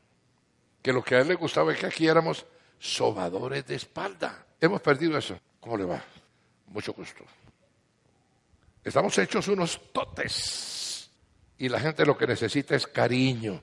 Que 0.81 0.93
lo 0.93 1.03
que 1.03 1.15
a 1.15 1.21
él 1.21 1.27
le 1.27 1.35
gustaba 1.35 1.73
es 1.73 1.79
que 1.79 1.85
aquí 1.87 2.07
éramos 2.07 2.45
sobadores 2.79 3.65
de 3.67 3.75
espalda. 3.75 4.45
Hemos 4.61 4.79
perdido 4.81 5.17
eso. 5.17 5.37
¿Cómo 5.59 5.75
le 5.75 5.85
va? 5.85 6.01
Mucho 6.67 6.93
gusto. 6.93 7.25
Estamos 8.83 9.17
hechos 9.17 9.47
unos 9.47 9.91
totes. 9.91 11.09
Y 11.57 11.67
la 11.67 11.79
gente 11.79 12.05
lo 12.05 12.17
que 12.17 12.27
necesita 12.27 12.75
es 12.75 12.87
cariño, 12.87 13.61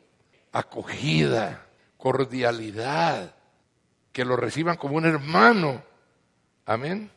acogida, 0.52 1.66
cordialidad, 1.96 3.34
que 4.12 4.24
lo 4.24 4.37
reciban 4.37 4.76
como 4.76 4.96
un 4.96 5.06
hermano. 5.06 5.82
Amén. 6.66 7.11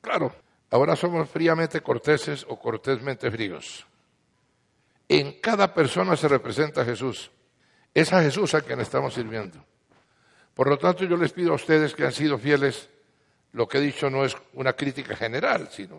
Claro, 0.00 0.34
ahora 0.70 0.96
somos 0.96 1.28
fríamente 1.28 1.80
corteses 1.80 2.44
o 2.48 2.58
cortésmente 2.58 3.30
fríos. 3.30 3.86
En 5.08 5.40
cada 5.40 5.72
persona 5.72 6.16
se 6.16 6.28
representa 6.28 6.84
Jesús. 6.84 7.30
Es 7.94 8.12
a 8.12 8.22
Jesús 8.22 8.54
a 8.54 8.60
quien 8.60 8.80
estamos 8.80 9.14
sirviendo. 9.14 9.64
Por 10.54 10.68
lo 10.68 10.78
tanto, 10.78 11.04
yo 11.04 11.16
les 11.16 11.32
pido 11.32 11.52
a 11.52 11.56
ustedes 11.56 11.94
que 11.94 12.04
han 12.04 12.12
sido 12.12 12.38
fieles, 12.38 12.88
lo 13.56 13.66
que 13.66 13.78
he 13.78 13.80
dicho 13.80 14.10
no 14.10 14.22
es 14.22 14.36
una 14.52 14.74
crítica 14.74 15.16
general, 15.16 15.70
sino 15.72 15.98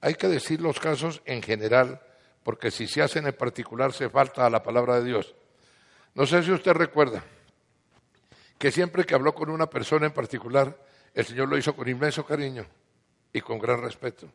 hay 0.00 0.14
que 0.14 0.28
decir 0.28 0.60
los 0.60 0.78
casos 0.78 1.20
en 1.24 1.42
general, 1.42 2.00
porque 2.44 2.70
si 2.70 2.86
se 2.86 3.02
hacen 3.02 3.26
en 3.26 3.32
particular 3.32 3.92
se 3.92 4.08
falta 4.08 4.46
a 4.46 4.50
la 4.50 4.62
palabra 4.62 5.00
de 5.00 5.04
Dios. 5.04 5.34
No 6.14 6.24
sé 6.26 6.44
si 6.44 6.52
usted 6.52 6.74
recuerda, 6.74 7.24
que 8.56 8.70
siempre 8.70 9.02
que 9.02 9.16
habló 9.16 9.34
con 9.34 9.50
una 9.50 9.68
persona 9.68 10.06
en 10.06 10.12
particular, 10.12 10.78
el 11.12 11.26
Señor 11.26 11.48
lo 11.48 11.58
hizo 11.58 11.74
con 11.74 11.88
inmenso 11.88 12.24
cariño 12.24 12.64
y 13.32 13.40
con 13.40 13.58
gran 13.58 13.82
respeto. 13.82 14.28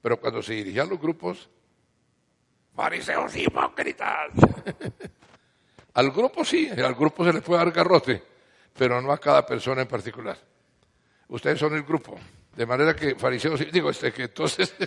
Pero 0.00 0.18
cuando 0.18 0.40
se 0.40 0.54
dirigía 0.54 0.80
a 0.80 0.86
los 0.86 0.98
grupos, 0.98 1.46
fariseos 2.74 3.36
hipócritas. 3.36 4.30
al 5.92 6.10
grupo 6.10 6.42
sí, 6.42 6.70
al 6.70 6.94
grupo 6.94 7.22
se 7.22 7.34
le 7.34 7.42
puede 7.42 7.62
dar 7.62 7.70
garrote, 7.70 8.22
pero 8.72 9.02
no 9.02 9.12
a 9.12 9.18
cada 9.18 9.44
persona 9.44 9.82
en 9.82 9.88
particular. 9.88 10.55
Ustedes 11.28 11.58
son 11.58 11.74
el 11.74 11.82
grupo. 11.82 12.18
De 12.54 12.66
manera 12.66 12.96
que 12.96 13.14
fariseos, 13.14 13.60
digo, 13.70 13.90
este 13.90 14.12
que 14.12 14.24
entonces 14.24 14.74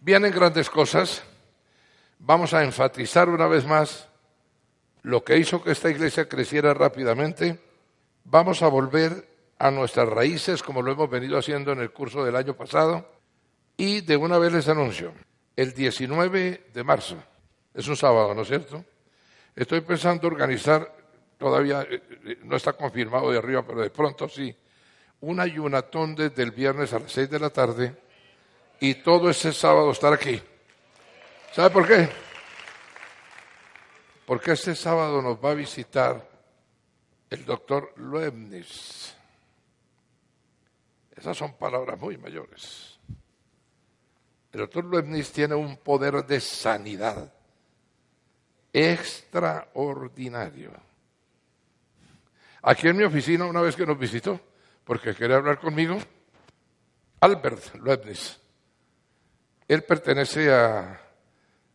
vienen 0.00 0.32
grandes 0.32 0.68
cosas. 0.68 1.22
Vamos 2.18 2.54
a 2.54 2.64
enfatizar 2.64 3.28
una 3.28 3.46
vez 3.46 3.66
más 3.66 4.08
lo 5.02 5.24
que 5.24 5.36
hizo 5.36 5.62
que 5.62 5.72
esta 5.72 5.90
iglesia 5.90 6.28
creciera 6.28 6.74
rápidamente, 6.74 7.58
vamos 8.24 8.62
a 8.62 8.68
volver 8.68 9.28
a 9.58 9.70
nuestras 9.70 10.08
raíces 10.08 10.62
como 10.62 10.82
lo 10.82 10.92
hemos 10.92 11.10
venido 11.10 11.38
haciendo 11.38 11.72
en 11.72 11.80
el 11.80 11.90
curso 11.90 12.24
del 12.24 12.36
año 12.36 12.54
pasado 12.54 13.06
y 13.76 14.00
de 14.00 14.16
una 14.16 14.38
vez 14.38 14.52
les 14.52 14.68
anuncio, 14.68 15.12
el 15.56 15.74
19 15.74 16.68
de 16.72 16.84
marzo, 16.84 17.16
es 17.74 17.88
un 17.88 17.96
sábado, 17.96 18.34
¿no 18.34 18.42
es 18.42 18.48
cierto? 18.48 18.84
Estoy 19.56 19.80
pensando 19.80 20.28
organizar, 20.28 20.94
todavía 21.42 21.82
eh, 21.82 22.00
eh, 22.24 22.38
no 22.44 22.56
está 22.56 22.74
confirmado 22.74 23.32
de 23.32 23.38
arriba, 23.38 23.66
pero 23.66 23.82
de 23.82 23.90
pronto 23.90 24.28
sí, 24.28 24.54
un 25.22 25.40
ayunatón 25.40 26.14
desde 26.14 26.44
el 26.44 26.52
viernes 26.52 26.92
a 26.92 27.00
las 27.00 27.10
6 27.10 27.28
de 27.28 27.40
la 27.40 27.50
tarde 27.50 27.96
y 28.78 28.94
todo 28.94 29.28
ese 29.28 29.52
sábado 29.52 29.90
estar 29.90 30.12
aquí. 30.12 30.40
¿Sabe 31.52 31.70
por 31.70 31.86
qué? 31.86 32.08
porque 34.32 34.52
este 34.52 34.74
sábado 34.74 35.20
nos 35.20 35.36
va 35.44 35.50
a 35.50 35.54
visitar 35.54 36.26
el 37.28 37.44
doctor 37.44 37.92
Luebnis. 37.96 39.14
Esas 41.14 41.36
son 41.36 41.52
palabras 41.54 42.00
muy 42.00 42.16
mayores. 42.16 42.98
El 44.52 44.60
doctor 44.60 44.84
Luebnis 44.84 45.32
tiene 45.32 45.54
un 45.54 45.76
poder 45.76 46.24
de 46.24 46.40
sanidad 46.40 47.30
extraordinario. 48.72 50.70
Aquí 52.62 52.88
en 52.88 52.96
mi 52.96 53.04
oficina, 53.04 53.44
una 53.44 53.60
vez 53.60 53.74
que 53.74 53.84
nos 53.84 53.98
visitó, 53.98 54.40
porque 54.84 55.14
quería 55.14 55.36
hablar 55.36 55.58
conmigo, 55.58 55.98
Albert 57.20 57.74
Leibniz. 57.82 58.38
Él 59.66 59.82
pertenece 59.82 60.52
a, 60.52 61.00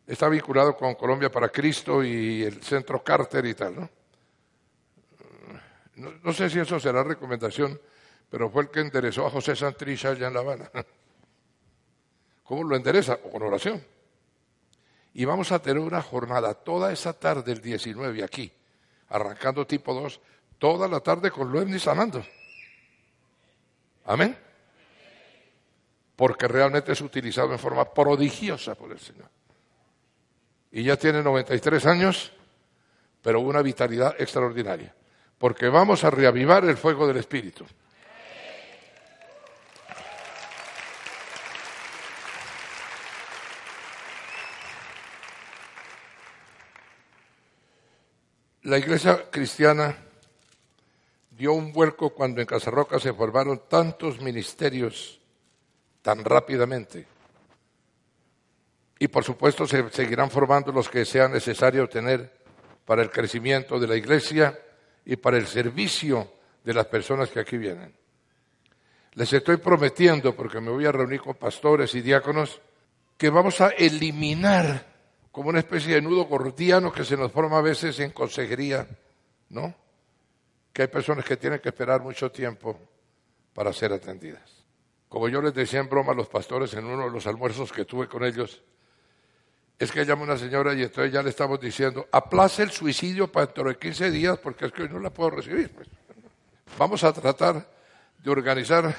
está 0.06 0.30
vinculado 0.30 0.78
con 0.78 0.96
Colombia 0.96 1.30
para 1.30 1.50
Cristo 1.50 2.04
y 2.04 2.44
el 2.44 2.64
Centro 2.64 3.04
Carter 3.04 3.46
y 3.46 3.54
tal, 3.54 3.76
¿no? 3.76 3.90
No, 5.96 6.32
sé 6.32 6.50
si 6.50 6.60
eso 6.60 6.80
será 6.80 7.04
recomendación, 7.04 7.80
pero 8.30 8.50
fue 8.52 8.64
el 8.64 8.70
que 8.70 8.82
enderezó 8.82 9.26
a 9.26 9.32
José 9.32 9.56
Santrich 9.56 10.06
allá 10.06 10.28
en 10.28 10.34
La 10.34 10.42
Habana. 10.42 10.70
¿Cómo 12.44 12.64
lo 12.64 12.76
endereza? 12.76 13.18
Con 13.18 13.42
oración. 13.42 13.84
Y 15.16 15.26
vamos 15.26 15.52
a 15.52 15.60
tener 15.60 15.82
una 15.82 16.04
jornada 16.04 16.54
toda 16.54 16.94
esa 16.94 17.14
tarde, 17.14 17.52
el 17.52 17.62
19, 17.62 18.24
aquí, 18.24 18.52
arrancando 19.10 19.66
tipo 19.66 19.92
2, 19.92 20.22
toda 20.58 20.88
la 20.88 21.00
tarde 21.00 21.32
con 21.32 21.52
Leibniz 21.52 21.84
sanando. 21.84 22.26
Amén. 24.06 24.38
Porque 26.16 26.48
realmente 26.48 26.94
es 26.94 27.02
utilizado 27.02 27.52
en 27.52 27.60
forma 27.60 27.86
prodigiosa 27.94 28.76
por 28.76 28.92
el 28.92 29.00
Señor. 29.00 29.30
Y 30.72 30.84
ya 30.84 30.98
tiene 30.98 31.22
93 31.22 31.86
años, 31.86 32.32
pero 33.22 33.40
una 33.40 33.62
vitalidad 33.62 34.16
extraordinaria. 34.20 34.94
Porque 35.38 35.70
vamos 35.70 36.04
a 36.04 36.10
reavivar 36.10 36.66
el 36.66 36.78
fuego 36.78 37.08
del 37.08 37.18
Espíritu. 37.18 37.66
La 48.64 48.78
iglesia 48.78 49.30
cristiana 49.30 49.96
dio 51.38 51.54
un 51.54 51.72
vuelco 51.72 52.10
cuando 52.10 52.42
en 52.42 52.48
Casarroca 52.48 53.00
se 53.00 53.14
formaron 53.14 53.62
tantos 53.70 54.20
ministerios 54.20 55.22
tan 56.02 56.26
rápidamente. 56.26 57.06
Y 58.98 59.08
por 59.08 59.24
supuesto 59.24 59.68
se 59.68 59.88
seguirán 59.92 60.32
formando 60.32 60.72
los 60.72 60.90
que 60.90 61.06
sea 61.06 61.28
necesario 61.28 61.88
tener 61.88 62.36
para 62.86 63.04
el 63.04 63.12
crecimiento 63.12 63.80
de 63.80 63.88
la 63.88 63.96
iglesia 63.96 64.60
y 65.06 65.16
para 65.18 65.38
el 65.38 65.46
servicio 65.46 66.28
de 66.64 66.74
las 66.74 66.88
personas 66.88 67.30
que 67.30 67.40
aquí 67.40 67.58
vienen. 67.58 67.94
Les 69.14 69.32
estoy 69.32 69.58
prometiendo, 69.58 70.36
porque 70.36 70.60
me 70.60 70.72
voy 70.72 70.86
a 70.86 70.92
reunir 70.92 71.22
con 71.22 71.36
pastores 71.36 71.94
y 71.94 72.02
diáconos, 72.02 72.60
que 73.16 73.30
vamos 73.30 73.62
a 73.62 73.70
eliminar 73.70 74.86
como 75.32 75.50
una 75.50 75.60
especie 75.60 75.96
de 75.96 76.02
nudo 76.02 76.26
gordiano 76.26 76.92
que 76.92 77.04
se 77.04 77.16
nos 77.16 77.32
forma 77.32 77.60
a 77.60 77.62
veces 77.62 78.00
en 78.00 78.12
consejería, 78.12 78.88
¿no? 79.50 79.76
Que 80.78 80.84
hay 80.84 80.90
personas 80.90 81.26
que 81.26 81.38
tienen 81.38 81.60
que 81.60 81.70
esperar 81.70 82.04
mucho 82.04 82.32
tiempo 82.32 82.80
para 83.52 83.74
ser 83.74 83.92
atendidas. 83.94 84.64
Como 85.10 85.28
yo 85.28 85.42
les 85.42 85.52
decía 85.52 85.80
en 85.80 85.90
broma 85.90 86.12
a 86.12 86.16
los 86.16 86.28
pastores 86.28 86.72
en 86.76 86.86
uno 86.86 87.06
de 87.06 87.10
los 87.10 87.26
almuerzos 87.26 87.72
que 87.72 87.84
tuve 87.84 88.08
con 88.08 88.24
ellos, 88.24 88.62
es 89.80 89.92
que 89.92 90.06
llama 90.06 90.22
una 90.22 90.38
señora 90.38 90.76
y 90.76 90.84
entonces 90.84 91.12
ya 91.12 91.24
le 91.24 91.32
estamos 91.32 91.60
diciendo, 91.60 92.08
aplace 92.12 92.62
el 92.62 92.70
suicidio 92.70 93.32
para 93.32 93.48
dentro 93.48 93.70
de 93.70 93.78
15 93.80 94.12
días 94.12 94.38
porque 94.38 94.68
es 94.68 94.72
que 94.72 94.84
hoy 94.84 94.90
no 94.90 95.00
la 95.00 95.10
puedo 95.10 95.32
recibir. 95.32 95.74
Pues. 95.74 95.88
Vamos 96.78 97.04
a 97.04 97.12
tratar 97.12 97.68
de 98.20 98.30
organizar 98.30 98.96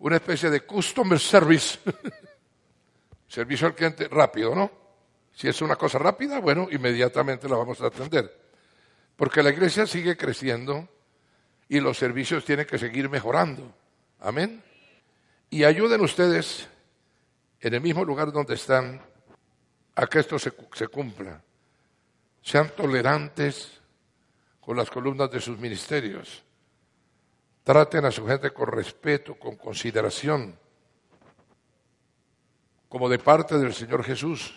una 0.00 0.16
especie 0.16 0.50
de 0.50 0.62
customer 0.62 1.20
service, 1.20 1.78
servicio 3.28 3.68
al 3.68 3.76
cliente 3.76 4.08
rápido, 4.08 4.56
¿no? 4.56 4.72
Si 5.32 5.46
es 5.46 5.62
una 5.62 5.76
cosa 5.76 6.00
rápida, 6.00 6.40
bueno, 6.40 6.66
inmediatamente 6.68 7.48
la 7.48 7.54
vamos 7.54 7.80
a 7.80 7.86
atender. 7.86 8.36
Porque 9.14 9.40
la 9.40 9.50
iglesia 9.50 9.86
sigue 9.86 10.16
creciendo 10.16 10.88
y 11.68 11.80
los 11.80 11.98
servicios 11.98 12.44
tienen 12.44 12.66
que 12.66 12.78
seguir 12.78 13.08
mejorando. 13.08 13.74
Amén. 14.20 14.62
Y 15.50 15.64
ayuden 15.64 16.00
ustedes 16.00 16.68
en 17.60 17.74
el 17.74 17.80
mismo 17.80 18.04
lugar 18.04 18.32
donde 18.32 18.54
están 18.54 19.00
a 19.94 20.06
que 20.06 20.20
esto 20.20 20.38
se, 20.38 20.52
cumpla. 20.88 21.42
Sean 22.42 22.70
tolerantes 22.76 23.80
con 24.60 24.76
las 24.76 24.90
columnas 24.90 25.30
de 25.30 25.40
sus 25.40 25.58
ministerios. 25.58 26.44
Traten 27.64 28.04
a 28.04 28.12
su 28.12 28.26
gente 28.26 28.50
con 28.52 28.68
respeto, 28.68 29.36
con 29.36 29.56
consideración, 29.56 30.56
como 32.88 33.08
de 33.08 33.18
parte 33.18 33.58
del 33.58 33.74
Señor 33.74 34.04
Jesús. 34.04 34.54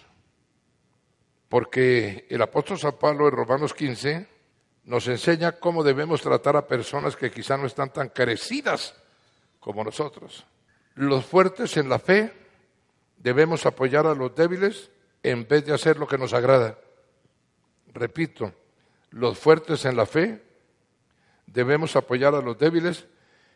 Porque 1.47 2.27
el 2.29 2.41
apóstol 2.41 2.77
San 2.77 2.97
Pablo 2.97 3.27
en 3.27 3.33
Romanos 3.33 3.73
15 3.73 4.38
nos 4.89 5.07
enseña 5.07 5.51
cómo 5.51 5.83
debemos 5.83 6.19
tratar 6.19 6.55
a 6.57 6.65
personas 6.65 7.15
que 7.15 7.29
quizá 7.29 7.55
no 7.57 7.67
están 7.67 7.93
tan 7.93 8.09
crecidas 8.09 8.95
como 9.59 9.83
nosotros. 9.83 10.47
Los 10.95 11.23
fuertes 11.27 11.77
en 11.77 11.89
la 11.89 11.99
fe 11.99 12.33
debemos 13.15 13.67
apoyar 13.67 14.07
a 14.07 14.15
los 14.15 14.33
débiles 14.33 14.89
en 15.21 15.47
vez 15.47 15.63
de 15.63 15.75
hacer 15.75 15.99
lo 15.99 16.07
que 16.07 16.17
nos 16.17 16.33
agrada. 16.33 16.79
Repito, 17.93 18.51
los 19.11 19.37
fuertes 19.37 19.85
en 19.85 19.95
la 19.95 20.07
fe 20.07 20.41
debemos 21.45 21.95
apoyar 21.95 22.33
a 22.33 22.41
los 22.41 22.57
débiles 22.57 23.05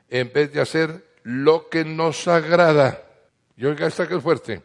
en 0.09 0.31
vez 0.31 0.53
de 0.53 0.61
hacer 0.61 1.03
lo 1.23 1.67
que 1.67 1.83
nos 1.83 2.27
agrada. 2.27 3.03
Y 3.57 3.65
oiga, 3.65 3.87
esta 3.87 4.07
que 4.07 4.17
es 4.17 4.21
fuerte. 4.21 4.61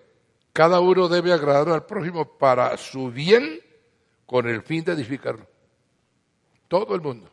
Cada 0.53 0.81
uno 0.81 1.09
debe 1.09 1.33
agradar 1.33 1.71
al 1.71 1.87
prójimo 1.87 2.37
para 2.37 2.77
su 2.77 3.11
bien 3.11 3.59
con 4.27 4.47
el 4.47 4.61
fin 4.61 4.85
de 4.85 4.93
edificarlo. 4.93 5.47
Todo 6.69 6.95
el 6.95 7.01
mundo. 7.01 7.31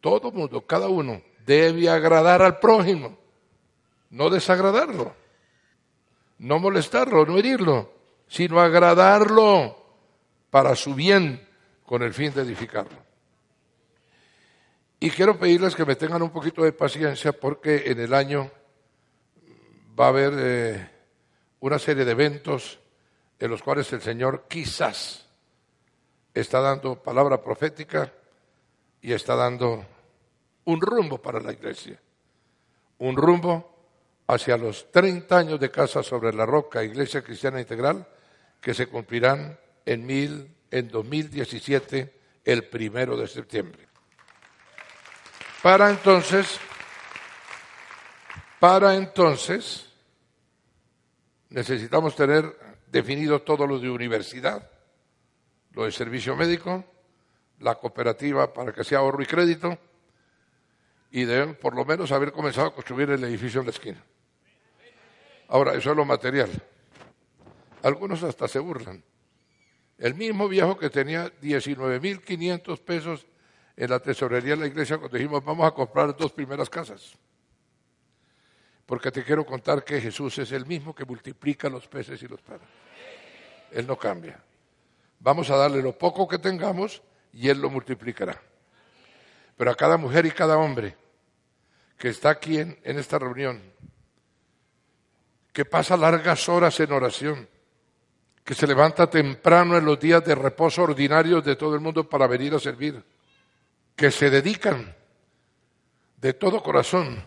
Todo 0.00 0.28
el 0.28 0.34
mundo, 0.34 0.60
cada 0.66 0.88
uno, 0.88 1.22
debe 1.46 1.88
agradar 1.88 2.42
al 2.42 2.58
prójimo, 2.58 3.16
no 4.10 4.28
desagradarlo, 4.28 5.14
no 6.38 6.58
molestarlo, 6.58 7.24
no 7.24 7.38
herirlo, 7.38 7.90
sino 8.28 8.60
agradarlo 8.60 9.76
para 10.50 10.76
su 10.76 10.94
bien 10.94 11.48
con 11.86 12.02
el 12.02 12.12
fin 12.12 12.32
de 12.34 12.42
edificarlo. 12.42 12.98
Y 15.00 15.10
quiero 15.10 15.38
pedirles 15.38 15.74
que 15.74 15.84
me 15.84 15.96
tengan 15.96 16.22
un 16.22 16.30
poquito 16.30 16.62
de 16.62 16.72
paciencia 16.72 17.32
porque 17.32 17.84
en 17.86 18.00
el 18.00 18.14
año 18.14 18.50
va 19.98 20.06
a 20.06 20.08
haber 20.08 20.32
eh, 20.36 20.90
una 21.60 21.78
serie 21.78 22.04
de 22.04 22.12
eventos 22.12 22.78
en 23.38 23.50
los 23.50 23.62
cuales 23.62 23.92
el 23.92 24.00
Señor 24.00 24.46
quizás 24.48 25.23
está 26.34 26.60
dando 26.60 27.00
palabra 27.00 27.40
profética 27.40 28.12
y 29.00 29.12
está 29.12 29.36
dando 29.36 29.86
un 30.64 30.80
rumbo 30.80 31.22
para 31.22 31.40
la 31.40 31.52
iglesia. 31.52 32.00
Un 32.98 33.16
rumbo 33.16 33.74
hacia 34.26 34.56
los 34.56 34.90
30 34.90 35.36
años 35.36 35.60
de 35.60 35.70
Casa 35.70 36.02
sobre 36.02 36.32
la 36.32 36.46
Roca, 36.46 36.82
Iglesia 36.82 37.22
Cristiana 37.22 37.60
Integral, 37.60 38.06
que 38.60 38.74
se 38.74 38.86
cumplirán 38.86 39.58
en, 39.84 40.06
mil, 40.06 40.54
en 40.70 40.88
2017, 40.88 42.20
el 42.44 42.64
primero 42.68 43.16
de 43.16 43.28
septiembre. 43.28 43.86
Para 45.62 45.90
entonces, 45.90 46.58
para 48.58 48.94
entonces, 48.94 49.90
necesitamos 51.50 52.16
tener 52.16 52.56
definido 52.86 53.42
todo 53.42 53.66
lo 53.66 53.78
de 53.78 53.90
universidad, 53.90 54.70
lo 55.74 55.84
de 55.84 55.92
servicio 55.92 56.36
médico, 56.36 56.84
la 57.60 57.74
cooperativa 57.76 58.52
para 58.52 58.72
que 58.72 58.84
sea 58.84 58.98
ahorro 58.98 59.22
y 59.22 59.26
crédito, 59.26 59.78
y 61.10 61.24
deben 61.24 61.54
por 61.54 61.74
lo 61.76 61.84
menos 61.84 62.10
haber 62.12 62.32
comenzado 62.32 62.68
a 62.68 62.74
construir 62.74 63.10
el 63.10 63.22
edificio 63.22 63.60
en 63.60 63.66
la 63.66 63.72
esquina. 63.72 64.04
Ahora, 65.48 65.74
eso 65.74 65.90
es 65.90 65.96
lo 65.96 66.04
material. 66.04 66.50
Algunos 67.82 68.22
hasta 68.22 68.48
se 68.48 68.58
burlan. 68.58 69.02
El 69.98 70.14
mismo 70.14 70.48
viejo 70.48 70.76
que 70.76 70.90
tenía 70.90 71.30
19.500 71.40 72.80
pesos 72.80 73.26
en 73.76 73.90
la 73.90 74.00
tesorería 74.00 74.54
de 74.54 74.62
la 74.62 74.66
iglesia 74.66 74.98
cuando 74.98 75.16
dijimos 75.16 75.44
vamos 75.44 75.66
a 75.66 75.70
comprar 75.72 76.16
dos 76.16 76.32
primeras 76.32 76.68
casas. 76.68 77.12
Porque 78.86 79.10
te 79.10 79.22
quiero 79.22 79.46
contar 79.46 79.84
que 79.84 80.00
Jesús 80.00 80.38
es 80.38 80.52
el 80.52 80.66
mismo 80.66 80.94
que 80.94 81.04
multiplica 81.04 81.68
los 81.68 81.86
peces 81.86 82.22
y 82.22 82.28
los 82.28 82.40
panes. 82.40 82.68
Él 83.70 83.86
no 83.86 83.96
cambia. 83.96 84.42
Vamos 85.20 85.50
a 85.50 85.56
darle 85.56 85.82
lo 85.82 85.96
poco 85.96 86.28
que 86.28 86.38
tengamos 86.38 87.02
y 87.32 87.48
Él 87.48 87.60
lo 87.60 87.70
multiplicará. 87.70 88.40
Pero 89.56 89.70
a 89.70 89.74
cada 89.74 89.96
mujer 89.96 90.26
y 90.26 90.30
cada 90.30 90.58
hombre 90.58 90.96
que 91.96 92.08
está 92.08 92.30
aquí 92.30 92.58
en, 92.58 92.78
en 92.82 92.98
esta 92.98 93.18
reunión, 93.18 93.62
que 95.52 95.64
pasa 95.64 95.96
largas 95.96 96.48
horas 96.48 96.78
en 96.80 96.92
oración, 96.92 97.48
que 98.44 98.54
se 98.54 98.66
levanta 98.66 99.08
temprano 99.08 99.76
en 99.76 99.84
los 99.84 99.98
días 99.98 100.24
de 100.24 100.34
reposo 100.34 100.82
ordinarios 100.82 101.44
de 101.44 101.56
todo 101.56 101.74
el 101.74 101.80
mundo 101.80 102.08
para 102.08 102.26
venir 102.26 102.54
a 102.54 102.58
servir, 102.58 103.02
que 103.96 104.10
se 104.10 104.28
dedican 104.28 104.94
de 106.16 106.34
todo 106.34 106.62
corazón 106.62 107.24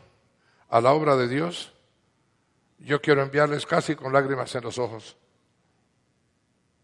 a 0.70 0.82
la 0.82 0.92
obra 0.92 1.16
de 1.16 1.28
Dios, 1.28 1.74
yo 2.80 3.02
quiero 3.02 3.24
enviarles 3.24 3.66
casi 3.66 3.96
con 3.96 4.14
lágrimas 4.14 4.54
en 4.56 4.64
los 4.64 4.78
ojos 4.78 5.18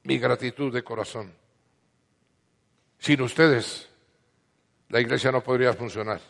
mi 0.04 0.18
gratitud 0.20 0.74
de 0.74 0.84
corazón 0.84 1.34
Sin 3.00 3.22
ustedes, 3.22 3.90
la 4.90 5.02
iglesia 5.02 5.30
no 5.32 5.44
podría 5.44 5.74
funcionar. 5.74 6.22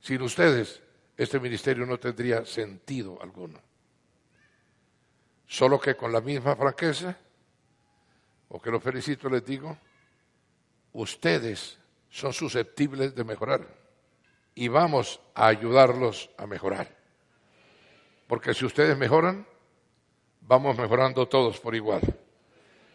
Sin 0.00 0.22
ustedes, 0.22 0.80
este 1.18 1.38
ministerio 1.38 1.84
no 1.84 1.98
tendría 1.98 2.46
sentido 2.46 3.20
alguno. 3.20 3.60
Solo 5.46 5.78
que 5.80 5.96
con 5.96 6.12
la 6.12 6.22
misma 6.22 6.56
franqueza, 6.56 7.18
o 8.48 8.60
que 8.60 8.70
lo 8.70 8.80
felicito 8.80 9.28
les 9.28 9.44
digo, 9.44 9.76
ustedes 10.92 11.78
son 12.08 12.32
susceptibles 12.32 13.14
de 13.14 13.24
mejorar 13.24 13.66
y 14.54 14.68
vamos 14.68 15.20
a 15.34 15.48
ayudarlos 15.48 16.30
a 16.38 16.46
mejorar. 16.46 16.96
Porque 18.26 18.54
si 18.54 18.64
ustedes 18.64 18.96
mejoran, 18.96 19.46
vamos 20.48 20.78
mejorando 20.78 21.28
todos 21.28 21.60
por 21.60 21.74
igual. 21.74 22.00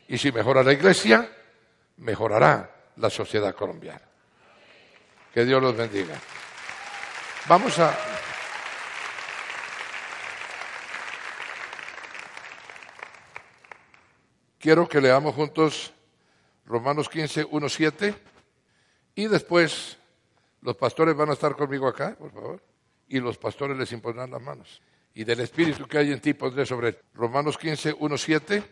Y 0.07 0.17
si 0.17 0.31
mejora 0.31 0.63
la 0.63 0.73
iglesia, 0.73 1.29
mejorará 1.97 2.89
la 2.97 3.09
sociedad 3.09 3.55
colombiana. 3.55 4.01
Que 5.31 5.45
Dios 5.45 5.61
los 5.61 5.77
bendiga. 5.77 6.15
Vamos 7.47 7.77
a... 7.79 7.95
Quiero 14.59 14.87
que 14.87 15.01
leamos 15.01 15.35
juntos 15.35 15.93
Romanos 16.65 17.09
15, 17.09 17.45
1, 17.51 17.69
7 17.69 18.15
y 19.15 19.27
después 19.27 19.97
los 20.61 20.75
pastores 20.77 21.15
van 21.15 21.29
a 21.29 21.33
estar 21.33 21.55
conmigo 21.55 21.87
acá, 21.87 22.15
por 22.17 22.31
favor, 22.31 22.63
y 23.09 23.19
los 23.19 23.37
pastores 23.37 23.77
les 23.77 23.91
impondrán 23.91 24.31
las 24.31 24.41
manos. 24.41 24.81
Y 25.15 25.23
del 25.25 25.41
Espíritu 25.41 25.85
que 25.85 25.99
hay 25.99 26.11
en 26.11 26.19
ti 26.19 26.33
pondré 26.33 26.65
sobre 26.65 26.97
Romanos 27.13 27.57
15, 27.59 27.95
1, 27.99 28.17
7. 28.17 28.63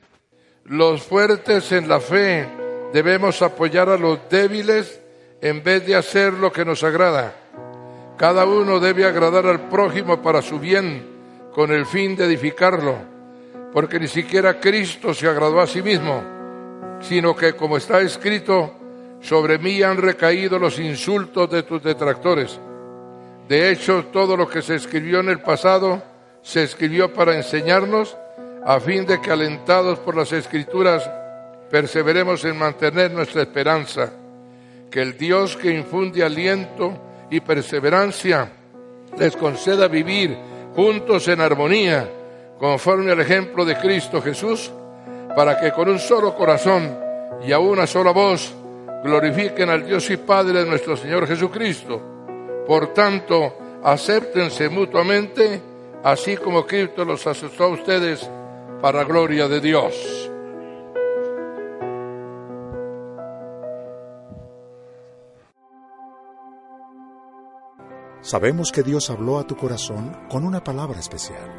Los 0.66 1.04
fuertes 1.04 1.72
en 1.72 1.88
la 1.88 2.00
fe 2.00 2.48
debemos 2.92 3.44
apoyar 3.44 3.90
a 3.90 3.98
los 3.98 4.28
débiles 4.28 5.02
en 5.40 5.64
vez 5.64 5.86
de 5.86 5.96
hacer 5.96 6.34
lo 6.34 6.52
que 6.52 6.66
nos 6.66 6.84
agrada. 6.84 7.36
Cada 8.18 8.46
uno 8.46 8.80
debe 8.80 9.06
agradar 9.06 9.46
al 9.46 9.70
prójimo 9.70 10.22
para 10.22 10.42
su 10.42 10.60
bien, 10.60 11.06
con 11.54 11.72
el 11.72 11.86
fin 11.86 12.16
de 12.16 12.26
edificarlo, 12.26 12.96
porque 13.72 14.00
ni 14.00 14.08
siquiera 14.08 14.60
Cristo 14.60 15.14
se 15.14 15.28
agradó 15.28 15.60
a 15.60 15.68
sí 15.68 15.84
mismo, 15.84 16.24
sino 17.02 17.36
que, 17.36 17.54
como 17.54 17.78
está 17.78 18.02
escrito, 18.02 18.76
sobre 19.22 19.60
mí 19.60 19.84
han 19.84 19.98
recaído 19.98 20.58
los 20.58 20.80
insultos 20.80 21.50
de 21.52 21.62
tus 21.64 21.84
detractores. 21.84 22.60
De 23.48 23.72
hecho, 23.72 24.06
todo 24.12 24.36
lo 24.36 24.48
que 24.48 24.64
se 24.64 24.76
escribió 24.76 25.20
en 25.20 25.30
el 25.30 25.42
pasado 25.42 26.11
se 26.42 26.64
escribió 26.64 27.14
para 27.14 27.36
enseñarnos, 27.36 28.18
a 28.66 28.80
fin 28.80 29.06
de 29.06 29.20
que, 29.22 29.32
alentados 29.32 30.00
por 30.00 30.16
las 30.16 30.32
escrituras, 30.32 31.10
perseveremos 31.70 32.44
en 32.46 32.58
mantener 32.58 33.12
nuestra 33.12 33.42
esperanza. 33.42 34.12
Que 34.90 35.02
el 35.02 35.18
Dios 35.18 35.56
que 35.56 35.74
infunde 35.74 36.24
aliento 36.24 36.94
y 37.30 37.40
perseverancia 37.40 38.52
les 39.18 39.36
conceda 39.36 39.88
vivir 39.88 40.38
juntos 40.76 41.28
en 41.28 41.42
armonía, 41.42 42.10
conforme 42.60 43.12
al 43.12 43.20
ejemplo 43.22 43.66
de 43.66 43.78
Cristo 43.78 44.22
Jesús, 44.22 44.72
para 45.36 45.60
que 45.60 45.72
con 45.72 45.90
un 45.90 46.00
solo 46.00 46.36
corazón 46.36 46.98
y 47.44 47.52
a 47.52 47.60
una 47.60 47.88
sola 47.88 48.12
voz 48.12 48.54
glorifiquen 49.04 49.70
al 49.70 49.86
Dios 49.86 50.10
y 50.10 50.18
Padre 50.18 50.60
de 50.60 50.70
nuestro 50.70 50.96
Señor 50.96 51.28
Jesucristo. 51.28 52.02
Por 52.68 52.94
tanto, 52.94 53.80
acéptense 53.84 54.70
mutuamente, 54.70 55.62
así 56.04 56.38
como 56.38 56.66
Cristo 56.66 57.06
los 57.06 57.26
aceptó 57.28 57.66
a 57.66 57.68
ustedes 57.70 58.30
para 58.82 59.04
gloria 59.04 59.48
de 59.48 59.62
Dios. 59.62 60.32
Sabemos 68.22 68.72
que 68.72 68.84
Dios 68.84 69.10
habló 69.10 69.40
a 69.40 69.48
tu 69.48 69.58
corazón 69.58 70.16
con 70.30 70.46
una 70.46 70.64
palabra 70.64 71.00
especial. 71.00 71.50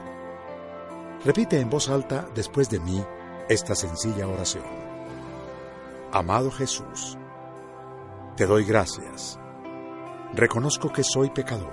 Repite 1.24 1.61
en 1.61 1.68
voz 1.68 1.88
alta 1.88 2.28
después 2.34 2.70
de 2.70 2.80
mí 2.80 3.05
esta 3.49 3.74
sencilla 3.74 4.28
oración. 4.28 4.64
Amado 6.12 6.51
Jesús, 6.51 7.18
te 8.36 8.47
doy 8.47 8.64
gracias. 8.64 9.38
Reconozco 10.34 10.93
que 10.93 11.03
soy 11.05 11.30
pecador, 11.30 11.72